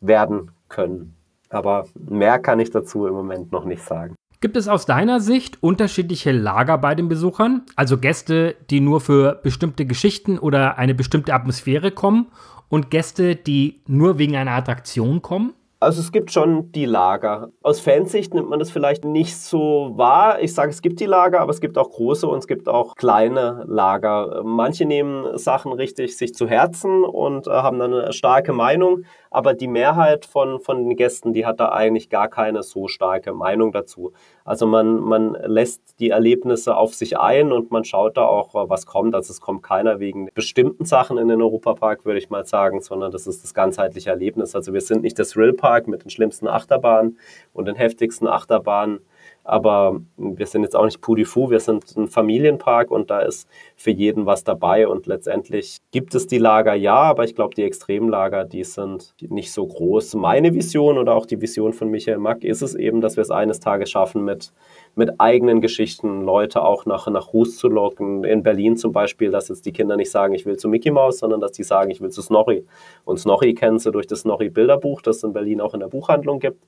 werden 0.00 0.52
können. 0.68 1.16
Aber 1.48 1.86
mehr 1.94 2.38
kann 2.38 2.60
ich 2.60 2.70
dazu 2.70 3.06
im 3.06 3.14
Moment 3.14 3.50
noch 3.50 3.64
nicht 3.64 3.82
sagen. 3.82 4.14
Gibt 4.42 4.56
es 4.56 4.66
aus 4.66 4.86
deiner 4.86 5.20
Sicht 5.20 5.62
unterschiedliche 5.62 6.32
Lager 6.32 6.76
bei 6.76 6.96
den 6.96 7.08
Besuchern? 7.08 7.62
Also 7.76 7.96
Gäste, 7.96 8.56
die 8.70 8.80
nur 8.80 9.00
für 9.00 9.36
bestimmte 9.40 9.86
Geschichten 9.86 10.36
oder 10.36 10.78
eine 10.78 10.96
bestimmte 10.96 11.32
Atmosphäre 11.32 11.92
kommen 11.92 12.26
und 12.68 12.90
Gäste, 12.90 13.36
die 13.36 13.82
nur 13.86 14.18
wegen 14.18 14.34
einer 14.34 14.50
Attraktion 14.50 15.22
kommen? 15.22 15.54
Also 15.82 16.00
es 16.00 16.12
gibt 16.12 16.30
schon 16.30 16.70
die 16.70 16.84
Lager. 16.84 17.50
Aus 17.60 17.80
Fansicht 17.80 18.34
nimmt 18.34 18.48
man 18.48 18.60
das 18.60 18.70
vielleicht 18.70 19.04
nicht 19.04 19.36
so 19.36 19.90
wahr. 19.96 20.40
Ich 20.40 20.54
sage, 20.54 20.70
es 20.70 20.80
gibt 20.80 21.00
die 21.00 21.06
Lager, 21.06 21.40
aber 21.40 21.50
es 21.50 21.60
gibt 21.60 21.76
auch 21.76 21.90
große 21.90 22.28
und 22.28 22.38
es 22.38 22.46
gibt 22.46 22.68
auch 22.68 22.94
kleine 22.94 23.64
Lager. 23.66 24.42
Manche 24.44 24.84
nehmen 24.84 25.36
Sachen 25.36 25.72
richtig 25.72 26.16
sich 26.16 26.34
zu 26.34 26.46
Herzen 26.46 27.02
und 27.02 27.48
äh, 27.48 27.50
haben 27.50 27.80
dann 27.80 27.92
eine 27.92 28.12
starke 28.12 28.52
Meinung 28.52 29.02
aber 29.32 29.54
die 29.54 29.66
Mehrheit 29.66 30.26
von, 30.26 30.60
von 30.60 30.84
den 30.86 30.96
Gästen, 30.96 31.32
die 31.32 31.46
hat 31.46 31.58
da 31.58 31.70
eigentlich 31.70 32.10
gar 32.10 32.28
keine 32.28 32.62
so 32.62 32.86
starke 32.86 33.32
Meinung 33.32 33.72
dazu. 33.72 34.12
Also 34.44 34.66
man, 34.66 35.00
man 35.00 35.36
lässt 35.46 35.98
die 36.00 36.10
Erlebnisse 36.10 36.76
auf 36.76 36.94
sich 36.94 37.18
ein 37.18 37.52
und 37.52 37.70
man 37.70 37.84
schaut 37.84 38.16
da 38.16 38.24
auch, 38.24 38.50
was 38.68 38.86
kommt. 38.86 39.14
Also 39.14 39.32
es 39.32 39.40
kommt 39.40 39.62
keiner 39.62 40.00
wegen 40.00 40.28
bestimmten 40.34 40.84
Sachen 40.84 41.16
in 41.16 41.28
den 41.28 41.40
Europapark, 41.40 42.04
würde 42.04 42.18
ich 42.18 42.28
mal 42.28 42.44
sagen, 42.44 42.80
sondern 42.80 43.10
das 43.10 43.26
ist 43.26 43.42
das 43.42 43.54
ganzheitliche 43.54 44.10
Erlebnis. 44.10 44.54
Also 44.54 44.72
wir 44.72 44.80
sind 44.80 45.02
nicht 45.02 45.18
das 45.18 45.30
Thrill 45.30 45.54
Park 45.72 45.88
mit 45.88 46.04
den 46.04 46.10
schlimmsten 46.10 46.48
Achterbahnen 46.48 47.18
und 47.54 47.64
den 47.64 47.76
heftigsten 47.76 48.26
Achterbahnen, 48.26 49.00
aber 49.44 50.00
wir 50.16 50.46
sind 50.46 50.62
jetzt 50.62 50.76
auch 50.76 50.84
nicht 50.84 51.00
Pudifu, 51.00 51.50
wir 51.50 51.58
sind 51.58 51.96
ein 51.96 52.06
Familienpark 52.06 52.92
und 52.92 53.10
da 53.10 53.20
ist 53.20 53.48
für 53.74 53.90
jeden 53.90 54.24
was 54.24 54.44
dabei. 54.44 54.86
Und 54.86 55.06
letztendlich 55.06 55.78
gibt 55.90 56.14
es 56.14 56.28
die 56.28 56.38
Lager 56.38 56.74
ja, 56.74 56.94
aber 56.94 57.24
ich 57.24 57.34
glaube, 57.34 57.54
die 57.54 57.64
Extremlager, 57.64 58.44
die 58.44 58.62
sind 58.62 59.14
nicht 59.20 59.52
so 59.52 59.66
groß. 59.66 60.14
Meine 60.14 60.54
Vision 60.54 60.96
oder 60.96 61.14
auch 61.14 61.26
die 61.26 61.40
Vision 61.40 61.72
von 61.72 61.90
Michael 61.90 62.18
Mack 62.18 62.44
ist 62.44 62.62
es 62.62 62.76
eben, 62.76 63.00
dass 63.00 63.16
wir 63.16 63.22
es 63.22 63.32
eines 63.32 63.58
Tages 63.58 63.90
schaffen, 63.90 64.24
mit, 64.24 64.52
mit 64.94 65.10
eigenen 65.18 65.60
Geschichten 65.60 66.22
Leute 66.22 66.62
auch 66.62 66.86
nach, 66.86 67.08
nach 67.08 67.32
Hus 67.32 67.56
zu 67.56 67.68
locken. 67.68 68.22
In 68.22 68.44
Berlin 68.44 68.76
zum 68.76 68.92
Beispiel, 68.92 69.32
dass 69.32 69.48
jetzt 69.48 69.66
die 69.66 69.72
Kinder 69.72 69.96
nicht 69.96 70.12
sagen, 70.12 70.34
ich 70.34 70.46
will 70.46 70.56
zu 70.56 70.68
Mickey 70.68 70.92
Mouse, 70.92 71.18
sondern 71.18 71.40
dass 71.40 71.52
die 71.52 71.64
sagen, 71.64 71.90
ich 71.90 72.00
will 72.00 72.10
zu 72.10 72.22
Snorri. 72.22 72.64
Und 73.04 73.18
Snorri 73.18 73.54
kennen 73.54 73.80
sie 73.80 73.90
durch 73.90 74.06
das 74.06 74.20
Snorri-Bilderbuch, 74.20 75.02
das 75.02 75.16
es 75.16 75.24
in 75.24 75.32
Berlin 75.32 75.60
auch 75.60 75.74
in 75.74 75.80
der 75.80 75.88
Buchhandlung 75.88 76.38
gibt. 76.38 76.62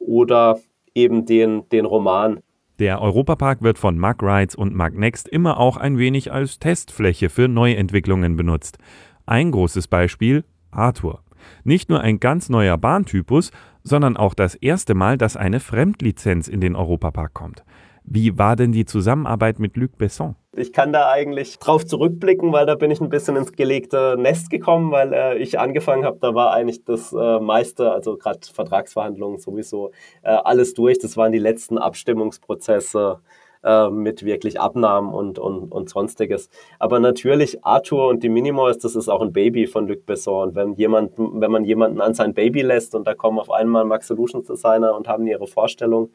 Oder 0.00 0.58
eben 0.94 1.26
den, 1.26 1.68
den 1.70 1.84
Roman. 1.84 2.40
Der 2.78 3.02
Europapark 3.02 3.62
wird 3.62 3.78
von 3.78 3.98
Mark 3.98 4.22
Rides 4.22 4.54
und 4.54 4.74
Mark 4.74 4.94
Next 4.94 5.28
immer 5.28 5.58
auch 5.58 5.76
ein 5.76 5.98
wenig 5.98 6.32
als 6.32 6.58
Testfläche 6.58 7.28
für 7.28 7.48
Neuentwicklungen 7.48 8.36
benutzt. 8.36 8.78
Ein 9.26 9.50
großes 9.50 9.88
Beispiel 9.88 10.44
Arthur. 10.70 11.22
Nicht 11.64 11.88
nur 11.88 12.00
ein 12.00 12.20
ganz 12.20 12.48
neuer 12.48 12.78
Bahntypus, 12.78 13.50
sondern 13.82 14.16
auch 14.16 14.34
das 14.34 14.54
erste 14.54 14.94
Mal, 14.94 15.18
dass 15.18 15.36
eine 15.36 15.60
Fremdlizenz 15.60 16.46
in 16.46 16.60
den 16.60 16.76
Europapark 16.76 17.34
kommt. 17.34 17.64
Wie 18.04 18.38
war 18.38 18.56
denn 18.56 18.72
die 18.72 18.84
Zusammenarbeit 18.84 19.58
mit 19.58 19.76
Luc 19.76 19.98
Besson? 19.98 20.36
Ich 20.58 20.72
kann 20.72 20.92
da 20.92 21.08
eigentlich 21.08 21.58
drauf 21.58 21.86
zurückblicken, 21.86 22.52
weil 22.52 22.66
da 22.66 22.74
bin 22.74 22.90
ich 22.90 23.00
ein 23.00 23.08
bisschen 23.08 23.36
ins 23.36 23.52
gelegte 23.52 24.16
Nest 24.18 24.50
gekommen, 24.50 24.90
weil 24.90 25.12
äh, 25.12 25.38
ich 25.38 25.58
angefangen 25.58 26.04
habe, 26.04 26.18
da 26.20 26.34
war 26.34 26.52
eigentlich 26.52 26.84
das 26.84 27.12
äh, 27.12 27.38
meiste, 27.40 27.92
also 27.92 28.16
gerade 28.16 28.40
Vertragsverhandlungen 28.52 29.38
sowieso, 29.38 29.92
äh, 30.22 30.30
alles 30.30 30.74
durch. 30.74 30.98
Das 30.98 31.16
waren 31.16 31.32
die 31.32 31.38
letzten 31.38 31.78
Abstimmungsprozesse 31.78 33.20
äh, 33.62 33.90
mit 33.90 34.24
wirklich 34.24 34.60
Abnahmen 34.60 35.12
und, 35.12 35.38
und, 35.38 35.72
und 35.72 35.90
sonstiges. 35.90 36.48
Aber 36.78 37.00
natürlich, 37.00 37.64
Arthur 37.64 38.08
und 38.08 38.22
die 38.22 38.28
Minimoys, 38.28 38.78
das 38.78 38.96
ist 38.96 39.08
auch 39.08 39.20
ein 39.20 39.32
Baby 39.32 39.66
von 39.66 39.86
Luc 39.88 40.06
Besson. 40.06 40.48
Und 40.48 40.54
wenn, 40.54 40.74
jemand, 40.74 41.12
wenn 41.16 41.50
man 41.50 41.64
jemanden 41.64 42.00
an 42.00 42.14
sein 42.14 42.34
Baby 42.34 42.62
lässt 42.62 42.94
und 42.94 43.06
da 43.06 43.14
kommen 43.14 43.38
auf 43.38 43.50
einmal 43.50 43.84
Max 43.84 44.06
Solutions 44.08 44.46
Designer 44.46 44.96
und 44.96 45.08
haben 45.08 45.26
ihre 45.26 45.46
Vorstellung, 45.46 46.10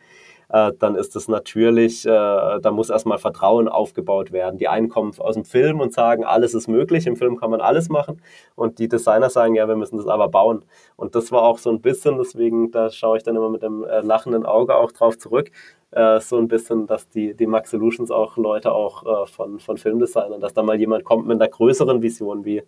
äh, 0.50 0.72
dann 0.80 0.96
ist 0.96 1.16
es 1.16 1.28
natürlich, 1.28 2.06
äh, 2.06 2.10
da 2.10 2.72
muss 2.72 2.90
erstmal 2.90 3.18
Vertrauen 3.18 3.68
aufgebaut 3.68 4.32
werden. 4.32 4.58
Die 4.58 4.68
einen 4.68 4.90
kommen 4.90 5.14
aus 5.20 5.36
dem 5.36 5.46
Film 5.46 5.80
und 5.80 5.94
sagen, 5.94 6.24
alles 6.24 6.54
ist 6.54 6.68
möglich, 6.68 7.08
im 7.08 7.16
Film 7.16 7.38
kann 7.38 7.52
man 7.52 7.62
alles 7.62 7.90
machen. 7.90 8.22
Und 8.56 8.80
die 8.80 8.88
Designer 8.88 9.30
sagen, 9.30 9.56
ja, 9.56 9.68
wir 9.68 9.76
müssen 9.76 9.98
das 9.98 10.08
aber 10.08 10.28
bauen. 10.28 10.64
Und 10.96 11.16
das 11.16 11.32
war 11.32 11.44
auch 11.44 11.58
so 11.58 11.70
ein 11.70 11.82
bisschen, 11.82 12.18
deswegen, 12.18 12.72
da 12.72 12.90
schaue 12.90 13.18
ich 13.18 13.24
dann 13.24 13.36
immer 13.36 13.50
mit 13.50 13.64
dem 13.64 13.84
äh, 13.84 14.02
lachenden 14.02 14.46
Auge 14.46 14.76
auch 14.76 14.92
drauf 14.92 15.18
zurück, 15.18 15.52
äh, 15.96 16.20
so 16.20 16.38
ein 16.38 16.48
bisschen, 16.48 16.88
dass 16.88 17.08
die, 17.10 17.34
die 17.34 17.48
Max 17.48 17.72
Solutions 17.72 18.12
auch 18.12 18.38
Leute 18.38 18.72
auch 18.72 19.06
äh, 19.06 19.26
von, 19.28 19.60
von 19.60 19.78
Filmdesignern, 19.78 20.42
dass 20.42 20.54
da 20.54 20.64
mal 20.64 20.80
jemand 20.80 21.04
kommt 21.04 21.28
mit 21.28 21.40
einer 21.42 21.50
größeren 21.50 22.02
Vision 22.02 22.46
wie, 22.46 22.64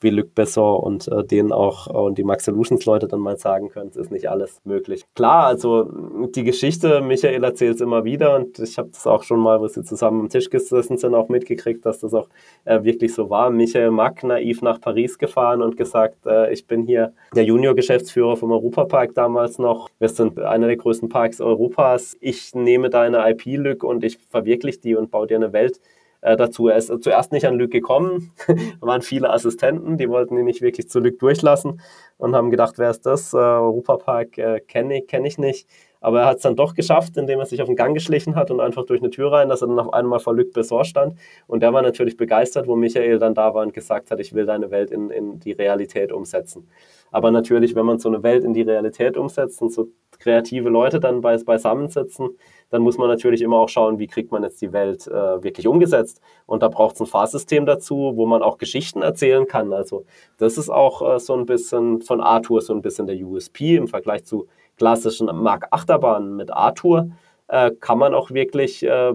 wie 0.00 0.10
Luc 0.10 0.34
Besson 0.34 0.80
und 0.80 1.08
äh, 1.08 1.24
denen 1.24 1.52
auch 1.52 1.88
äh, 1.88 1.92
und 1.92 2.18
die 2.18 2.24
Max 2.24 2.44
Solutions 2.44 2.84
Leute 2.84 3.08
dann 3.08 3.20
mal 3.20 3.36
sagen 3.36 3.68
können, 3.68 3.90
es 3.90 3.96
ist 3.96 4.10
nicht 4.10 4.28
alles 4.28 4.60
möglich. 4.64 5.04
Klar, 5.14 5.46
also 5.46 5.88
die 6.34 6.44
Geschichte, 6.44 7.00
Michael 7.00 7.44
erzählt 7.44 7.76
es 7.76 7.80
immer 7.80 8.04
wieder 8.04 8.36
und 8.36 8.58
ich 8.58 8.78
habe 8.78 8.88
das 8.90 9.06
auch 9.06 9.22
schon 9.22 9.40
mal, 9.40 9.60
wo 9.60 9.68
sie 9.68 9.82
zusammen 9.82 10.20
am 10.22 10.28
Tisch 10.28 10.50
gesessen 10.50 10.98
sind, 10.98 11.14
auch 11.14 11.28
mitgekriegt, 11.28 11.86
dass 11.86 12.00
das 12.00 12.14
auch 12.14 12.28
äh, 12.64 12.82
wirklich 12.82 13.14
so 13.14 13.30
war. 13.30 13.50
Michael 13.50 13.90
Mack 13.90 14.24
naiv 14.24 14.62
nach 14.62 14.80
Paris 14.80 15.18
gefahren 15.18 15.62
und 15.62 15.76
gesagt, 15.76 16.26
äh, 16.26 16.52
ich 16.52 16.66
bin 16.66 16.82
hier 16.82 17.12
der 17.34 17.44
Junior-Geschäftsführer 17.44 18.36
vom 18.36 18.52
Europapark 18.52 19.14
damals 19.14 19.58
noch. 19.58 19.88
Wir 19.98 20.08
sind 20.08 20.38
einer 20.40 20.66
der 20.66 20.76
größten 20.76 21.08
Parks 21.08 21.40
Europas. 21.40 22.16
Ich 22.20 22.54
nehme 22.64 22.90
deine 22.90 23.28
IP-Lück 23.30 23.84
und 23.84 24.02
ich 24.04 24.18
verwirkliche 24.30 24.80
die 24.80 24.96
und 24.96 25.10
baue 25.10 25.26
dir 25.26 25.36
eine 25.36 25.52
Welt 25.52 25.80
äh, 26.24 26.36
dazu. 26.36 26.68
Er 26.68 26.76
ist 26.76 26.92
zuerst 27.02 27.32
nicht 27.32 27.46
an 27.46 27.58
Luc 27.58 27.70
gekommen, 27.70 28.32
da 28.46 28.86
waren 28.86 29.02
viele 29.02 29.30
Assistenten, 29.30 29.98
die 29.98 30.08
wollten 30.08 30.36
ihn 30.36 30.46
nicht 30.46 30.62
wirklich 30.62 30.88
zu 30.88 30.98
Luc 30.98 31.18
durchlassen 31.18 31.80
und 32.18 32.34
haben 32.34 32.50
gedacht, 32.50 32.74
wer 32.78 32.90
ist 32.90 33.06
das? 33.06 33.32
Äh, 33.32 33.36
Europapark 33.36 34.38
äh, 34.38 34.60
kenne 34.60 34.98
ich, 34.98 35.06
kenn 35.06 35.24
ich 35.24 35.38
nicht. 35.38 35.68
Aber 36.00 36.20
er 36.20 36.26
hat 36.26 36.36
es 36.36 36.42
dann 36.42 36.54
doch 36.54 36.74
geschafft, 36.74 37.16
indem 37.16 37.38
er 37.38 37.46
sich 37.46 37.62
auf 37.62 37.66
den 37.66 37.76
Gang 37.76 37.94
geschlichen 37.94 38.34
hat 38.34 38.50
und 38.50 38.60
einfach 38.60 38.84
durch 38.84 39.00
eine 39.00 39.08
Tür 39.08 39.32
rein, 39.32 39.48
dass 39.48 39.62
er 39.62 39.68
dann 39.68 39.78
auf 39.78 39.94
einmal 39.94 40.18
vor 40.18 40.34
Luc 40.34 40.52
Besson 40.52 40.84
stand. 40.84 41.18
Und 41.46 41.62
der 41.62 41.72
war 41.72 41.80
natürlich 41.80 42.18
begeistert, 42.18 42.66
wo 42.66 42.76
Michael 42.76 43.18
dann 43.18 43.34
da 43.34 43.54
war 43.54 43.62
und 43.62 43.72
gesagt 43.72 44.10
hat, 44.10 44.20
ich 44.20 44.34
will 44.34 44.44
deine 44.44 44.70
Welt 44.70 44.90
in, 44.90 45.08
in 45.08 45.40
die 45.40 45.52
Realität 45.52 46.12
umsetzen. 46.12 46.68
Aber 47.10 47.30
natürlich, 47.30 47.74
wenn 47.74 47.86
man 47.86 47.98
so 48.00 48.10
eine 48.10 48.22
Welt 48.22 48.44
in 48.44 48.52
die 48.52 48.62
Realität 48.62 49.16
umsetzt 49.16 49.62
und 49.62 49.72
so 49.72 49.88
kreative 50.18 50.68
Leute 50.68 51.00
dann 51.00 51.22
bei, 51.22 51.38
beisammensitzen, 51.38 52.36
dann 52.74 52.82
muss 52.82 52.98
man 52.98 53.06
natürlich 53.06 53.40
immer 53.40 53.58
auch 53.58 53.68
schauen, 53.68 54.00
wie 54.00 54.08
kriegt 54.08 54.32
man 54.32 54.42
jetzt 54.42 54.60
die 54.60 54.72
Welt 54.72 55.06
äh, 55.06 55.44
wirklich 55.44 55.68
umgesetzt. 55.68 56.20
Und 56.44 56.64
da 56.64 56.66
braucht 56.66 56.96
es 56.96 57.00
ein 57.02 57.06
Fahrsystem 57.06 57.66
dazu, 57.66 58.14
wo 58.16 58.26
man 58.26 58.42
auch 58.42 58.58
Geschichten 58.58 59.00
erzählen 59.00 59.46
kann. 59.46 59.72
Also 59.72 60.06
das 60.38 60.58
ist 60.58 60.70
auch 60.70 61.14
äh, 61.14 61.20
so 61.20 61.34
ein 61.34 61.46
bisschen 61.46 62.02
von 62.02 62.20
Arthur 62.20 62.60
so 62.62 62.74
ein 62.74 62.82
bisschen 62.82 63.06
der 63.06 63.14
USP 63.14 63.76
im 63.76 63.86
Vergleich 63.86 64.24
zu 64.24 64.48
klassischen 64.76 65.26
Mark 65.26 65.68
Achterbahnen 65.70 66.34
mit 66.34 66.52
Arthur. 66.52 67.10
Äh, 67.46 67.70
kann 67.78 67.96
man 67.96 68.12
auch 68.12 68.32
wirklich 68.32 68.82
äh, 68.82 69.12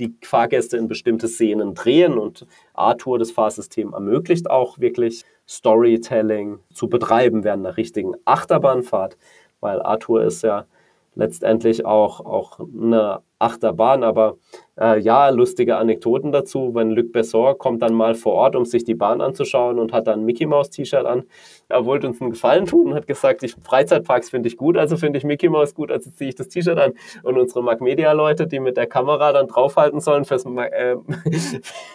die 0.00 0.12
Fahrgäste 0.24 0.76
in 0.76 0.88
bestimmte 0.88 1.28
Szenen 1.28 1.74
drehen 1.74 2.18
und 2.18 2.44
Arthur, 2.74 3.20
das 3.20 3.30
Fahrsystem, 3.30 3.92
ermöglicht 3.92 4.50
auch 4.50 4.80
wirklich 4.80 5.24
Storytelling 5.46 6.58
zu 6.74 6.88
betreiben 6.88 7.44
während 7.44 7.64
einer 7.64 7.76
richtigen 7.76 8.14
Achterbahnfahrt, 8.24 9.16
weil 9.60 9.80
Arthur 9.80 10.24
ist 10.24 10.42
ja 10.42 10.66
letztendlich 11.14 11.84
auch, 11.84 12.20
auch 12.20 12.60
eine 12.60 13.20
Achterbahn. 13.38 14.04
Aber 14.04 14.36
äh, 14.78 15.00
ja, 15.00 15.28
lustige 15.30 15.76
Anekdoten 15.76 16.32
dazu. 16.32 16.74
Wenn 16.74 16.90
Luc 16.90 17.12
Besson 17.12 17.56
kommt 17.58 17.82
dann 17.82 17.94
mal 17.94 18.14
vor 18.14 18.34
Ort, 18.34 18.56
um 18.56 18.64
sich 18.64 18.84
die 18.84 18.94
Bahn 18.94 19.20
anzuschauen 19.20 19.78
und 19.78 19.92
hat 19.92 20.06
dann 20.06 20.20
ein 20.20 20.24
Mickey 20.24 20.46
Mouse 20.46 20.70
T-Shirt 20.70 21.06
an. 21.06 21.24
Er 21.68 21.84
wollte 21.84 22.06
uns 22.06 22.20
einen 22.20 22.30
Gefallen 22.30 22.66
tun 22.66 22.88
und 22.88 22.94
hat 22.94 23.06
gesagt, 23.06 23.42
ich, 23.42 23.54
Freizeitparks 23.62 24.30
finde 24.30 24.48
ich 24.48 24.56
gut, 24.56 24.76
also 24.76 24.96
finde 24.96 25.18
ich 25.18 25.24
Mickey 25.24 25.48
Mouse 25.48 25.74
gut, 25.74 25.90
also 25.90 26.10
ziehe 26.10 26.30
ich 26.30 26.36
das 26.36 26.48
T-Shirt 26.48 26.78
an. 26.78 26.92
Und 27.22 27.38
unsere 27.38 27.62
Mac 27.62 27.80
Media 27.80 28.12
Leute, 28.12 28.46
die 28.46 28.60
mit 28.60 28.76
der 28.76 28.86
Kamera 28.86 29.32
dann 29.32 29.48
draufhalten 29.48 30.00
sollen 30.00 30.24
fürs 30.24 30.44
äh, 30.44 30.96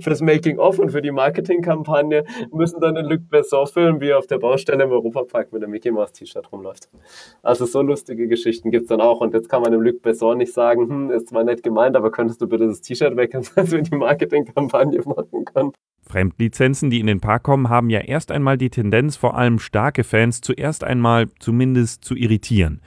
für 0.01 0.11
das 0.11 0.21
Making-of 0.21 0.79
und 0.79 0.91
für 0.91 1.03
die 1.03 1.11
Marketingkampagne 1.11 2.25
müssen 2.53 2.81
dann 2.81 2.95
den 2.95 3.07
Luc 3.07 3.29
Besson 3.29 3.67
filmen, 3.67 4.01
wie 4.01 4.09
er 4.11 4.19
auf 4.19 4.27
der 4.27 4.39
Baustelle 4.39 4.85
im 4.85 4.91
Europapark 4.91 5.53
mit 5.53 5.63
einem 5.63 5.73
Mickey 5.73 5.91
Mouse 5.91 6.13
T-Shirt 6.13 6.51
rumläuft. 6.53 6.89
Also 7.43 7.67
so 7.67 7.83
lustige 7.83 8.29
Geschichten 8.29 8.71
gibt 8.71 8.85
es 8.85 8.89
dann 8.89 9.01
auch. 9.01 9.21
Und 9.21 9.35
jetzt 9.35 9.49
kann 9.49 9.63
man 9.63 9.73
dem 9.73 9.83
Luc 9.83 10.03
Besson 10.03 10.39
nicht 10.39 10.53
sagen, 10.53 10.89
hm, 10.89 11.11
ist 11.11 11.29
zwar 11.29 11.45
nett 11.45 11.63
gemeint, 11.63 11.97
aber 11.97 12.11
könntest 12.11 12.41
du 12.41 12.49
bitte 12.49 12.67
das 12.67 12.81
T-Shirt 12.81 13.17
weg, 13.17 13.31
dass 13.55 13.73
wir 13.73 13.83
die 13.83 13.97
Marketingkampagne 13.97 15.01
machen 15.05 15.45
können. 15.45 15.73
Fremdlizenzen, 16.03 16.89
die 16.89 17.01
in 17.01 17.09
den 17.09 17.21
Park 17.21 17.43
kommen, 17.43 17.69
haben 17.69 17.91
ja 17.91 18.01
erst 18.01 18.31
einmal 18.31 18.57
die 18.57 18.71
Tendenz, 18.71 19.17
vor 19.17 19.37
allem 19.37 19.59
starke 19.59 20.05
Fans 20.05 20.41
zuerst 20.41 20.85
einmal 20.85 21.27
zumindest 21.41 22.05
zu 22.05 22.15
irritieren. 22.15 22.81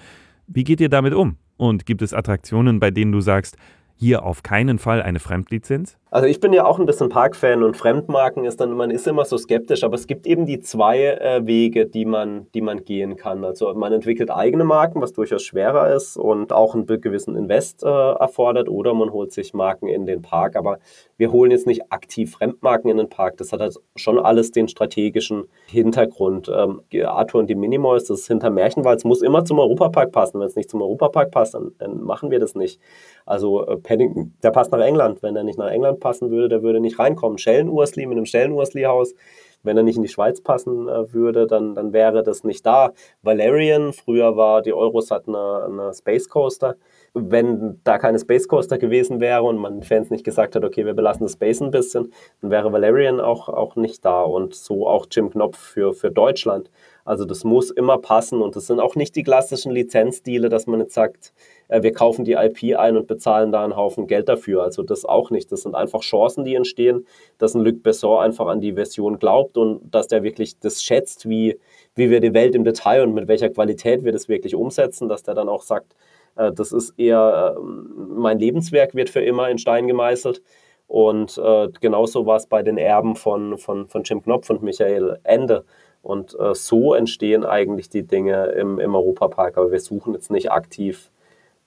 Wie 0.47 0.63
geht 0.63 0.81
ihr 0.81 0.89
damit 0.89 1.13
um? 1.13 1.37
Und 1.57 1.85
gibt 1.85 2.01
es 2.01 2.13
Attraktionen, 2.13 2.79
bei 2.79 2.89
denen 2.89 3.11
du 3.11 3.19
sagst, 3.19 3.57
hier 3.99 4.23
auf 4.23 4.43
keinen 4.43 4.79
Fall 4.79 5.01
eine 5.01 5.19
Fremdlizenz? 5.19 5.97
Also 6.11 6.25
ich 6.25 6.39
bin 6.39 6.53
ja 6.53 6.65
auch 6.65 6.79
ein 6.79 6.87
bisschen 6.87 7.09
Parkfan 7.09 7.61
und 7.61 7.77
Fremdmarken 7.77 8.43
ist 8.43 8.59
dann, 8.59 8.71
man 8.71 8.89
ist 8.89 9.07
immer 9.07 9.25
so 9.25 9.37
skeptisch, 9.37 9.83
aber 9.83 9.93
es 9.93 10.07
gibt 10.07 10.25
eben 10.25 10.47
die 10.47 10.59
zwei 10.59 11.03
äh, 11.03 11.45
Wege, 11.45 11.85
die 11.85 12.05
man, 12.05 12.47
die 12.55 12.61
man 12.61 12.83
gehen 12.83 13.15
kann. 13.15 13.43
Also 13.43 13.71
man 13.75 13.93
entwickelt 13.93 14.31
eigene 14.31 14.63
Marken, 14.63 15.01
was 15.01 15.13
durchaus 15.13 15.43
schwerer 15.43 15.93
ist 15.93 16.17
und 16.17 16.51
auch 16.51 16.73
einen 16.73 16.87
gewissen 16.87 17.35
Invest 17.35 17.83
äh, 17.83 17.87
erfordert, 17.87 18.69
oder 18.69 18.95
man 18.95 19.11
holt 19.11 19.33
sich 19.33 19.53
Marken 19.53 19.87
in 19.87 20.07
den 20.07 20.23
Park. 20.23 20.55
Aber 20.55 20.79
wir 21.17 21.31
holen 21.31 21.51
jetzt 21.51 21.67
nicht 21.67 21.91
aktiv 21.91 22.31
Fremdmarken 22.31 22.89
in 22.89 22.97
den 22.97 23.09
Park. 23.09 23.37
Das 23.37 23.51
hat 23.51 23.59
halt 23.59 23.75
schon 23.95 24.17
alles 24.17 24.49
den 24.49 24.67
strategischen 24.67 25.43
Hintergrund. 25.67 26.49
Ähm, 26.51 26.81
Arthur 27.05 27.41
und 27.41 27.51
die 27.51 27.55
Minimoys, 27.55 28.05
das 28.05 28.21
ist 28.21 28.27
hinter 28.27 28.49
Märchenwald, 28.49 28.97
es 28.97 29.03
muss 29.03 29.21
immer 29.21 29.45
zum 29.45 29.59
Europapark 29.59 30.11
passen. 30.11 30.39
Wenn 30.39 30.47
es 30.47 30.55
nicht 30.55 30.71
zum 30.71 30.81
Europapark 30.81 31.29
passt, 31.29 31.53
dann, 31.53 31.73
dann 31.77 32.01
machen 32.01 32.31
wir 32.31 32.39
das 32.39 32.55
nicht. 32.55 32.79
Also 33.27 33.67
äh, 33.67 33.77
Paddington, 33.89 34.35
der 34.43 34.51
passt 34.51 34.71
nach 34.71 34.81
England. 34.81 35.23
Wenn 35.23 35.35
er 35.35 35.43
nicht 35.43 35.57
nach 35.57 35.71
England 35.71 35.99
passen 35.99 36.29
würde, 36.29 36.47
der 36.47 36.61
würde 36.61 36.79
nicht 36.79 36.99
reinkommen. 36.99 37.39
Schellen-Ursli 37.39 38.05
mit 38.05 38.17
einem 38.17 38.27
Schellen-Ursli-Haus, 38.27 39.15
wenn 39.63 39.77
er 39.77 39.81
nicht 39.81 39.95
in 39.95 40.03
die 40.03 40.09
Schweiz 40.09 40.41
passen 40.41 40.87
äh, 40.87 41.11
würde, 41.11 41.47
dann, 41.47 41.73
dann 41.73 41.91
wäre 41.91 42.21
das 42.21 42.43
nicht 42.43 42.63
da. 42.67 42.91
Valerian, 43.23 43.91
früher 43.91 44.37
war 44.37 44.61
die 44.61 44.73
Eurosat 44.73 45.27
eine, 45.27 45.65
eine 45.65 45.93
Space 45.95 46.29
Coaster. 46.29 46.75
Wenn 47.15 47.81
da 47.83 47.97
keine 47.97 48.19
Space 48.19 48.47
Coaster 48.47 48.77
gewesen 48.77 49.19
wäre 49.19 49.41
und 49.41 49.57
man 49.57 49.81
Fans 49.81 50.11
nicht 50.11 50.23
gesagt 50.23 50.55
hat, 50.55 50.63
okay, 50.63 50.85
wir 50.85 50.93
belassen 50.93 51.23
das 51.23 51.33
Space 51.33 51.59
ein 51.59 51.71
bisschen, 51.71 52.13
dann 52.41 52.51
wäre 52.51 52.71
Valerian 52.71 53.19
auch, 53.19 53.49
auch 53.49 53.75
nicht 53.75 54.05
da. 54.05 54.21
Und 54.21 54.53
so 54.53 54.87
auch 54.87 55.07
Jim 55.09 55.31
Knopf 55.31 55.57
für, 55.57 55.93
für 55.93 56.11
Deutschland. 56.11 56.69
Also 57.05 57.25
das 57.25 57.43
muss 57.43 57.71
immer 57.71 57.97
passen 57.97 58.39
und 58.39 58.55
das 58.55 58.67
sind 58.67 58.79
auch 58.79 58.95
nicht 58.95 59.15
die 59.15 59.23
klassischen 59.23 59.71
Lizenzdeale, 59.71 60.49
dass 60.49 60.67
man 60.67 60.79
jetzt 60.79 60.93
sagt, 60.93 61.33
wir 61.69 61.91
kaufen 61.93 62.25
die 62.25 62.33
IP 62.33 62.77
ein 62.77 62.97
und 62.97 63.07
bezahlen 63.07 63.51
da 63.51 63.63
einen 63.63 63.75
Haufen 63.75 64.07
Geld 64.07 64.27
dafür. 64.27 64.63
Also 64.63 64.81
das 64.81 65.05
auch 65.05 65.29
nicht. 65.29 65.51
Das 65.51 65.61
sind 65.61 65.75
einfach 65.75 66.01
Chancen, 66.01 66.43
die 66.43 66.55
entstehen, 66.55 67.05
dass 67.37 67.53
ein 67.53 67.63
Luc 67.63 67.83
Besson 67.83 68.19
einfach 68.19 68.47
an 68.47 68.59
die 68.59 68.73
Version 68.73 69.19
glaubt 69.19 69.55
und 69.55 69.81
dass 69.93 70.07
der 70.07 70.23
wirklich 70.23 70.59
das 70.59 70.81
schätzt, 70.81 71.29
wie, 71.29 71.59
wie 71.95 72.09
wir 72.09 72.21
die 72.21 72.33
Welt 72.33 72.55
im 72.55 72.63
Detail 72.63 73.03
und 73.03 73.13
mit 73.13 73.27
welcher 73.27 73.49
Qualität 73.49 74.03
wir 74.03 74.11
das 74.11 74.27
wirklich 74.27 74.55
umsetzen, 74.55 75.07
dass 75.07 75.21
der 75.21 75.35
dann 75.35 75.47
auch 75.47 75.61
sagt, 75.61 75.95
äh, 76.35 76.51
das 76.51 76.71
ist 76.71 76.97
eher 76.97 77.55
äh, 77.55 77.61
mein 77.61 78.39
Lebenswerk 78.39 78.95
wird 78.95 79.09
für 79.09 79.21
immer 79.21 79.49
in 79.49 79.59
Stein 79.59 79.87
gemeißelt. 79.87 80.41
Und 80.87 81.37
äh, 81.37 81.67
genauso 81.79 82.25
war 82.25 82.37
es 82.37 82.47
bei 82.47 82.63
den 82.63 82.79
Erben 82.79 83.15
von, 83.15 83.59
von, 83.59 83.87
von 83.87 84.03
Jim 84.03 84.23
Knopf 84.23 84.49
und 84.49 84.63
Michael 84.63 85.19
Ende. 85.23 85.65
Und 86.01 86.35
äh, 86.39 86.55
so 86.55 86.95
entstehen 86.95 87.45
eigentlich 87.45 87.89
die 87.89 88.07
Dinge 88.07 88.47
im, 88.47 88.79
im 88.79 88.95
Europapark. 88.95 89.57
Aber 89.57 89.71
wir 89.71 89.79
suchen 89.79 90.15
jetzt 90.15 90.31
nicht 90.31 90.51
aktiv 90.51 91.11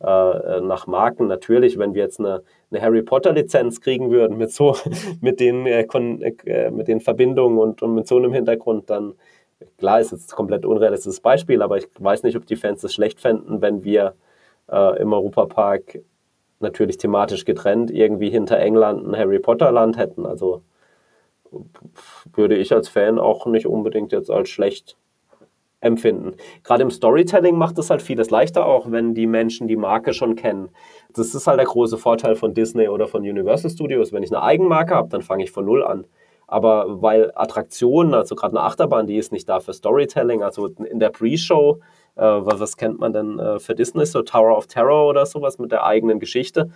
äh, 0.02 0.60
nach 0.60 0.86
Marken. 0.86 1.26
Natürlich, 1.26 1.78
wenn 1.78 1.94
wir 1.94 2.02
jetzt 2.02 2.18
eine, 2.18 2.42
eine 2.70 2.80
Harry 2.80 3.02
Potter-Lizenz 3.02 3.80
kriegen 3.80 4.10
würden 4.10 4.36
mit 4.36 4.52
so, 4.52 4.76
mit 5.20 5.40
den, 5.40 5.66
äh, 5.66 5.86
äh, 6.44 6.70
mit 6.70 6.88
den 6.88 7.00
Verbindungen 7.00 7.58
und, 7.58 7.82
und 7.82 7.94
mit 7.94 8.06
so 8.06 8.16
einem 8.16 8.32
Hintergrund, 8.32 8.90
dann 8.90 9.14
klar 9.78 10.00
ist 10.00 10.12
jetzt 10.12 10.32
ein 10.32 10.36
komplett 10.36 10.66
unrealistisches 10.66 11.20
Beispiel, 11.20 11.62
aber 11.62 11.78
ich 11.78 11.88
weiß 11.98 12.24
nicht, 12.24 12.36
ob 12.36 12.46
die 12.46 12.56
Fans 12.56 12.82
es 12.82 12.94
schlecht 12.94 13.20
fänden, 13.20 13.62
wenn 13.62 13.84
wir 13.84 14.14
äh, 14.70 15.00
im 15.00 15.12
Europapark 15.12 16.00
natürlich 16.60 16.96
thematisch 16.96 17.44
getrennt 17.44 17.90
irgendwie 17.90 18.30
hinter 18.30 18.58
England 18.58 19.06
ein 19.06 19.16
Harry 19.16 19.38
Potter-Land 19.38 19.98
hätten. 19.98 20.26
Also 20.26 20.62
würde 22.32 22.56
ich 22.56 22.72
als 22.72 22.88
Fan 22.88 23.18
auch 23.18 23.46
nicht 23.46 23.66
unbedingt 23.66 24.12
jetzt 24.12 24.30
als 24.30 24.48
schlecht 24.48 24.96
empfinden. 25.82 26.36
Gerade 26.64 26.82
im 26.82 26.90
Storytelling 26.90 27.56
macht 27.56 27.76
es 27.78 27.90
halt 27.90 28.00
vieles 28.00 28.30
leichter, 28.30 28.64
auch 28.64 28.90
wenn 28.90 29.14
die 29.14 29.26
Menschen 29.26 29.68
die 29.68 29.76
Marke 29.76 30.14
schon 30.14 30.36
kennen. 30.36 30.70
Das 31.14 31.34
ist 31.34 31.46
halt 31.46 31.58
der 31.58 31.66
große 31.66 31.98
Vorteil 31.98 32.36
von 32.36 32.54
Disney 32.54 32.88
oder 32.88 33.06
von 33.06 33.22
Universal 33.22 33.70
Studios. 33.70 34.12
Wenn 34.12 34.22
ich 34.22 34.30
eine 34.30 34.42
Eigenmarke 34.42 34.94
habe, 34.94 35.08
dann 35.10 35.22
fange 35.22 35.44
ich 35.44 35.50
von 35.50 35.64
Null 35.64 35.84
an. 35.84 36.06
Aber 36.46 37.02
weil 37.02 37.32
Attraktionen, 37.34 38.14
also 38.14 38.34
gerade 38.34 38.56
eine 38.56 38.64
Achterbahn, 38.64 39.06
die 39.06 39.16
ist 39.16 39.32
nicht 39.32 39.48
da 39.48 39.60
für 39.60 39.72
Storytelling. 39.72 40.42
Also 40.42 40.68
in 40.68 41.00
der 41.00 41.10
Pre-Show, 41.10 41.80
äh, 42.16 42.22
was 42.22 42.76
kennt 42.76 43.00
man 43.00 43.12
denn 43.12 43.38
äh, 43.38 43.58
für 43.58 43.74
Disney? 43.74 44.06
So 44.06 44.22
Tower 44.22 44.56
of 44.56 44.66
Terror 44.66 45.08
oder 45.08 45.26
sowas 45.26 45.58
mit 45.58 45.72
der 45.72 45.84
eigenen 45.84 46.20
Geschichte. 46.20 46.70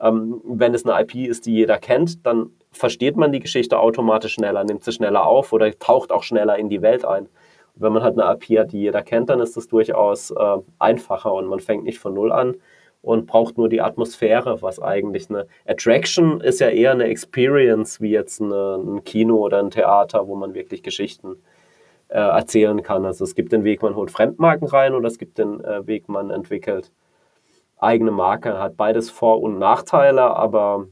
Ähm, 0.00 0.40
wenn 0.44 0.74
es 0.74 0.86
eine 0.86 1.00
IP 1.02 1.28
ist, 1.28 1.46
die 1.46 1.54
jeder 1.54 1.78
kennt, 1.78 2.24
dann 2.26 2.50
versteht 2.70 3.16
man 3.16 3.32
die 3.32 3.40
Geschichte 3.40 3.78
automatisch 3.78 4.34
schneller, 4.34 4.64
nimmt 4.64 4.84
sie 4.84 4.92
schneller 4.92 5.26
auf 5.26 5.52
oder 5.52 5.70
taucht 5.78 6.12
auch 6.12 6.22
schneller 6.22 6.58
in 6.58 6.68
die 6.68 6.82
Welt 6.82 7.04
ein. 7.04 7.28
Wenn 7.74 7.92
man 7.92 8.02
halt 8.02 8.18
eine 8.18 8.32
IP 8.32 8.58
hat, 8.58 8.72
die 8.72 8.80
jeder 8.80 9.02
kennt, 9.02 9.30
dann 9.30 9.40
ist 9.40 9.56
das 9.56 9.68
durchaus 9.68 10.30
äh, 10.30 10.58
einfacher 10.78 11.32
und 11.32 11.46
man 11.46 11.60
fängt 11.60 11.84
nicht 11.84 11.98
von 11.98 12.14
Null 12.14 12.32
an 12.32 12.56
und 13.02 13.26
braucht 13.26 13.58
nur 13.58 13.68
die 13.68 13.80
Atmosphäre, 13.80 14.62
was 14.62 14.80
eigentlich 14.80 15.28
eine 15.28 15.46
Attraction 15.66 16.40
ist 16.40 16.60
ja 16.60 16.68
eher 16.68 16.92
eine 16.92 17.04
Experience 17.04 18.00
wie 18.00 18.10
jetzt 18.10 18.40
eine, 18.40 18.76
ein 18.76 19.04
Kino 19.04 19.38
oder 19.38 19.58
ein 19.58 19.70
Theater, 19.70 20.28
wo 20.28 20.36
man 20.36 20.54
wirklich 20.54 20.82
Geschichten 20.82 21.36
äh, 22.08 22.18
erzählen 22.18 22.82
kann. 22.82 23.04
Also 23.04 23.24
es 23.24 23.34
gibt 23.34 23.52
den 23.52 23.64
Weg, 23.64 23.82
man 23.82 23.96
holt 23.96 24.10
Fremdmarken 24.10 24.68
rein 24.68 24.94
oder 24.94 25.08
es 25.08 25.18
gibt 25.18 25.38
den 25.38 25.62
äh, 25.64 25.86
Weg, 25.86 26.08
man 26.08 26.30
entwickelt 26.30 26.92
eigene 27.78 28.12
Marke. 28.12 28.58
Hat 28.58 28.76
beides 28.76 29.10
Vor- 29.10 29.42
und 29.42 29.58
Nachteile, 29.58 30.22
aber 30.36 30.86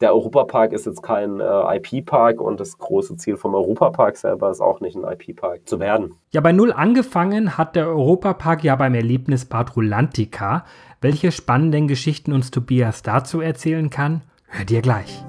der 0.00 0.14
Europapark 0.14 0.72
ist 0.72 0.86
jetzt 0.86 1.02
kein 1.02 1.40
äh, 1.40 1.76
IP-Park 1.76 2.40
und 2.40 2.60
das 2.60 2.78
große 2.78 3.16
Ziel 3.16 3.36
vom 3.36 3.54
Europapark 3.54 4.16
selber 4.16 4.50
ist 4.50 4.60
auch 4.60 4.80
nicht 4.80 4.96
ein 4.96 5.04
IP-Park 5.04 5.68
zu 5.68 5.80
werden. 5.80 6.14
Ja, 6.30 6.40
bei 6.40 6.52
Null 6.52 6.72
angefangen 6.72 7.58
hat 7.58 7.74
der 7.74 7.88
Europapark 7.88 8.62
ja 8.64 8.76
beim 8.76 8.94
Erlebnisbad 8.94 9.76
Rolantica. 9.76 10.64
Welche 11.00 11.32
spannenden 11.32 11.88
Geschichten 11.88 12.32
uns 12.32 12.50
Tobias 12.50 13.02
dazu 13.02 13.40
erzählen 13.40 13.90
kann, 13.90 14.22
hört 14.48 14.70
ihr 14.70 14.82
gleich. 14.82 15.24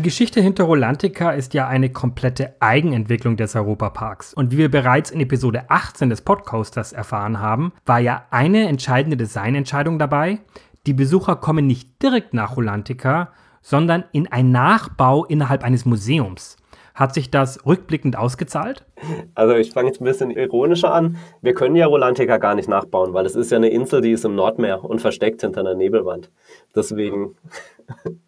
Die 0.00 0.04
Geschichte 0.04 0.40
hinter 0.40 0.64
Rolantica 0.64 1.32
ist 1.32 1.52
ja 1.52 1.68
eine 1.68 1.90
komplette 1.90 2.54
Eigenentwicklung 2.58 3.36
des 3.36 3.54
Europaparks. 3.54 4.32
Und 4.32 4.50
wie 4.50 4.56
wir 4.56 4.70
bereits 4.70 5.10
in 5.10 5.20
Episode 5.20 5.64
18 5.68 6.08
des 6.08 6.22
Podcasters 6.22 6.94
erfahren 6.94 7.38
haben, 7.38 7.74
war 7.84 7.98
ja 7.98 8.24
eine 8.30 8.66
entscheidende 8.66 9.18
Designentscheidung 9.18 9.98
dabei. 9.98 10.38
Die 10.86 10.94
Besucher 10.94 11.36
kommen 11.36 11.66
nicht 11.66 12.02
direkt 12.02 12.32
nach 12.32 12.56
Rolantica, 12.56 13.34
sondern 13.60 14.04
in 14.12 14.26
ein 14.26 14.50
Nachbau 14.50 15.26
innerhalb 15.26 15.62
eines 15.62 15.84
Museums. 15.84 16.56
Hat 16.94 17.12
sich 17.12 17.30
das 17.30 17.66
rückblickend 17.66 18.16
ausgezahlt? 18.16 18.86
Also 19.34 19.54
ich 19.54 19.72
fange 19.72 19.88
jetzt 19.88 20.00
ein 20.00 20.04
bisschen 20.04 20.30
ironischer 20.30 20.94
an. 20.94 21.18
Wir 21.42 21.52
können 21.52 21.76
ja 21.76 21.86
Rolantica 21.86 22.38
gar 22.38 22.54
nicht 22.54 22.70
nachbauen, 22.70 23.12
weil 23.12 23.26
es 23.26 23.36
ist 23.36 23.50
ja 23.50 23.58
eine 23.58 23.68
Insel, 23.68 24.00
die 24.00 24.12
ist 24.12 24.24
im 24.24 24.34
Nordmeer 24.34 24.82
und 24.82 25.02
versteckt 25.02 25.42
hinter 25.42 25.60
einer 25.60 25.74
Nebelwand. 25.74 26.30
Deswegen 26.74 27.36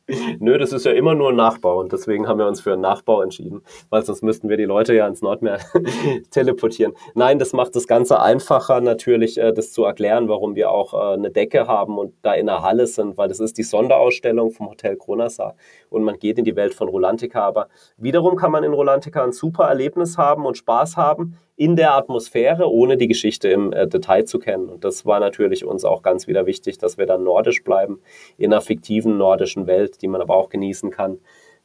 Nö, 0.40 0.58
das 0.58 0.72
ist 0.72 0.84
ja 0.84 0.92
immer 0.92 1.14
nur 1.14 1.28
ein 1.28 1.36
Nachbau 1.36 1.78
und 1.78 1.92
deswegen 1.92 2.26
haben 2.26 2.38
wir 2.38 2.46
uns 2.46 2.60
für 2.60 2.72
einen 2.72 2.82
Nachbau 2.82 3.22
entschieden, 3.22 3.62
weil 3.88 4.04
sonst 4.04 4.22
müssten 4.22 4.48
wir 4.48 4.56
die 4.56 4.64
Leute 4.64 4.94
ja 4.94 5.06
ins 5.06 5.22
Nordmeer 5.22 5.58
teleportieren. 6.30 6.92
Nein, 7.14 7.38
das 7.38 7.52
macht 7.52 7.76
das 7.76 7.86
Ganze 7.86 8.20
einfacher 8.20 8.80
natürlich, 8.80 9.38
äh, 9.38 9.52
das 9.52 9.72
zu 9.72 9.84
erklären, 9.84 10.28
warum 10.28 10.56
wir 10.56 10.70
auch 10.70 10.94
äh, 10.94 11.14
eine 11.14 11.30
Decke 11.30 11.68
haben 11.68 11.98
und 11.98 12.14
da 12.22 12.34
in 12.34 12.46
der 12.46 12.62
Halle 12.62 12.86
sind, 12.86 13.16
weil 13.16 13.28
das 13.28 13.38
ist 13.38 13.58
die 13.58 13.62
Sonderausstellung 13.62 14.50
vom 14.50 14.70
Hotel 14.70 14.96
Kronasar 14.96 15.54
und 15.88 16.02
man 16.02 16.18
geht 16.18 16.38
in 16.38 16.44
die 16.44 16.56
Welt 16.56 16.74
von 16.74 16.88
Rolantica. 16.88 17.46
Aber 17.46 17.68
wiederum 17.96 18.36
kann 18.36 18.50
man 18.50 18.64
in 18.64 18.72
Rolantica 18.72 19.22
ein 19.22 19.32
super 19.32 19.64
Erlebnis 19.64 20.18
haben 20.18 20.46
und 20.46 20.56
Spaß 20.56 20.96
haben 20.96 21.36
in 21.56 21.76
der 21.76 21.94
Atmosphäre, 21.94 22.70
ohne 22.70 22.96
die 22.96 23.08
Geschichte 23.08 23.48
im 23.48 23.72
äh, 23.72 23.86
Detail 23.86 24.24
zu 24.24 24.38
kennen. 24.38 24.68
Und 24.68 24.84
das 24.84 25.04
war 25.04 25.20
natürlich 25.20 25.64
uns 25.64 25.84
auch 25.84 26.02
ganz 26.02 26.26
wieder 26.26 26.46
wichtig, 26.46 26.78
dass 26.78 26.98
wir 26.98 27.06
dann 27.06 27.22
nordisch 27.22 27.62
bleiben, 27.62 28.00
in 28.38 28.52
einer 28.52 28.62
fiktiven 28.62 29.18
nordischen 29.18 29.66
Welt, 29.66 29.91
die 29.98 30.08
man 30.08 30.20
aber 30.20 30.36
auch 30.36 30.48
genießen 30.48 30.90
kann, 30.90 31.18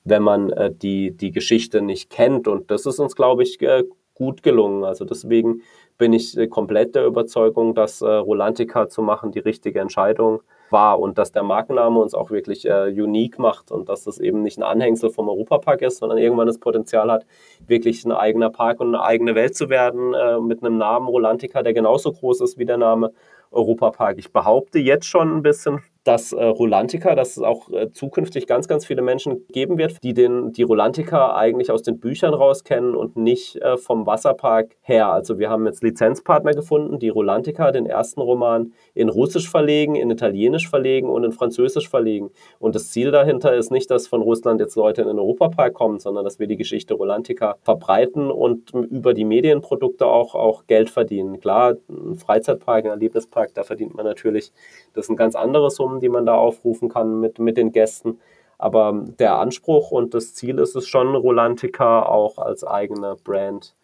wenn 0.04 0.24
man 0.24 0.52
äh, 0.52 0.74
die, 0.74 1.12
die 1.12 1.32
Geschichte 1.32 1.82
nicht 1.82 2.10
kennt. 2.10 2.48
Und 2.48 2.72
das 2.72 2.86
ist 2.86 3.00
uns, 3.00 3.16
glaube 3.16 3.44
ich, 3.44 3.62
äh, 3.62 3.84
gut 4.18 4.42
gelungen. 4.44 4.84
Also 4.84 5.06
deswegen 5.06 5.62
bin 5.98 6.14
ich 6.14 6.38
äh, 6.38 6.48
komplett 6.48 6.96
der 6.96 7.06
Überzeugung, 7.06 7.76
dass 7.76 8.02
äh, 8.02 8.08
Rolantica 8.08 8.90
zu 8.90 9.02
machen 9.02 9.32
die 9.32 9.40
richtige 9.40 9.80
Entscheidung 9.80 10.42
war 10.70 11.00
und 11.00 11.18
dass 11.18 11.32
der 11.32 11.44
Markenname 11.44 12.00
uns 12.00 12.14
auch 12.14 12.30
wirklich 12.30 12.68
äh, 12.68 12.90
unique 12.90 13.40
macht 13.40 13.72
und 13.72 13.90
dass 13.90 14.04
das 14.04 14.20
eben 14.20 14.42
nicht 14.42 14.58
ein 14.58 14.64
Anhängsel 14.64 15.10
vom 15.10 15.30
Europapark 15.30 15.82
ist, 15.82 16.00
sondern 16.00 16.18
irgendwann 16.18 16.48
das 16.48 16.60
Potenzial 16.60 17.12
hat, 17.12 17.26
wirklich 17.66 18.04
ein 18.06 18.12
eigener 18.12 18.50
Park 18.50 18.80
und 18.80 18.88
eine 18.88 19.04
eigene 19.04 19.36
Welt 19.36 19.56
zu 19.56 19.70
werden 19.70 20.14
äh, 20.14 20.40
mit 20.40 20.64
einem 20.64 20.78
Namen 20.78 21.08
Rolantica, 21.08 21.64
der 21.64 21.74
genauso 21.74 22.12
groß 22.12 22.42
ist 22.42 22.58
wie 22.58 22.66
der 22.66 22.78
Name 22.78 23.14
Europapark. 23.52 24.18
Ich 24.18 24.32
behaupte 24.32 24.80
jetzt 24.80 25.06
schon 25.06 25.38
ein 25.38 25.42
bisschen 25.42 25.82
dass 26.08 26.32
äh, 26.32 26.42
Rolantica, 26.42 27.16
dass 27.16 27.36
es 27.36 27.44
auch 27.44 27.70
äh, 27.70 27.92
zukünftig 27.92 28.48
ganz, 28.48 28.70
ganz 28.70 28.86
viele 28.86 29.02
Menschen 29.02 29.46
geben 29.50 29.78
wird, 29.78 30.02
die 30.04 30.14
den, 30.14 30.54
die 30.54 30.64
Rolantica 30.64 31.36
eigentlich 31.36 31.70
aus 31.70 31.84
den 31.84 32.00
Büchern 32.00 32.34
raus 32.34 32.64
kennen 32.64 32.96
und 32.96 33.18
nicht 33.18 33.58
äh, 33.58 33.76
vom 33.76 34.06
Wasserpark 34.06 34.78
her. 34.82 35.12
Also 35.12 35.38
wir 35.38 35.50
haben 35.50 35.66
jetzt 35.66 35.84
Lizenzpartner 35.84 36.54
gefunden, 36.54 36.98
die 37.00 37.10
Rolantica, 37.10 37.72
den 37.74 37.86
ersten 37.86 38.22
Roman, 38.22 38.72
in 38.94 39.10
Russisch 39.10 39.50
verlegen, 39.50 39.96
in 39.96 40.10
Italienisch 40.10 40.70
verlegen 40.70 41.10
und 41.10 41.26
in 41.26 41.34
Französisch 41.34 41.90
verlegen. 41.90 42.30
Und 42.58 42.76
das 42.76 42.92
Ziel 42.92 43.12
dahinter 43.12 43.54
ist 43.54 43.72
nicht, 43.72 43.92
dass 43.92 44.08
von 44.08 44.22
Russland 44.22 44.62
jetzt 44.62 44.78
Leute 44.78 45.02
in 45.02 45.10
den 45.10 45.20
Europapark 45.20 45.74
kommen, 45.74 46.00
sondern 46.00 46.24
dass 46.24 46.40
wir 46.40 46.48
die 46.48 46.58
Geschichte 46.58 46.94
Rolantica 46.94 47.58
verbreiten 47.64 48.32
und 48.32 48.72
über 48.72 49.14
die 49.14 49.26
Medienprodukte 49.26 50.06
auch, 50.06 50.36
auch 50.36 50.68
Geld 50.68 50.90
verdienen. 50.90 51.42
Klar, 51.42 51.76
ein 51.90 52.16
Freizeitpark, 52.16 52.86
ein 52.86 52.92
Erlebnispark, 52.92 53.54
da 53.54 53.64
verdient 53.64 53.94
man 53.94 54.06
natürlich, 54.06 54.54
das 54.94 55.08
sind 55.08 55.18
ganz 55.18 55.36
andere 55.36 55.70
Summen 55.70 55.97
die 56.00 56.10
man 56.10 56.26
da 56.26 56.36
aufrufen 56.36 56.90
kann 56.90 57.20
mit, 57.20 57.40
mit 57.40 57.58
den 57.58 57.72
Gästen. 57.72 58.20
Aber 58.58 59.06
der 59.20 59.38
Anspruch 59.38 59.92
und 59.92 60.14
das 60.14 60.34
Ziel 60.34 60.60
ist 60.60 60.76
es 60.76 60.88
schon, 60.88 61.16
Rolantica 61.16 62.04
auch 62.04 62.38
als 62.38 62.64
eigene 62.64 63.16
Brand 63.24 63.76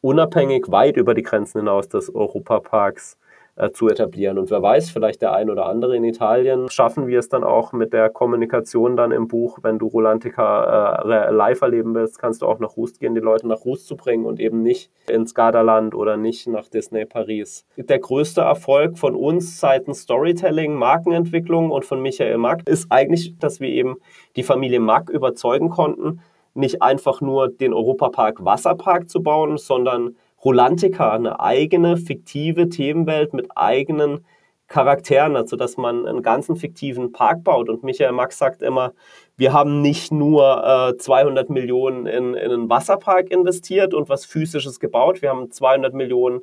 unabhängig 0.00 0.70
weit 0.70 0.96
über 0.96 1.14
die 1.14 1.22
Grenzen 1.22 1.60
hinaus 1.60 1.88
des 1.88 2.14
Europaparks 2.14 3.16
äh, 3.56 3.70
zu 3.70 3.88
etablieren. 3.88 4.38
Und 4.38 4.50
wer 4.50 4.62
weiß, 4.62 4.90
vielleicht 4.90 5.22
der 5.22 5.32
ein 5.32 5.48
oder 5.48 5.66
andere 5.66 5.96
in 5.96 6.04
Italien, 6.04 6.68
schaffen 6.68 7.06
wir 7.06 7.18
es 7.18 7.28
dann 7.28 7.44
auch 7.44 7.72
mit 7.72 7.92
der 7.92 8.10
Kommunikation 8.10 8.96
dann 8.96 9.12
im 9.12 9.28
Buch, 9.28 9.58
wenn 9.62 9.78
du 9.78 9.86
Rolantica 9.86 11.02
äh, 11.02 11.30
live 11.30 11.60
erleben 11.60 11.94
willst, 11.94 12.18
kannst 12.18 12.42
du 12.42 12.46
auch 12.46 12.58
nach 12.58 12.76
Rust 12.76 12.98
gehen, 12.98 13.14
die 13.14 13.20
Leute 13.20 13.46
nach 13.46 13.64
Rust 13.64 13.86
zu 13.86 13.96
bringen 13.96 14.26
und 14.26 14.40
eben 14.40 14.62
nicht 14.62 14.90
ins 15.08 15.34
Gardaland 15.34 15.94
oder 15.94 16.16
nicht 16.16 16.48
nach 16.48 16.68
Disney 16.68 17.04
Paris. 17.04 17.64
Der 17.76 17.98
größte 17.98 18.40
Erfolg 18.40 18.98
von 18.98 19.14
uns 19.14 19.60
seitens 19.60 20.00
Storytelling, 20.00 20.74
Markenentwicklung 20.74 21.70
und 21.70 21.84
von 21.84 22.02
Michael 22.02 22.38
Mack 22.38 22.68
ist 22.68 22.86
eigentlich, 22.90 23.38
dass 23.38 23.60
wir 23.60 23.68
eben 23.68 23.96
die 24.36 24.42
Familie 24.42 24.80
Mack 24.80 25.10
überzeugen 25.10 25.70
konnten, 25.70 26.20
nicht 26.54 26.82
einfach 26.82 27.20
nur 27.20 27.48
den 27.48 27.72
Europapark 27.72 28.44
Wasserpark 28.44 29.08
zu 29.08 29.22
bauen, 29.22 29.58
sondern 29.58 30.16
Rolantica, 30.44 31.12
eine 31.12 31.40
eigene 31.40 31.96
fiktive 31.96 32.68
Themenwelt 32.68 33.32
mit 33.32 33.48
eigenen 33.56 34.24
Charakteren, 34.66 35.36
also 35.36 35.56
dass 35.56 35.76
man 35.76 36.06
einen 36.06 36.22
ganzen 36.22 36.56
fiktiven 36.56 37.12
Park 37.12 37.44
baut. 37.44 37.68
Und 37.68 37.82
Michael 37.82 38.12
Max 38.12 38.38
sagt 38.38 38.62
immer, 38.62 38.92
wir 39.36 39.52
haben 39.52 39.82
nicht 39.82 40.10
nur 40.10 40.92
äh, 40.92 40.96
200 40.96 41.50
Millionen 41.50 42.06
in, 42.06 42.34
in 42.34 42.50
einen 42.50 42.70
Wasserpark 42.70 43.30
investiert 43.30 43.94
und 43.94 44.08
was 44.08 44.24
Physisches 44.24 44.80
gebaut, 44.80 45.22
wir 45.22 45.30
haben 45.30 45.50
200 45.50 45.92
Millionen 45.94 46.40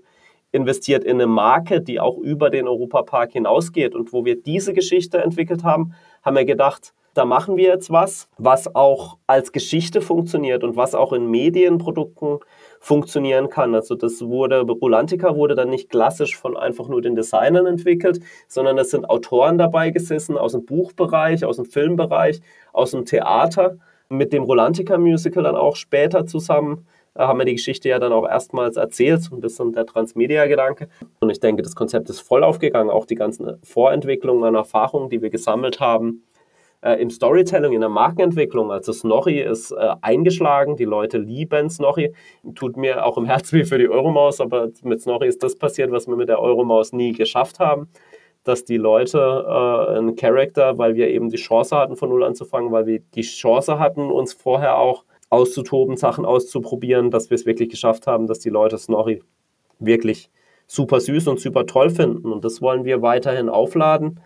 investiert 0.51 1.03
in 1.03 1.15
eine 1.15 1.27
Marke, 1.27 1.81
die 1.81 1.99
auch 1.99 2.17
über 2.17 2.49
den 2.49 2.67
Europapark 2.67 3.31
hinausgeht. 3.31 3.95
Und 3.95 4.13
wo 4.13 4.25
wir 4.25 4.41
diese 4.41 4.73
Geschichte 4.73 5.19
entwickelt 5.19 5.63
haben, 5.63 5.93
haben 6.23 6.35
wir 6.35 6.45
gedacht, 6.45 6.93
da 7.13 7.25
machen 7.25 7.57
wir 7.57 7.69
jetzt 7.69 7.89
was, 7.89 8.29
was 8.37 8.73
auch 8.75 9.17
als 9.27 9.51
Geschichte 9.51 10.01
funktioniert 10.01 10.63
und 10.63 10.75
was 10.75 10.95
auch 10.95 11.13
in 11.13 11.29
Medienprodukten 11.29 12.39
funktionieren 12.81 13.49
kann. 13.49 13.75
Also 13.75 13.95
das 13.95 14.21
wurde, 14.21 14.61
Rolantica 14.61 15.35
wurde 15.35 15.55
dann 15.55 15.69
nicht 15.69 15.89
klassisch 15.89 16.35
von 16.35 16.57
einfach 16.57 16.89
nur 16.89 17.01
den 17.01 17.15
Designern 17.15 17.67
entwickelt, 17.67 18.19
sondern 18.47 18.77
es 18.79 18.89
sind 18.89 19.09
Autoren 19.09 19.59
dabei 19.59 19.91
gesessen 19.91 20.35
aus 20.35 20.53
dem 20.53 20.65
Buchbereich, 20.65 21.45
aus 21.45 21.57
dem 21.57 21.65
Filmbereich, 21.65 22.41
aus 22.73 22.91
dem 22.91 23.05
Theater, 23.05 23.77
mit 24.09 24.33
dem 24.33 24.43
Rolantica 24.43 24.97
Musical 24.97 25.43
dann 25.43 25.55
auch 25.55 25.75
später 25.75 26.25
zusammen 26.25 26.85
äh, 27.13 27.21
haben 27.21 27.39
wir 27.39 27.45
die 27.45 27.55
Geschichte 27.55 27.87
ja 27.87 27.99
dann 27.99 28.11
auch 28.11 28.27
erstmals 28.27 28.77
erzählt, 28.77 29.21
so 29.21 29.35
ein 29.35 29.41
bisschen 29.41 29.73
der 29.73 29.85
Transmedia-Gedanke. 29.85 30.89
Und 31.19 31.29
ich 31.29 31.39
denke, 31.39 31.61
das 31.61 31.75
Konzept 31.75 32.09
ist 32.09 32.21
voll 32.21 32.43
aufgegangen, 32.43 32.89
auch 32.89 33.05
die 33.05 33.15
ganzen 33.15 33.57
Vorentwicklungen 33.63 34.43
an 34.43 34.55
Erfahrungen, 34.55 35.09
die 35.09 35.21
wir 35.21 35.29
gesammelt 35.29 35.79
haben, 35.79 36.23
äh, 36.81 36.95
im 36.95 37.09
Storytelling, 37.09 37.73
in 37.73 37.81
der 37.81 37.89
Markenentwicklung. 37.89 38.71
Also 38.71 38.91
Snorri 38.91 39.39
ist 39.39 39.71
äh, 39.71 39.95
eingeschlagen, 40.01 40.75
die 40.75 40.85
Leute 40.85 41.17
lieben 41.17 41.69
Snorri. 41.69 42.13
Tut 42.55 42.77
mir 42.77 43.05
auch 43.05 43.17
im 43.17 43.25
Herz 43.25 43.53
weh 43.53 43.63
für 43.63 43.77
die 43.77 43.89
Euromaus, 43.89 44.41
aber 44.41 44.69
mit 44.83 45.01
Snorri 45.01 45.27
ist 45.27 45.43
das 45.43 45.55
passiert, 45.55 45.91
was 45.91 46.07
wir 46.07 46.15
mit 46.15 46.29
der 46.29 46.39
Euromaus 46.39 46.91
nie 46.91 47.11
geschafft 47.13 47.59
haben. 47.59 47.89
Dass 48.43 48.65
die 48.65 48.77
Leute 48.77 49.19
äh, 49.19 49.97
einen 49.97 50.15
Charakter, 50.15 50.77
weil 50.77 50.95
wir 50.95 51.09
eben 51.09 51.29
die 51.29 51.37
Chance 51.37 51.77
hatten, 51.77 51.95
von 51.95 52.09
Null 52.09 52.23
anzufangen, 52.23 52.71
weil 52.71 52.87
wir 52.87 52.99
die 53.13 53.21
Chance 53.21 53.77
hatten, 53.77 54.09
uns 54.09 54.33
vorher 54.33 54.77
auch 54.77 55.05
auszutoben, 55.29 55.95
Sachen 55.95 56.25
auszuprobieren, 56.25 57.11
dass 57.11 57.29
wir 57.29 57.35
es 57.35 57.45
wirklich 57.45 57.69
geschafft 57.69 58.07
haben, 58.07 58.27
dass 58.27 58.39
die 58.39 58.49
Leute 58.49 58.77
Snorri 58.77 59.21
wirklich 59.79 60.29
super 60.65 60.99
süß 60.99 61.27
und 61.27 61.39
super 61.39 61.65
toll 61.67 61.89
finden. 61.89 62.31
Und 62.31 62.43
das 62.43 62.61
wollen 62.61 62.83
wir 62.83 63.01
weiterhin 63.01 63.49
aufladen 63.49 64.19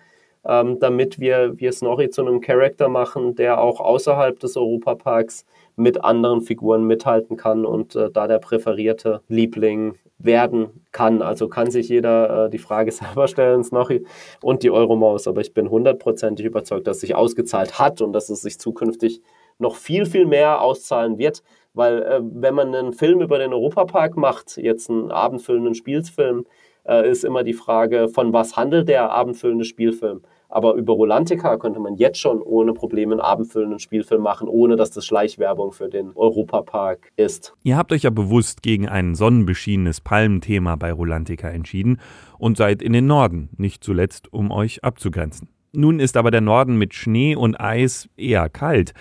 ähm, 0.47 0.79
damit 0.79 1.19
wir, 1.19 1.53
wir 1.57 1.71
Snorri 1.71 2.09
zu 2.09 2.21
einem 2.21 2.41
Charakter 2.41 2.87
machen, 2.87 3.35
der 3.35 3.59
auch 3.59 3.79
außerhalb 3.79 4.39
des 4.39 4.57
Europaparks 4.57 5.45
mit 5.75 6.03
anderen 6.03 6.41
Figuren 6.41 6.85
mithalten 6.85 7.37
kann 7.37 7.65
und 7.65 7.95
äh, 7.95 8.09
da 8.11 8.27
der 8.27 8.39
präferierte 8.39 9.21
Liebling 9.27 9.95
werden 10.17 10.85
kann. 10.91 11.21
Also 11.21 11.47
kann 11.47 11.71
sich 11.71 11.89
jeder 11.89 12.45
äh, 12.45 12.49
die 12.49 12.57
Frage 12.57 12.91
selber 12.93 13.27
stellen, 13.27 13.63
Snorri 13.63 14.05
und 14.41 14.63
die 14.63 14.71
Euromaus. 14.71 15.27
Aber 15.27 15.41
ich 15.41 15.53
bin 15.53 15.69
hundertprozentig 15.69 16.45
überzeugt, 16.45 16.87
dass 16.87 16.97
es 16.97 17.01
sich 17.01 17.15
ausgezahlt 17.15 17.79
hat 17.79 18.01
und 18.01 18.13
dass 18.13 18.29
es 18.29 18.41
sich 18.41 18.59
zukünftig 18.59 19.21
noch 19.57 19.75
viel, 19.75 20.05
viel 20.05 20.25
mehr 20.25 20.61
auszahlen 20.61 21.17
wird. 21.17 21.43
Weil 21.73 22.03
äh, 22.03 22.21
wenn 22.21 22.55
man 22.55 22.73
einen 22.73 22.93
Film 22.93 23.21
über 23.21 23.37
den 23.37 23.51
Europapark 23.51 24.15
macht, 24.15 24.57
jetzt 24.57 24.89
einen 24.89 25.11
abendfüllenden 25.11 25.75
Spielfilm, 25.75 26.45
äh, 26.87 27.09
ist 27.09 27.25
immer 27.25 27.43
die 27.43 27.53
Frage, 27.53 28.07
von 28.07 28.31
was 28.31 28.55
handelt 28.55 28.87
der 28.87 29.11
abendfüllende 29.11 29.65
Spielfilm? 29.65 30.21
Aber 30.56 30.76
über 30.76 30.93
Rolantica 30.93 31.58
könnte 31.58 31.82
man 31.82 31.97
jetzt 31.97 32.18
schon 32.18 32.41
ohne 32.41 32.72
Probleme 32.72 33.12
einen 33.12 33.20
abendfüllenden 33.20 33.78
Spielfilm 33.80 34.22
machen, 34.22 34.47
ohne 34.47 34.78
dass 34.78 34.89
das 34.89 35.06
Schleichwerbung 35.06 35.74
für 35.74 35.89
den 35.89 36.14
Europapark 36.16 37.12
ist. 37.18 37.53
Ihr 37.64 37.76
habt 37.76 37.91
euch 37.91 38.03
ja 38.03 38.10
bewusst 38.10 38.62
gegen 38.62 38.88
ein 38.88 39.16
sonnenbeschienenes 39.16 39.99
Palmenthema 39.99 40.78
bei 40.78 40.93
Rolantica 40.93 41.49
entschieden 41.49 41.99
und 42.38 42.56
seid 42.56 42.82
in 42.82 42.93
den 42.93 43.06
Norden, 43.06 43.49
nicht 43.58 43.84
zuletzt, 43.84 44.32
um 44.32 44.49
euch 44.49 44.82
abzugrenzen. 44.82 45.49
Nun 45.74 45.99
ist 45.99 46.16
aber 46.16 46.32
der 46.32 46.39
Norden 46.39 46.78
mit 46.78 46.93
Schnee 46.93 47.36
und 47.36 47.60
Eis 47.60 48.08
eher 48.16 48.47
kalt. 48.47 48.93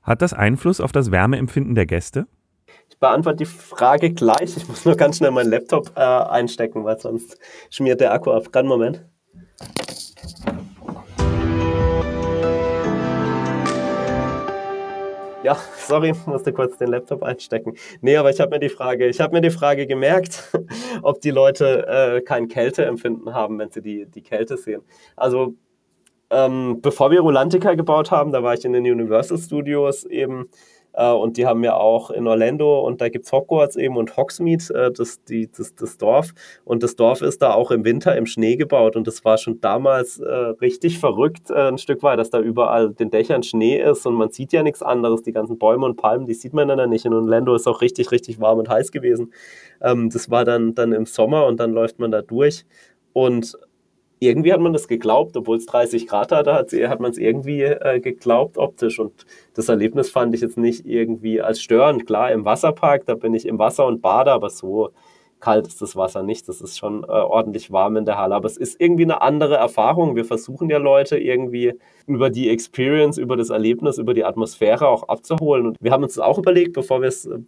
Hat 0.00 0.22
das 0.22 0.32
Einfluss 0.32 0.80
auf 0.80 0.92
das 0.92 1.10
Wärmeempfinden 1.10 1.74
der 1.74 1.84
Gäste? 1.84 2.26
Ich 2.88 2.98
beantworte 2.98 3.36
die 3.36 3.44
Frage 3.44 4.14
gleich. 4.14 4.56
Ich 4.56 4.66
muss 4.66 4.86
nur 4.86 4.96
ganz 4.96 5.18
schnell 5.18 5.30
meinen 5.30 5.50
Laptop 5.50 5.92
äh, 5.94 6.00
einstecken, 6.00 6.86
weil 6.86 6.98
sonst 6.98 7.36
schmiert 7.68 8.00
der 8.00 8.14
Akku 8.14 8.30
ab. 8.30 8.50
Gerade 8.50 8.66
Moment. 8.66 9.04
Ja, 15.42 15.56
sorry, 15.76 16.14
musste 16.26 16.52
kurz 16.52 16.78
den 16.78 16.88
Laptop 16.88 17.24
einstecken. 17.24 17.74
Nee, 18.00 18.16
aber 18.16 18.30
ich 18.30 18.40
habe 18.40 18.50
mir 18.50 18.60
die 18.60 18.68
Frage, 18.68 19.08
ich 19.08 19.20
habe 19.20 19.34
mir 19.34 19.40
die 19.40 19.50
Frage 19.50 19.88
gemerkt, 19.88 20.56
ob 21.02 21.20
die 21.20 21.30
Leute 21.30 21.86
äh, 21.88 22.20
kein 22.20 22.46
Kälteempfinden 22.46 23.34
haben, 23.34 23.58
wenn 23.58 23.70
sie 23.70 23.82
die, 23.82 24.06
die 24.06 24.22
Kälte 24.22 24.56
sehen. 24.56 24.82
Also 25.16 25.54
ähm, 26.30 26.80
bevor 26.80 27.10
wir 27.10 27.20
Rolantica 27.20 27.74
gebaut 27.74 28.10
haben, 28.10 28.32
da 28.32 28.42
war 28.42 28.54
ich 28.54 28.64
in 28.64 28.72
den 28.72 28.84
Universal 28.84 29.36
Studios 29.36 30.04
eben 30.04 30.48
und 30.92 31.36
die 31.36 31.46
haben 31.46 31.64
ja 31.64 31.76
auch 31.76 32.10
in 32.10 32.26
Orlando 32.26 32.80
und 32.80 33.00
da 33.00 33.08
gibt 33.08 33.24
es 33.24 33.32
Hogwarts 33.32 33.76
eben 33.76 33.96
und 33.96 34.16
Hogsmeade, 34.16 34.64
äh, 34.74 34.92
das, 34.92 35.24
die, 35.24 35.50
das, 35.50 35.74
das 35.74 35.96
Dorf. 35.96 36.32
Und 36.64 36.82
das 36.82 36.96
Dorf 36.96 37.22
ist 37.22 37.40
da 37.40 37.54
auch 37.54 37.70
im 37.70 37.84
Winter 37.84 38.16
im 38.16 38.26
Schnee 38.26 38.56
gebaut 38.56 38.96
und 38.96 39.06
das 39.06 39.24
war 39.24 39.38
schon 39.38 39.60
damals 39.60 40.18
äh, 40.18 40.28
richtig 40.28 40.98
verrückt, 40.98 41.50
äh, 41.50 41.68
ein 41.68 41.78
Stück 41.78 42.02
weit, 42.02 42.18
dass 42.18 42.30
da 42.30 42.40
überall 42.40 42.90
den 42.90 43.10
Dächern 43.10 43.42
Schnee 43.42 43.80
ist 43.80 44.06
und 44.06 44.14
man 44.14 44.30
sieht 44.30 44.52
ja 44.52 44.62
nichts 44.62 44.82
anderes. 44.82 45.22
Die 45.22 45.32
ganzen 45.32 45.58
Bäume 45.58 45.86
und 45.86 45.96
Palmen, 45.96 46.26
die 46.26 46.34
sieht 46.34 46.52
man 46.52 46.68
dann 46.68 46.90
nicht. 46.90 47.06
In 47.06 47.14
Orlando 47.14 47.54
ist 47.54 47.66
auch 47.66 47.80
richtig, 47.80 48.10
richtig 48.10 48.40
warm 48.40 48.58
und 48.58 48.68
heiß 48.68 48.92
gewesen. 48.92 49.32
Ähm, 49.80 50.10
das 50.10 50.30
war 50.30 50.44
dann, 50.44 50.74
dann 50.74 50.92
im 50.92 51.06
Sommer 51.06 51.46
und 51.46 51.58
dann 51.58 51.72
läuft 51.72 51.98
man 51.98 52.10
da 52.10 52.22
durch. 52.22 52.64
Und 53.12 53.56
irgendwie 54.22 54.52
hat 54.52 54.60
man 54.60 54.72
das 54.72 54.86
geglaubt, 54.86 55.36
obwohl 55.36 55.56
es 55.56 55.66
30 55.66 56.06
Grad 56.06 56.30
hatte, 56.30 56.54
hat, 56.54 56.72
hat 56.72 57.00
man 57.00 57.10
es 57.10 57.18
irgendwie 57.18 57.62
äh, 57.62 58.00
geglaubt 58.00 58.56
optisch. 58.56 58.98
Und 59.00 59.26
das 59.54 59.68
Erlebnis 59.68 60.10
fand 60.10 60.34
ich 60.34 60.40
jetzt 60.40 60.56
nicht 60.56 60.86
irgendwie 60.86 61.40
als 61.40 61.60
störend. 61.60 62.06
Klar, 62.06 62.30
im 62.30 62.44
Wasserpark, 62.44 63.04
da 63.06 63.14
bin 63.14 63.34
ich 63.34 63.46
im 63.46 63.58
Wasser 63.58 63.86
und 63.86 64.00
bade, 64.00 64.30
aber 64.30 64.48
so 64.48 64.90
kalt 65.42 65.66
ist 65.66 65.82
das 65.82 65.96
Wasser 65.96 66.22
nicht. 66.22 66.48
Das 66.48 66.60
ist 66.60 66.78
schon 66.78 67.02
äh, 67.02 67.08
ordentlich 67.08 67.70
warm 67.70 67.96
in 67.96 68.04
der 68.06 68.16
Halle. 68.16 68.36
Aber 68.36 68.46
es 68.46 68.56
ist 68.56 68.80
irgendwie 68.80 69.02
eine 69.02 69.20
andere 69.20 69.56
Erfahrung. 69.56 70.14
Wir 70.14 70.24
versuchen 70.24 70.70
ja 70.70 70.78
Leute 70.78 71.18
irgendwie 71.18 71.74
über 72.06 72.30
die 72.30 72.48
Experience, 72.48 73.18
über 73.18 73.36
das 73.36 73.50
Erlebnis, 73.50 73.98
über 73.98 74.14
die 74.14 74.24
Atmosphäre 74.24 74.86
auch 74.86 75.08
abzuholen. 75.08 75.66
Und 75.66 75.76
wir 75.80 75.90
haben 75.90 76.04
uns 76.04 76.14
das 76.14 76.24
auch 76.24 76.38
überlegt, 76.38 76.72
bevor 76.72 77.02
wir 77.02 77.08
es 77.08 77.26
äh, 77.26 77.40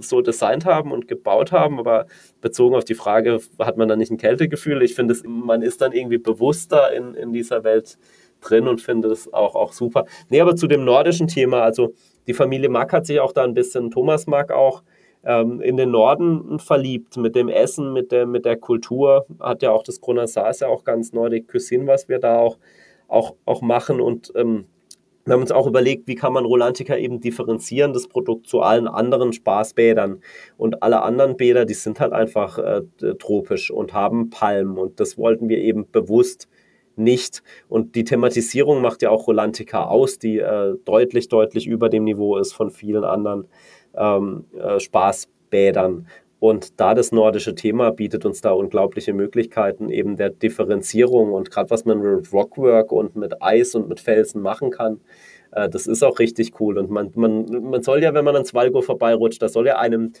so 0.00 0.20
designt 0.20 0.66
haben 0.66 0.92
und 0.92 1.08
gebaut 1.08 1.52
haben. 1.52 1.78
Aber 1.78 2.06
bezogen 2.42 2.76
auf 2.76 2.84
die 2.84 2.94
Frage, 2.94 3.40
hat 3.58 3.78
man 3.78 3.88
da 3.88 3.96
nicht 3.96 4.12
ein 4.12 4.18
Kältegefühl? 4.18 4.82
Ich 4.82 4.94
finde, 4.94 5.16
man 5.26 5.62
ist 5.62 5.80
dann 5.80 5.92
irgendwie 5.92 6.18
bewusster 6.18 6.92
in, 6.92 7.14
in 7.14 7.32
dieser 7.32 7.64
Welt 7.64 7.98
drin 8.42 8.68
und 8.68 8.82
finde 8.82 9.08
es 9.08 9.32
auch, 9.32 9.54
auch 9.54 9.72
super. 9.72 10.04
Nee, 10.28 10.40
aber 10.40 10.54
zu 10.54 10.66
dem 10.66 10.84
nordischen 10.84 11.28
Thema, 11.28 11.62
also 11.62 11.94
die 12.26 12.34
Familie 12.34 12.68
Mack 12.68 12.92
hat 12.92 13.06
sich 13.06 13.20
auch 13.20 13.32
da 13.32 13.42
ein 13.42 13.54
bisschen, 13.54 13.90
Thomas 13.90 14.26
Mack 14.26 14.52
auch, 14.52 14.82
ähm, 15.24 15.60
in 15.60 15.76
den 15.76 15.90
Norden 15.90 16.58
verliebt 16.58 17.16
mit 17.16 17.34
dem 17.36 17.48
Essen, 17.48 17.92
mit 17.92 18.12
der, 18.12 18.26
mit 18.26 18.44
der 18.44 18.56
Kultur. 18.56 19.26
Hat 19.40 19.62
ja 19.62 19.70
auch 19.70 19.82
das 19.82 20.00
Kronasar 20.00 20.50
ist 20.50 20.60
ja 20.60 20.68
auch 20.68 20.84
ganz 20.84 21.12
Nordic 21.12 21.48
Cuisine, 21.48 21.86
was 21.86 22.08
wir 22.08 22.18
da 22.18 22.38
auch 22.38 22.58
auch, 23.12 23.34
auch 23.44 23.60
machen 23.60 24.00
und 24.00 24.32
ähm, 24.36 24.64
wir 25.24 25.34
haben 25.34 25.42
uns 25.42 25.52
auch 25.52 25.68
überlegt, 25.68 26.08
wie 26.08 26.16
kann 26.16 26.32
man 26.32 26.44
Rolantica 26.44 26.96
eben 26.96 27.20
differenzieren, 27.20 27.92
das 27.92 28.08
Produkt 28.08 28.48
zu 28.48 28.60
allen 28.60 28.88
anderen 28.88 29.32
Spaßbädern. 29.32 30.20
Und 30.56 30.82
alle 30.82 31.02
anderen 31.02 31.36
Bäder, 31.36 31.64
die 31.64 31.74
sind 31.74 32.00
halt 32.00 32.12
einfach 32.12 32.58
äh, 32.58 32.82
tropisch 33.20 33.70
und 33.70 33.92
haben 33.92 34.30
Palmen. 34.30 34.78
Und 34.78 34.98
das 34.98 35.16
wollten 35.18 35.48
wir 35.48 35.58
eben 35.58 35.88
bewusst 35.92 36.48
nicht. 36.96 37.44
Und 37.68 37.94
die 37.94 38.02
Thematisierung 38.02 38.82
macht 38.82 39.00
ja 39.02 39.10
auch 39.10 39.28
Rolantica 39.28 39.84
aus, 39.84 40.18
die 40.18 40.38
äh, 40.38 40.74
deutlich, 40.84 41.28
deutlich 41.28 41.68
über 41.68 41.88
dem 41.88 42.02
Niveau 42.02 42.36
ist 42.36 42.52
von 42.52 42.72
vielen 42.72 43.04
anderen 43.04 43.46
ähm, 43.96 44.44
äh, 44.58 44.78
Spaßbädern. 44.78 46.06
Und 46.38 46.80
da 46.80 46.94
das 46.94 47.12
nordische 47.12 47.54
Thema 47.54 47.92
bietet 47.92 48.24
uns 48.24 48.40
da 48.40 48.50
unglaubliche 48.50 49.12
Möglichkeiten 49.12 49.90
eben 49.90 50.16
der 50.16 50.30
Differenzierung 50.30 51.32
und 51.32 51.52
gerade 51.52 51.70
was 51.70 51.84
man 51.84 52.00
mit 52.00 52.32
Rockwork 52.32 52.90
und 52.90 53.14
mit 53.14 53.40
Eis 53.40 53.76
und 53.76 53.88
mit 53.88 54.00
Felsen 54.00 54.42
machen 54.42 54.70
kann, 54.70 55.00
äh, 55.52 55.68
das 55.68 55.86
ist 55.86 56.02
auch 56.02 56.18
richtig 56.18 56.60
cool. 56.60 56.78
Und 56.78 56.90
man, 56.90 57.12
man, 57.14 57.46
man 57.62 57.82
soll 57.82 58.02
ja, 58.02 58.12
wenn 58.14 58.24
man 58.24 58.34
an 58.36 58.44
Zwalgo 58.44 58.82
vorbeirutscht, 58.82 59.40
da 59.40 59.48
soll 59.48 59.66
ja 59.68 59.78
einem 59.78 60.12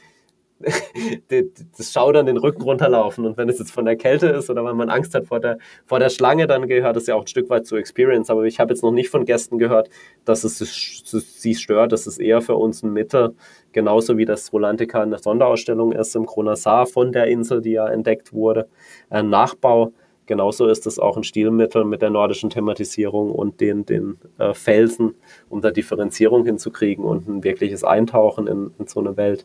das 1.76 1.92
Schaudern 1.92 2.26
den 2.26 2.36
Rücken 2.36 2.62
runterlaufen. 2.62 3.26
Und 3.26 3.36
wenn 3.36 3.48
es 3.48 3.58
jetzt 3.58 3.72
von 3.72 3.84
der 3.84 3.96
Kälte 3.96 4.28
ist 4.28 4.50
oder 4.50 4.64
wenn 4.64 4.76
man 4.76 4.90
Angst 4.90 5.14
hat 5.14 5.26
vor 5.26 5.40
der, 5.40 5.58
vor 5.86 5.98
der 5.98 6.10
Schlange, 6.10 6.46
dann 6.46 6.66
gehört 6.66 6.96
es 6.96 7.06
ja 7.06 7.14
auch 7.14 7.22
ein 7.22 7.26
Stück 7.26 7.50
weit 7.50 7.66
zur 7.66 7.78
Experience. 7.78 8.30
Aber 8.30 8.44
ich 8.44 8.60
habe 8.60 8.72
jetzt 8.72 8.82
noch 8.82 8.92
nicht 8.92 9.10
von 9.10 9.24
Gästen 9.24 9.58
gehört, 9.58 9.90
dass 10.24 10.44
es 10.44 10.58
sie 10.58 11.54
stört. 11.54 11.92
Das 11.92 12.06
ist 12.06 12.18
eher 12.18 12.40
für 12.40 12.56
uns 12.56 12.82
ein 12.82 12.92
Mittel, 12.92 13.34
genauso 13.72 14.16
wie 14.18 14.24
das 14.24 14.52
Rolantica 14.52 15.02
eine 15.02 15.18
Sonderausstellung 15.18 15.92
ist 15.92 16.14
im 16.16 16.26
Kronasar 16.26 16.86
von 16.86 17.12
der 17.12 17.26
Insel, 17.26 17.60
die 17.60 17.72
ja 17.72 17.88
entdeckt 17.88 18.32
wurde. 18.32 18.68
Ein 19.10 19.30
Nachbau. 19.30 19.92
Genauso 20.26 20.68
ist 20.68 20.86
es 20.86 21.00
auch 21.00 21.16
ein 21.16 21.24
Stilmittel 21.24 21.84
mit 21.84 22.00
der 22.00 22.10
nordischen 22.10 22.48
Thematisierung 22.48 23.32
und 23.32 23.60
den, 23.60 23.84
den 23.84 24.18
äh, 24.38 24.54
Felsen, 24.54 25.14
um 25.48 25.60
da 25.60 25.72
Differenzierung 25.72 26.44
hinzukriegen 26.44 27.04
und 27.04 27.28
ein 27.28 27.42
wirkliches 27.42 27.82
Eintauchen 27.82 28.46
in, 28.46 28.70
in 28.78 28.86
so 28.86 29.00
eine 29.00 29.16
Welt 29.16 29.44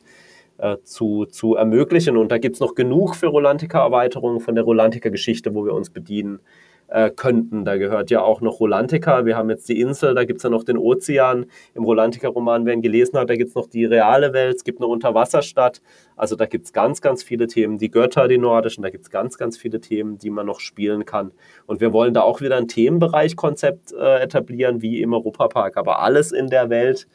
äh, 0.58 0.78
zu, 0.84 1.26
zu 1.26 1.56
ermöglichen. 1.56 2.18
Und 2.18 2.32
da 2.32 2.38
gibt 2.38 2.56
es 2.56 2.60
noch 2.60 2.76
genug 2.76 3.16
für 3.16 3.28
Rolantica-Erweiterungen 3.28 4.40
von 4.40 4.56
der 4.56 4.64
Rolantica-Geschichte, 4.64 5.54
wo 5.54 5.66
wir 5.66 5.74
uns 5.74 5.90
bedienen 5.90 6.40
äh, 6.88 7.10
könnten. 7.10 7.66
Da 7.66 7.78
gehört 7.78 8.10
ja 8.10 8.22
auch 8.22 8.42
noch 8.42 8.60
Rolantica. 8.60 9.26
Wir 9.26 9.36
haben 9.36 9.50
jetzt 9.50 9.68
die 9.70 9.80
Insel, 9.80 10.16
da 10.16 10.24
gibt 10.24 10.38
es 10.38 10.44
ja 10.44 10.50
noch 10.50 10.64
den 10.64 10.78
Ozean. 10.78 11.46
Im 11.74 11.84
Rolantica-Roman, 11.84 12.66
wer 12.66 12.74
ihn 12.74 12.82
gelesen 12.82 13.18
hat, 13.20 13.30
da 13.30 13.36
gibt 13.36 13.50
es 13.50 13.56
noch 13.56 13.68
die 13.68 13.86
reale 13.86 14.34
Welt, 14.34 14.56
es 14.56 14.64
gibt 14.64 14.80
eine 14.80 14.88
Unterwasserstadt. 14.88 15.82
Also 16.16 16.36
da 16.36 16.46
gibt 16.46 16.66
es 16.66 16.74
ganz, 16.74 17.02
ganz 17.02 17.24
viele 17.24 17.48
Themen. 17.48 17.78
Die 17.78 17.92
Götter, 17.92 18.28
die 18.28 18.38
nordischen, 18.38 18.84
da 18.84 18.90
gibt 18.90 19.04
es 19.04 19.10
ganz, 19.10 19.38
ganz 19.38 19.58
viele 19.58 19.82
Themen, 19.82 20.18
die 20.18 20.30
man 20.30 20.46
noch 20.46 20.60
spielen 20.60 21.06
kann. 21.06 21.32
Und 21.66 21.82
wir 21.82 21.94
wollen 21.94 22.14
da 22.14 22.22
auch 22.22 22.42
wieder 22.42 22.56
ein 22.56 22.68
Themenbereichkonzept 22.68 23.94
äh, 23.94 24.22
etablieren, 24.22 24.82
wie 24.82 25.02
im 25.02 25.14
Europapark. 25.14 25.78
Aber 25.78 26.00
alles 26.00 26.32
in 26.32 26.48
der 26.48 26.70
Welt 26.70 27.08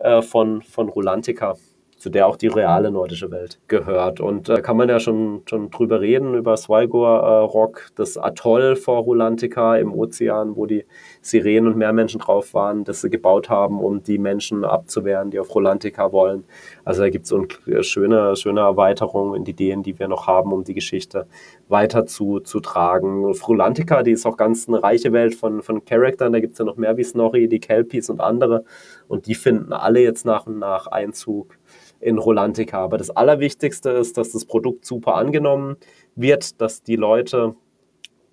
äh, 0.00 0.22
von, 0.22 0.62
von 0.62 0.88
Rolantica 0.88 1.56
zu 2.00 2.08
der 2.08 2.26
auch 2.26 2.36
die 2.36 2.48
reale 2.48 2.90
nordische 2.90 3.30
Welt 3.30 3.60
gehört. 3.68 4.20
Und 4.20 4.48
da 4.48 4.56
äh, 4.56 4.62
kann 4.62 4.78
man 4.78 4.88
ja 4.88 4.98
schon, 4.98 5.42
schon 5.44 5.70
drüber 5.70 6.00
reden, 6.00 6.34
über 6.34 6.56
Swaigor 6.56 7.20
äh, 7.20 7.38
Rock, 7.44 7.90
das 7.94 8.16
Atoll 8.16 8.74
vor 8.74 9.02
Rulantica 9.02 9.76
im 9.76 9.92
Ozean, 9.92 10.56
wo 10.56 10.64
die 10.64 10.86
Sirenen 11.20 11.72
und 11.72 11.76
Meermenschen 11.76 12.18
drauf 12.18 12.54
waren, 12.54 12.84
das 12.84 13.02
sie 13.02 13.10
gebaut 13.10 13.50
haben, 13.50 13.80
um 13.80 14.02
die 14.02 14.16
Menschen 14.16 14.64
abzuwehren, 14.64 15.30
die 15.30 15.38
auf 15.38 15.54
Rulantica 15.54 16.10
wollen. 16.10 16.44
Also 16.84 17.02
da 17.02 17.10
gibt 17.10 17.30
es 17.30 17.86
schöne, 17.86 18.34
schöne 18.34 18.60
Erweiterung 18.60 19.34
in 19.34 19.44
die 19.44 19.50
Ideen, 19.50 19.82
die 19.82 19.98
wir 19.98 20.08
noch 20.08 20.26
haben, 20.26 20.52
um 20.52 20.64
die 20.64 20.74
Geschichte 20.74 21.26
weiter 21.68 22.06
zu, 22.06 22.40
zu 22.40 22.60
tragen. 22.60 23.34
Frulantica, 23.34 24.02
die 24.02 24.12
ist 24.12 24.24
auch 24.24 24.38
ganz 24.38 24.68
eine 24.68 24.82
reiche 24.82 25.12
Welt 25.12 25.34
von, 25.34 25.62
von 25.62 25.84
Charaktern, 25.84 26.32
da 26.32 26.40
gibt 26.40 26.54
es 26.54 26.58
ja 26.58 26.64
noch 26.64 26.76
mehr 26.76 26.96
wie 26.96 27.04
Snorri, 27.04 27.48
die 27.48 27.60
Kelpies 27.60 28.08
und 28.08 28.20
andere. 28.20 28.64
Und 29.06 29.26
die 29.26 29.34
finden 29.34 29.72
alle 29.72 30.00
jetzt 30.00 30.24
nach 30.24 30.46
und 30.46 30.58
nach 30.58 30.86
Einzug 30.86 31.59
in 32.00 32.18
Rolantica. 32.18 32.78
Aber 32.78 32.98
das 32.98 33.10
Allerwichtigste 33.10 33.90
ist, 33.90 34.16
dass 34.16 34.32
das 34.32 34.44
Produkt 34.44 34.84
super 34.84 35.14
angenommen 35.14 35.76
wird, 36.16 36.60
dass 36.60 36.82
die 36.82 36.96
Leute 36.96 37.54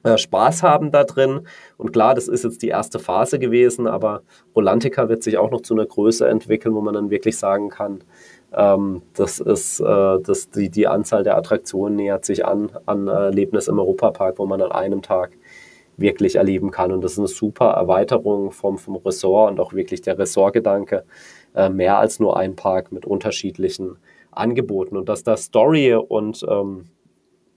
äh, 0.03 0.17
Spaß 0.17 0.63
haben 0.63 0.91
da 0.91 1.03
drin. 1.03 1.41
Und 1.77 1.91
klar, 1.91 2.15
das 2.15 2.27
ist 2.27 2.43
jetzt 2.43 2.61
die 2.61 2.69
erste 2.69 2.99
Phase 2.99 3.39
gewesen, 3.39 3.87
aber 3.87 4.21
Rolantica 4.55 5.09
wird 5.09 5.23
sich 5.23 5.37
auch 5.37 5.51
noch 5.51 5.61
zu 5.61 5.73
einer 5.73 5.85
Größe 5.85 6.27
entwickeln, 6.27 6.75
wo 6.75 6.81
man 6.81 6.93
dann 6.93 7.09
wirklich 7.09 7.37
sagen 7.37 7.69
kann, 7.69 8.03
ähm, 8.53 9.01
das 9.13 9.39
ist, 9.39 9.79
äh, 9.81 10.19
das, 10.21 10.49
die, 10.49 10.69
die 10.69 10.87
Anzahl 10.87 11.23
der 11.23 11.37
Attraktionen 11.37 11.97
nähert 11.97 12.25
sich 12.25 12.45
an 12.45 12.71
an 12.85 13.07
Erlebnis 13.07 13.67
im 13.67 13.79
Europapark, 13.79 14.39
wo 14.39 14.45
man 14.45 14.61
an 14.61 14.71
einem 14.71 15.01
Tag 15.01 15.31
wirklich 15.97 16.35
erleben 16.35 16.71
kann. 16.71 16.91
Und 16.91 17.03
das 17.03 17.13
ist 17.13 17.19
eine 17.19 17.27
super 17.27 17.71
Erweiterung 17.71 18.51
vom, 18.51 18.77
vom 18.77 18.95
Ressort 18.97 19.51
und 19.51 19.59
auch 19.59 19.73
wirklich 19.73 20.01
der 20.01 20.17
Ressortgedanke, 20.17 21.03
äh, 21.57 21.69
mehr 21.69 21.97
als 21.97 22.19
nur 22.19 22.37
ein 22.37 22.55
Park 22.55 22.91
mit 22.91 23.05
unterschiedlichen 23.05 23.97
Angeboten. 24.31 24.95
Und 24.95 25.09
dass 25.09 25.23
da 25.23 25.35
Story 25.35 25.95
und, 25.95 26.45
ähm, 26.47 26.85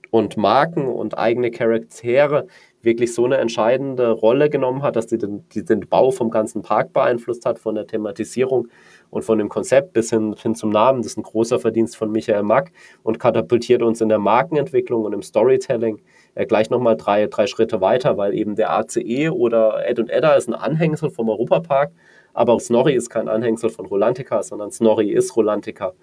und 0.09 0.37
Marken 0.37 0.87
und 0.87 1.17
eigene 1.17 1.51
Charaktere 1.51 2.47
wirklich 2.81 3.13
so 3.13 3.25
eine 3.25 3.37
entscheidende 3.37 4.09
Rolle 4.09 4.49
genommen 4.49 4.81
hat, 4.81 4.95
dass 4.95 5.07
sie 5.07 5.19
den, 5.19 5.47
die 5.49 5.63
den 5.63 5.81
Bau 5.81 6.09
vom 6.09 6.31
ganzen 6.31 6.63
Park 6.63 6.93
beeinflusst 6.93 7.45
hat, 7.45 7.59
von 7.59 7.75
der 7.75 7.85
Thematisierung 7.85 8.69
und 9.11 9.23
von 9.23 9.37
dem 9.37 9.49
Konzept 9.49 9.93
bis 9.93 10.09
hin, 10.09 10.35
hin 10.41 10.55
zum 10.55 10.71
Namen. 10.71 11.03
Das 11.03 11.11
ist 11.11 11.17
ein 11.17 11.23
großer 11.23 11.59
Verdienst 11.59 11.95
von 11.95 12.11
Michael 12.11 12.41
Mack 12.41 12.71
und 13.03 13.19
katapultiert 13.19 13.83
uns 13.83 14.01
in 14.01 14.09
der 14.09 14.17
Markenentwicklung 14.17 15.03
und 15.03 15.13
im 15.13 15.21
Storytelling 15.21 16.01
äh, 16.33 16.47
gleich 16.47 16.71
nochmal 16.71 16.97
drei, 16.97 17.27
drei 17.27 17.45
Schritte 17.45 17.81
weiter, 17.81 18.17
weil 18.17 18.33
eben 18.33 18.55
der 18.55 18.71
ACE 18.71 19.29
oder 19.29 19.87
Ed 19.87 19.99
und 19.99 20.09
Edda 20.09 20.33
ist 20.33 20.49
ein 20.49 20.55
Anhängsel 20.55 21.11
vom 21.11 21.29
Europapark 21.29 21.91
aber 22.33 22.59
Snorri 22.59 22.93
ist 22.95 23.09
kein 23.09 23.27
Anhängsel 23.27 23.69
von 23.69 23.85
Rolantica, 23.85 24.43
sondern 24.43 24.71
Snorri 24.71 25.11
ist 25.11 25.35
Rolantica. 25.35 25.93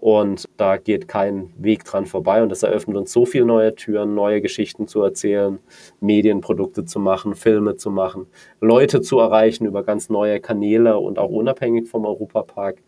Und 0.00 0.48
da 0.56 0.76
geht 0.76 1.08
kein 1.08 1.52
Weg 1.58 1.84
dran 1.84 2.06
vorbei. 2.06 2.42
Und 2.42 2.50
das 2.50 2.62
eröffnet 2.62 2.96
uns 2.96 3.12
so 3.12 3.26
viele 3.26 3.46
neue 3.46 3.74
Türen, 3.74 4.14
neue 4.14 4.40
Geschichten 4.40 4.86
zu 4.86 5.02
erzählen, 5.02 5.58
Medienprodukte 6.00 6.84
zu 6.84 7.00
machen, 7.00 7.34
Filme 7.34 7.74
zu 7.74 7.90
machen, 7.90 8.28
Leute 8.60 9.00
zu 9.00 9.18
erreichen 9.18 9.66
über 9.66 9.82
ganz 9.82 10.08
neue 10.08 10.38
Kanäle 10.40 10.98
und 10.98 11.18
auch 11.18 11.30
unabhängig 11.30 11.88
vom 11.88 12.06
Europapark. 12.06 12.82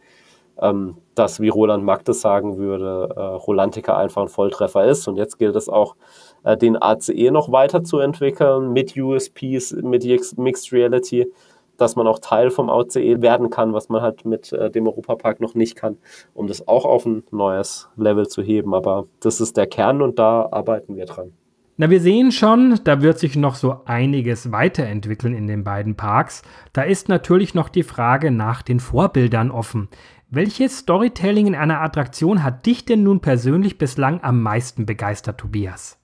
Ähm, 0.62 0.98
dass, 1.14 1.40
wie 1.40 1.48
Roland 1.48 1.84
Magdes 1.84 2.20
sagen 2.20 2.58
würde, 2.58 3.08
äh, 3.16 3.20
Rolantica 3.20 3.96
einfach 3.96 4.22
ein 4.22 4.28
Volltreffer 4.28 4.84
ist. 4.84 5.08
Und 5.08 5.16
jetzt 5.16 5.38
gilt 5.38 5.56
es 5.56 5.70
auch, 5.70 5.96
äh, 6.44 6.56
den 6.56 6.80
ACE 6.80 7.30
noch 7.30 7.50
weiterzuentwickeln 7.50 8.72
mit 8.72 8.94
USPs, 8.96 9.72
mit 9.72 10.04
Mixed 10.36 10.72
Reality 10.72 11.32
dass 11.80 11.96
man 11.96 12.06
auch 12.06 12.18
Teil 12.18 12.50
vom 12.50 12.68
OCE 12.68 13.22
werden 13.22 13.50
kann, 13.50 13.72
was 13.72 13.88
man 13.88 14.02
halt 14.02 14.24
mit 14.24 14.52
äh, 14.52 14.70
dem 14.70 14.86
Europapark 14.86 15.40
noch 15.40 15.54
nicht 15.54 15.76
kann, 15.76 15.96
um 16.34 16.46
das 16.46 16.66
auch 16.68 16.84
auf 16.84 17.06
ein 17.06 17.24
neues 17.30 17.88
Level 17.96 18.28
zu 18.28 18.42
heben. 18.42 18.74
Aber 18.74 19.06
das 19.20 19.40
ist 19.40 19.56
der 19.56 19.66
Kern 19.66 20.02
und 20.02 20.18
da 20.18 20.48
arbeiten 20.50 20.96
wir 20.96 21.06
dran. 21.06 21.32
Na, 21.76 21.88
wir 21.88 22.00
sehen 22.02 22.30
schon, 22.30 22.78
da 22.84 23.00
wird 23.00 23.18
sich 23.18 23.36
noch 23.36 23.54
so 23.54 23.76
einiges 23.86 24.52
weiterentwickeln 24.52 25.34
in 25.34 25.46
den 25.46 25.64
beiden 25.64 25.96
Parks. 25.96 26.42
Da 26.74 26.82
ist 26.82 27.08
natürlich 27.08 27.54
noch 27.54 27.70
die 27.70 27.84
Frage 27.84 28.30
nach 28.30 28.60
den 28.60 28.80
Vorbildern 28.80 29.50
offen. 29.50 29.88
Welches 30.28 30.78
Storytelling 30.78 31.46
in 31.46 31.54
einer 31.54 31.80
Attraktion 31.80 32.44
hat 32.44 32.66
dich 32.66 32.84
denn 32.84 33.02
nun 33.02 33.20
persönlich 33.20 33.78
bislang 33.78 34.22
am 34.22 34.42
meisten 34.42 34.84
begeistert, 34.84 35.38
Tobias? 35.38 35.98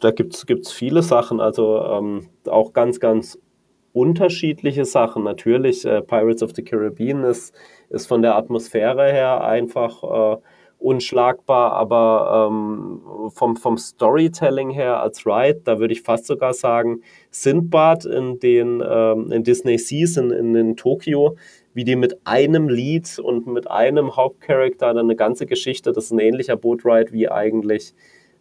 Da 0.00 0.10
gibt 0.10 0.34
es 0.34 0.70
viele 0.70 1.02
Sachen, 1.02 1.40
also 1.40 1.82
ähm, 1.82 2.28
auch 2.46 2.74
ganz, 2.74 3.00
ganz 3.00 3.38
unterschiedliche 3.96 4.84
Sachen. 4.84 5.24
Natürlich, 5.24 5.86
äh, 5.86 6.02
Pirates 6.02 6.42
of 6.42 6.52
the 6.54 6.62
Caribbean 6.62 7.24
ist, 7.24 7.54
ist 7.88 8.06
von 8.06 8.20
der 8.20 8.36
Atmosphäre 8.36 9.10
her 9.10 9.42
einfach 9.42 10.02
äh, 10.34 10.36
unschlagbar, 10.78 11.72
aber 11.72 12.50
ähm, 12.50 13.00
vom, 13.30 13.56
vom 13.56 13.78
Storytelling 13.78 14.68
her 14.68 15.00
als 15.00 15.24
Ride, 15.24 15.62
da 15.64 15.78
würde 15.78 15.94
ich 15.94 16.02
fast 16.02 16.26
sogar 16.26 16.52
sagen, 16.52 17.00
Sindbad 17.30 18.04
in 18.04 18.38
den 18.38 18.82
ähm, 18.86 19.32
in 19.32 19.42
Disney 19.42 19.78
Seas 19.78 20.18
in, 20.18 20.30
in, 20.30 20.76
Tokio, 20.76 21.36
wie 21.72 21.84
die 21.84 21.96
mit 21.96 22.18
einem 22.24 22.68
Lied 22.68 23.18
und 23.18 23.46
mit 23.46 23.70
einem 23.70 24.14
Hauptcharakter 24.14 24.92
dann 24.92 25.06
eine 25.06 25.16
ganze 25.16 25.46
Geschichte, 25.46 25.92
das 25.92 26.04
ist 26.04 26.10
ein 26.10 26.18
ähnlicher 26.18 26.56
Boatride 26.56 27.12
wie 27.12 27.30
eigentlich 27.30 27.94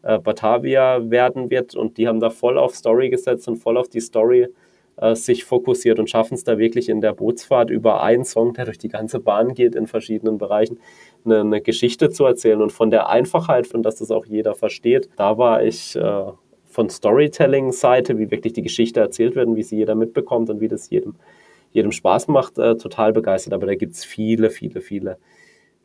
äh, 0.04 0.20
Batavia 0.20 1.10
werden 1.10 1.50
wird 1.50 1.76
und 1.76 1.98
die 1.98 2.10
haben 2.10 2.20
da 2.20 2.30
voll 2.30 2.58
auf 2.58 2.76
Story 2.76 3.10
gesetzt 3.10 3.48
und 3.48 3.56
voll 3.56 3.78
auf 3.78 3.88
die 3.88 4.02
Story 4.02 4.50
äh, 4.98 5.16
sich 5.16 5.44
fokussiert 5.44 6.00
und 6.00 6.10
schaffen 6.10 6.36
es 6.36 6.44
da 6.44 6.58
wirklich 6.58 6.90
in 6.90 7.02
der 7.02 7.14
Bootsfahrt 7.14 7.70
über 7.70 8.02
einen 8.02 8.26
Song, 8.26 8.54
der 8.54 8.66
durch 8.66 8.78
die 8.78 8.88
ganze 8.88 9.20
Bahn 9.20 9.54
geht 9.54 9.76
in 9.76 9.88
verschiedenen 9.88 10.38
Bereichen, 10.38 10.80
eine, 11.26 11.42
eine 11.42 11.62
Geschichte 11.62 12.10
zu 12.10 12.26
erzählen. 12.26 12.62
Und 12.62 12.72
von 12.72 12.92
der 12.92 13.10
Einfachheit, 13.10 13.68
von 13.68 13.84
dass 13.84 13.96
das 13.96 14.12
auch 14.12 14.26
jeder 14.26 14.56
versteht, 14.56 15.10
da 15.18 15.38
war 15.38 15.64
ich 15.64 15.96
äh, 15.96 16.32
von 16.66 16.90
Storytelling-Seite, 16.90 18.18
wie 18.18 18.32
wirklich 18.32 18.54
die 18.54 18.62
Geschichte 18.62 19.00
erzählt 19.00 19.36
wird 19.36 19.48
und 19.48 19.56
wie 19.56 19.64
sie 19.64 19.78
jeder 19.78 19.96
mitbekommt 19.96 20.50
und 20.50 20.62
wie 20.62 20.68
das 20.68 20.90
jedem, 20.90 21.16
jedem 21.72 21.92
Spaß 21.92 22.28
macht, 22.28 22.58
äh, 22.58 22.76
total 22.76 23.14
begeistert. 23.14 23.54
Aber 23.54 23.66
da 23.66 23.76
gibt 23.76 23.94
es 23.94 24.06
viele, 24.06 24.50
viele, 24.50 24.82
viele 24.82 25.18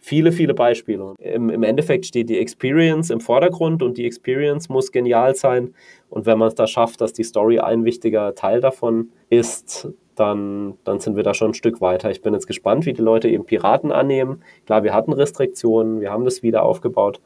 viele, 0.00 0.32
viele 0.32 0.54
Beispiele. 0.54 1.14
Im, 1.18 1.50
Im, 1.50 1.62
Endeffekt 1.62 2.06
steht 2.06 2.28
die 2.28 2.38
Experience 2.38 3.10
im 3.10 3.20
Vordergrund 3.20 3.82
und 3.82 3.98
die 3.98 4.06
Experience 4.06 4.68
muss 4.68 4.90
genial 4.90 5.36
sein. 5.36 5.74
Und 6.08 6.26
wenn 6.26 6.38
man 6.38 6.48
es 6.48 6.54
da 6.54 6.66
schafft, 6.66 7.00
dass 7.00 7.12
die 7.12 7.22
Story 7.22 7.60
ein 7.60 7.84
wichtiger 7.84 8.34
Teil 8.34 8.60
davon 8.60 9.10
ist, 9.28 9.88
dann, 10.16 10.78
dann 10.84 10.98
sind 10.98 11.16
wir 11.16 11.22
da 11.22 11.34
schon 11.34 11.50
ein 11.50 11.54
Stück 11.54 11.80
weiter. 11.80 12.10
Ich 12.10 12.22
bin 12.22 12.34
jetzt 12.34 12.46
gespannt, 12.46 12.86
wie 12.86 12.92
die 12.92 13.02
Leute 13.02 13.28
eben 13.28 13.44
Piraten 13.44 13.92
annehmen. 13.92 14.42
Klar, 14.66 14.82
wir 14.82 14.92
hatten 14.92 15.12
Restriktionen, 15.12 16.00
wir 16.00 16.10
haben 16.10 16.24
das 16.24 16.42
wieder 16.42 16.62
aufgebaut, 16.62 17.20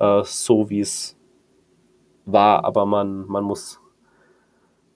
äh, 0.00 0.22
so 0.24 0.68
wie 0.70 0.80
es 0.80 1.16
war, 2.26 2.64
aber 2.64 2.86
man, 2.86 3.26
man 3.26 3.44
muss 3.44 3.80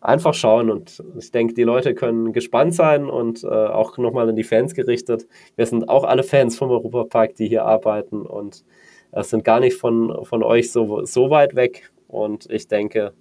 einfach 0.01 0.35
schauen 0.35 0.71
und 0.71 1.03
ich 1.19 1.31
denke, 1.31 1.55
die 1.55 1.65
Leute 1.65 1.95
können 1.95 2.33
gespannt 2.33 2.75
sein 2.75 3.09
und 3.11 3.43
äh, 3.45 3.49
auch 3.49 3.99
nochmal 3.99 4.29
an 4.29 4.37
die 4.37 4.45
Fans 4.45 4.75
gerichtet. 4.75 5.27
Wir 5.57 5.67
sind 5.67 5.89
auch 5.89 6.05
alle 6.05 6.23
Fans 6.23 6.57
vom 6.57 6.71
Europapark, 6.71 7.35
die 7.35 7.49
hier 7.49 7.65
arbeiten 7.65 8.23
und 8.23 8.65
äh, 9.13 9.23
sind 9.23 9.45
gar 9.45 9.61
nicht 9.61 9.77
von, 9.77 10.25
von 10.25 10.43
euch 10.43 10.71
so, 10.71 11.05
so 11.05 11.31
weit 11.31 11.57
weg 11.57 11.91
und 12.07 12.49
ich 12.51 12.69
denke, 12.69 13.13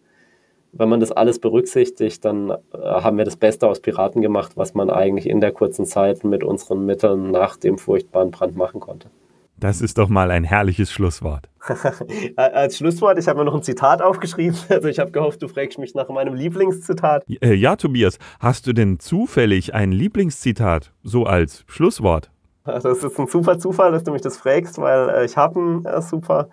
wenn 0.71 0.89
man 0.89 0.99
das 0.99 1.11
alles 1.11 1.39
berücksichtigt, 1.39 2.23
dann 2.23 2.51
äh, 2.51 2.55
haben 2.73 3.17
wir 3.17 3.25
das 3.25 3.37
Beste 3.37 3.67
aus 3.67 3.79
Piraten 3.79 4.21
gemacht, 4.21 4.53
was 4.55 4.73
man 4.73 4.89
eigentlich 4.89 5.27
in 5.27 5.41
der 5.41 5.51
kurzen 5.51 5.85
Zeit 5.85 6.23
mit 6.23 6.43
unseren 6.43 6.85
Mitteln 6.85 7.31
nach 7.31 7.57
dem 7.57 7.77
furchtbaren 7.77 8.31
Brand 8.31 8.55
machen 8.55 8.79
konnte. 8.79 9.09
Das 9.59 9.81
ist 9.81 9.97
doch 9.97 10.07
mal 10.07 10.29
ein 10.29 10.43
herrliches 10.43 10.91
Schlusswort. 10.91 11.49
Als 12.35 12.77
Schlusswort, 12.77 13.17
ich 13.17 13.27
habe 13.27 13.39
mir 13.39 13.45
noch 13.45 13.55
ein 13.55 13.63
Zitat 13.63 14.01
aufgeschrieben. 14.01 14.57
Also 14.69 14.87
ich 14.87 14.99
habe 14.99 15.11
gehofft, 15.11 15.41
du 15.41 15.47
fragst 15.47 15.79
mich 15.79 15.95
nach 15.95 16.09
meinem 16.09 16.35
Lieblingszitat. 16.35 17.23
Äh, 17.41 17.53
ja, 17.53 17.75
Tobias, 17.75 18.19
hast 18.39 18.67
du 18.67 18.73
denn 18.73 18.99
zufällig 18.99 19.73
ein 19.73 19.91
Lieblingszitat, 19.91 20.93
so 21.03 21.25
als 21.25 21.63
Schlusswort? 21.67 22.31
Das 22.67 22.83
ist 22.83 23.17
ein 23.17 23.27
super 23.27 23.57
Zufall, 23.59 23.93
dass 23.93 24.03
du 24.03 24.11
mich 24.11 24.21
das 24.21 24.35
fragst, 24.35 24.77
weil 24.77 25.09
äh, 25.09 25.25
ich 25.25 25.37
habe 25.37 25.57
ein 25.57 25.85
äh, 25.85 26.01
super 26.01 26.49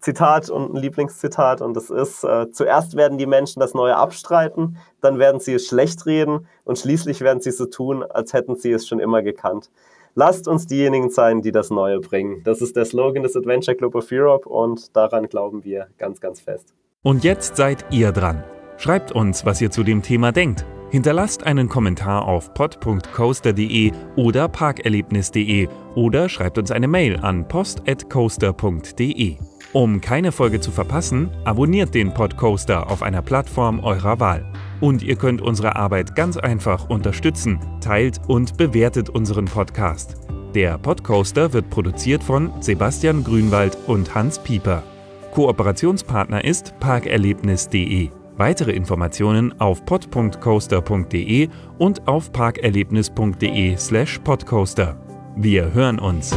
Zitat 0.00 0.50
und 0.50 0.74
ein 0.74 0.76
Lieblingszitat 0.76 1.62
und 1.62 1.74
das 1.74 1.88
ist, 1.88 2.24
äh, 2.24 2.50
zuerst 2.50 2.94
werden 2.94 3.16
die 3.16 3.26
Menschen 3.26 3.60
das 3.60 3.72
Neue 3.72 3.96
abstreiten, 3.96 4.76
dann 5.00 5.18
werden 5.18 5.40
sie 5.40 5.54
es 5.54 5.66
schlecht 5.66 6.04
reden 6.04 6.46
und 6.64 6.78
schließlich 6.78 7.22
werden 7.22 7.40
sie 7.40 7.52
so 7.52 7.64
tun, 7.64 8.02
als 8.02 8.34
hätten 8.34 8.56
sie 8.56 8.70
es 8.70 8.86
schon 8.86 9.00
immer 9.00 9.22
gekannt. 9.22 9.70
Lasst 10.18 10.48
uns 10.48 10.66
diejenigen 10.66 11.10
sein, 11.10 11.42
die 11.42 11.52
das 11.52 11.68
Neue 11.68 12.00
bringen. 12.00 12.40
Das 12.42 12.62
ist 12.62 12.74
der 12.74 12.86
Slogan 12.86 13.22
des 13.22 13.36
Adventure 13.36 13.76
Club 13.76 13.94
of 13.94 14.08
Europe 14.10 14.48
und 14.48 14.96
daran 14.96 15.28
glauben 15.28 15.62
wir 15.62 15.88
ganz, 15.98 16.22
ganz 16.22 16.40
fest. 16.40 16.72
Und 17.02 17.22
jetzt 17.22 17.56
seid 17.56 17.84
ihr 17.90 18.12
dran. 18.12 18.42
Schreibt 18.78 19.12
uns, 19.12 19.44
was 19.44 19.60
ihr 19.60 19.70
zu 19.70 19.82
dem 19.82 20.00
Thema 20.00 20.32
denkt. 20.32 20.64
Hinterlasst 20.90 21.44
einen 21.44 21.68
Kommentar 21.68 22.26
auf 22.26 22.54
pod.coaster.de 22.54 23.92
oder 24.16 24.48
parkerlebnis.de 24.48 25.68
oder 25.94 26.30
schreibt 26.30 26.56
uns 26.56 26.70
eine 26.70 26.88
Mail 26.88 27.18
an 27.18 27.46
post.coaster.de. 27.46 29.36
Um 29.74 30.00
keine 30.00 30.32
Folge 30.32 30.60
zu 30.60 30.70
verpassen, 30.70 31.28
abonniert 31.44 31.92
den 31.94 32.14
Podcoaster 32.14 32.90
auf 32.90 33.02
einer 33.02 33.20
Plattform 33.20 33.80
eurer 33.80 34.18
Wahl. 34.18 34.50
Und 34.80 35.02
ihr 35.02 35.16
könnt 35.16 35.40
unsere 35.40 35.74
Arbeit 35.76 36.14
ganz 36.14 36.36
einfach 36.36 36.90
unterstützen, 36.90 37.58
teilt 37.80 38.20
und 38.26 38.56
bewertet 38.56 39.10
unseren 39.10 39.44
Podcast. 39.46 40.16
Der 40.54 40.78
Podcoaster 40.78 41.52
wird 41.52 41.68
produziert 41.70 42.24
von 42.24 42.52
Sebastian 42.60 43.24
Grünwald 43.24 43.76
und 43.86 44.14
Hans 44.14 44.38
Pieper. 44.38 44.84
Kooperationspartner 45.32 46.44
ist 46.44 46.78
parkerlebnis.de. 46.80 48.10
Weitere 48.38 48.72
Informationen 48.72 49.58
auf 49.60 49.84
pod.coaster.de 49.84 51.48
und 51.78 52.08
auf 52.08 52.32
parkerlebnis.de/podcoaster. 52.32 54.96
Wir 55.36 55.74
hören 55.74 55.98
uns. 55.98 56.34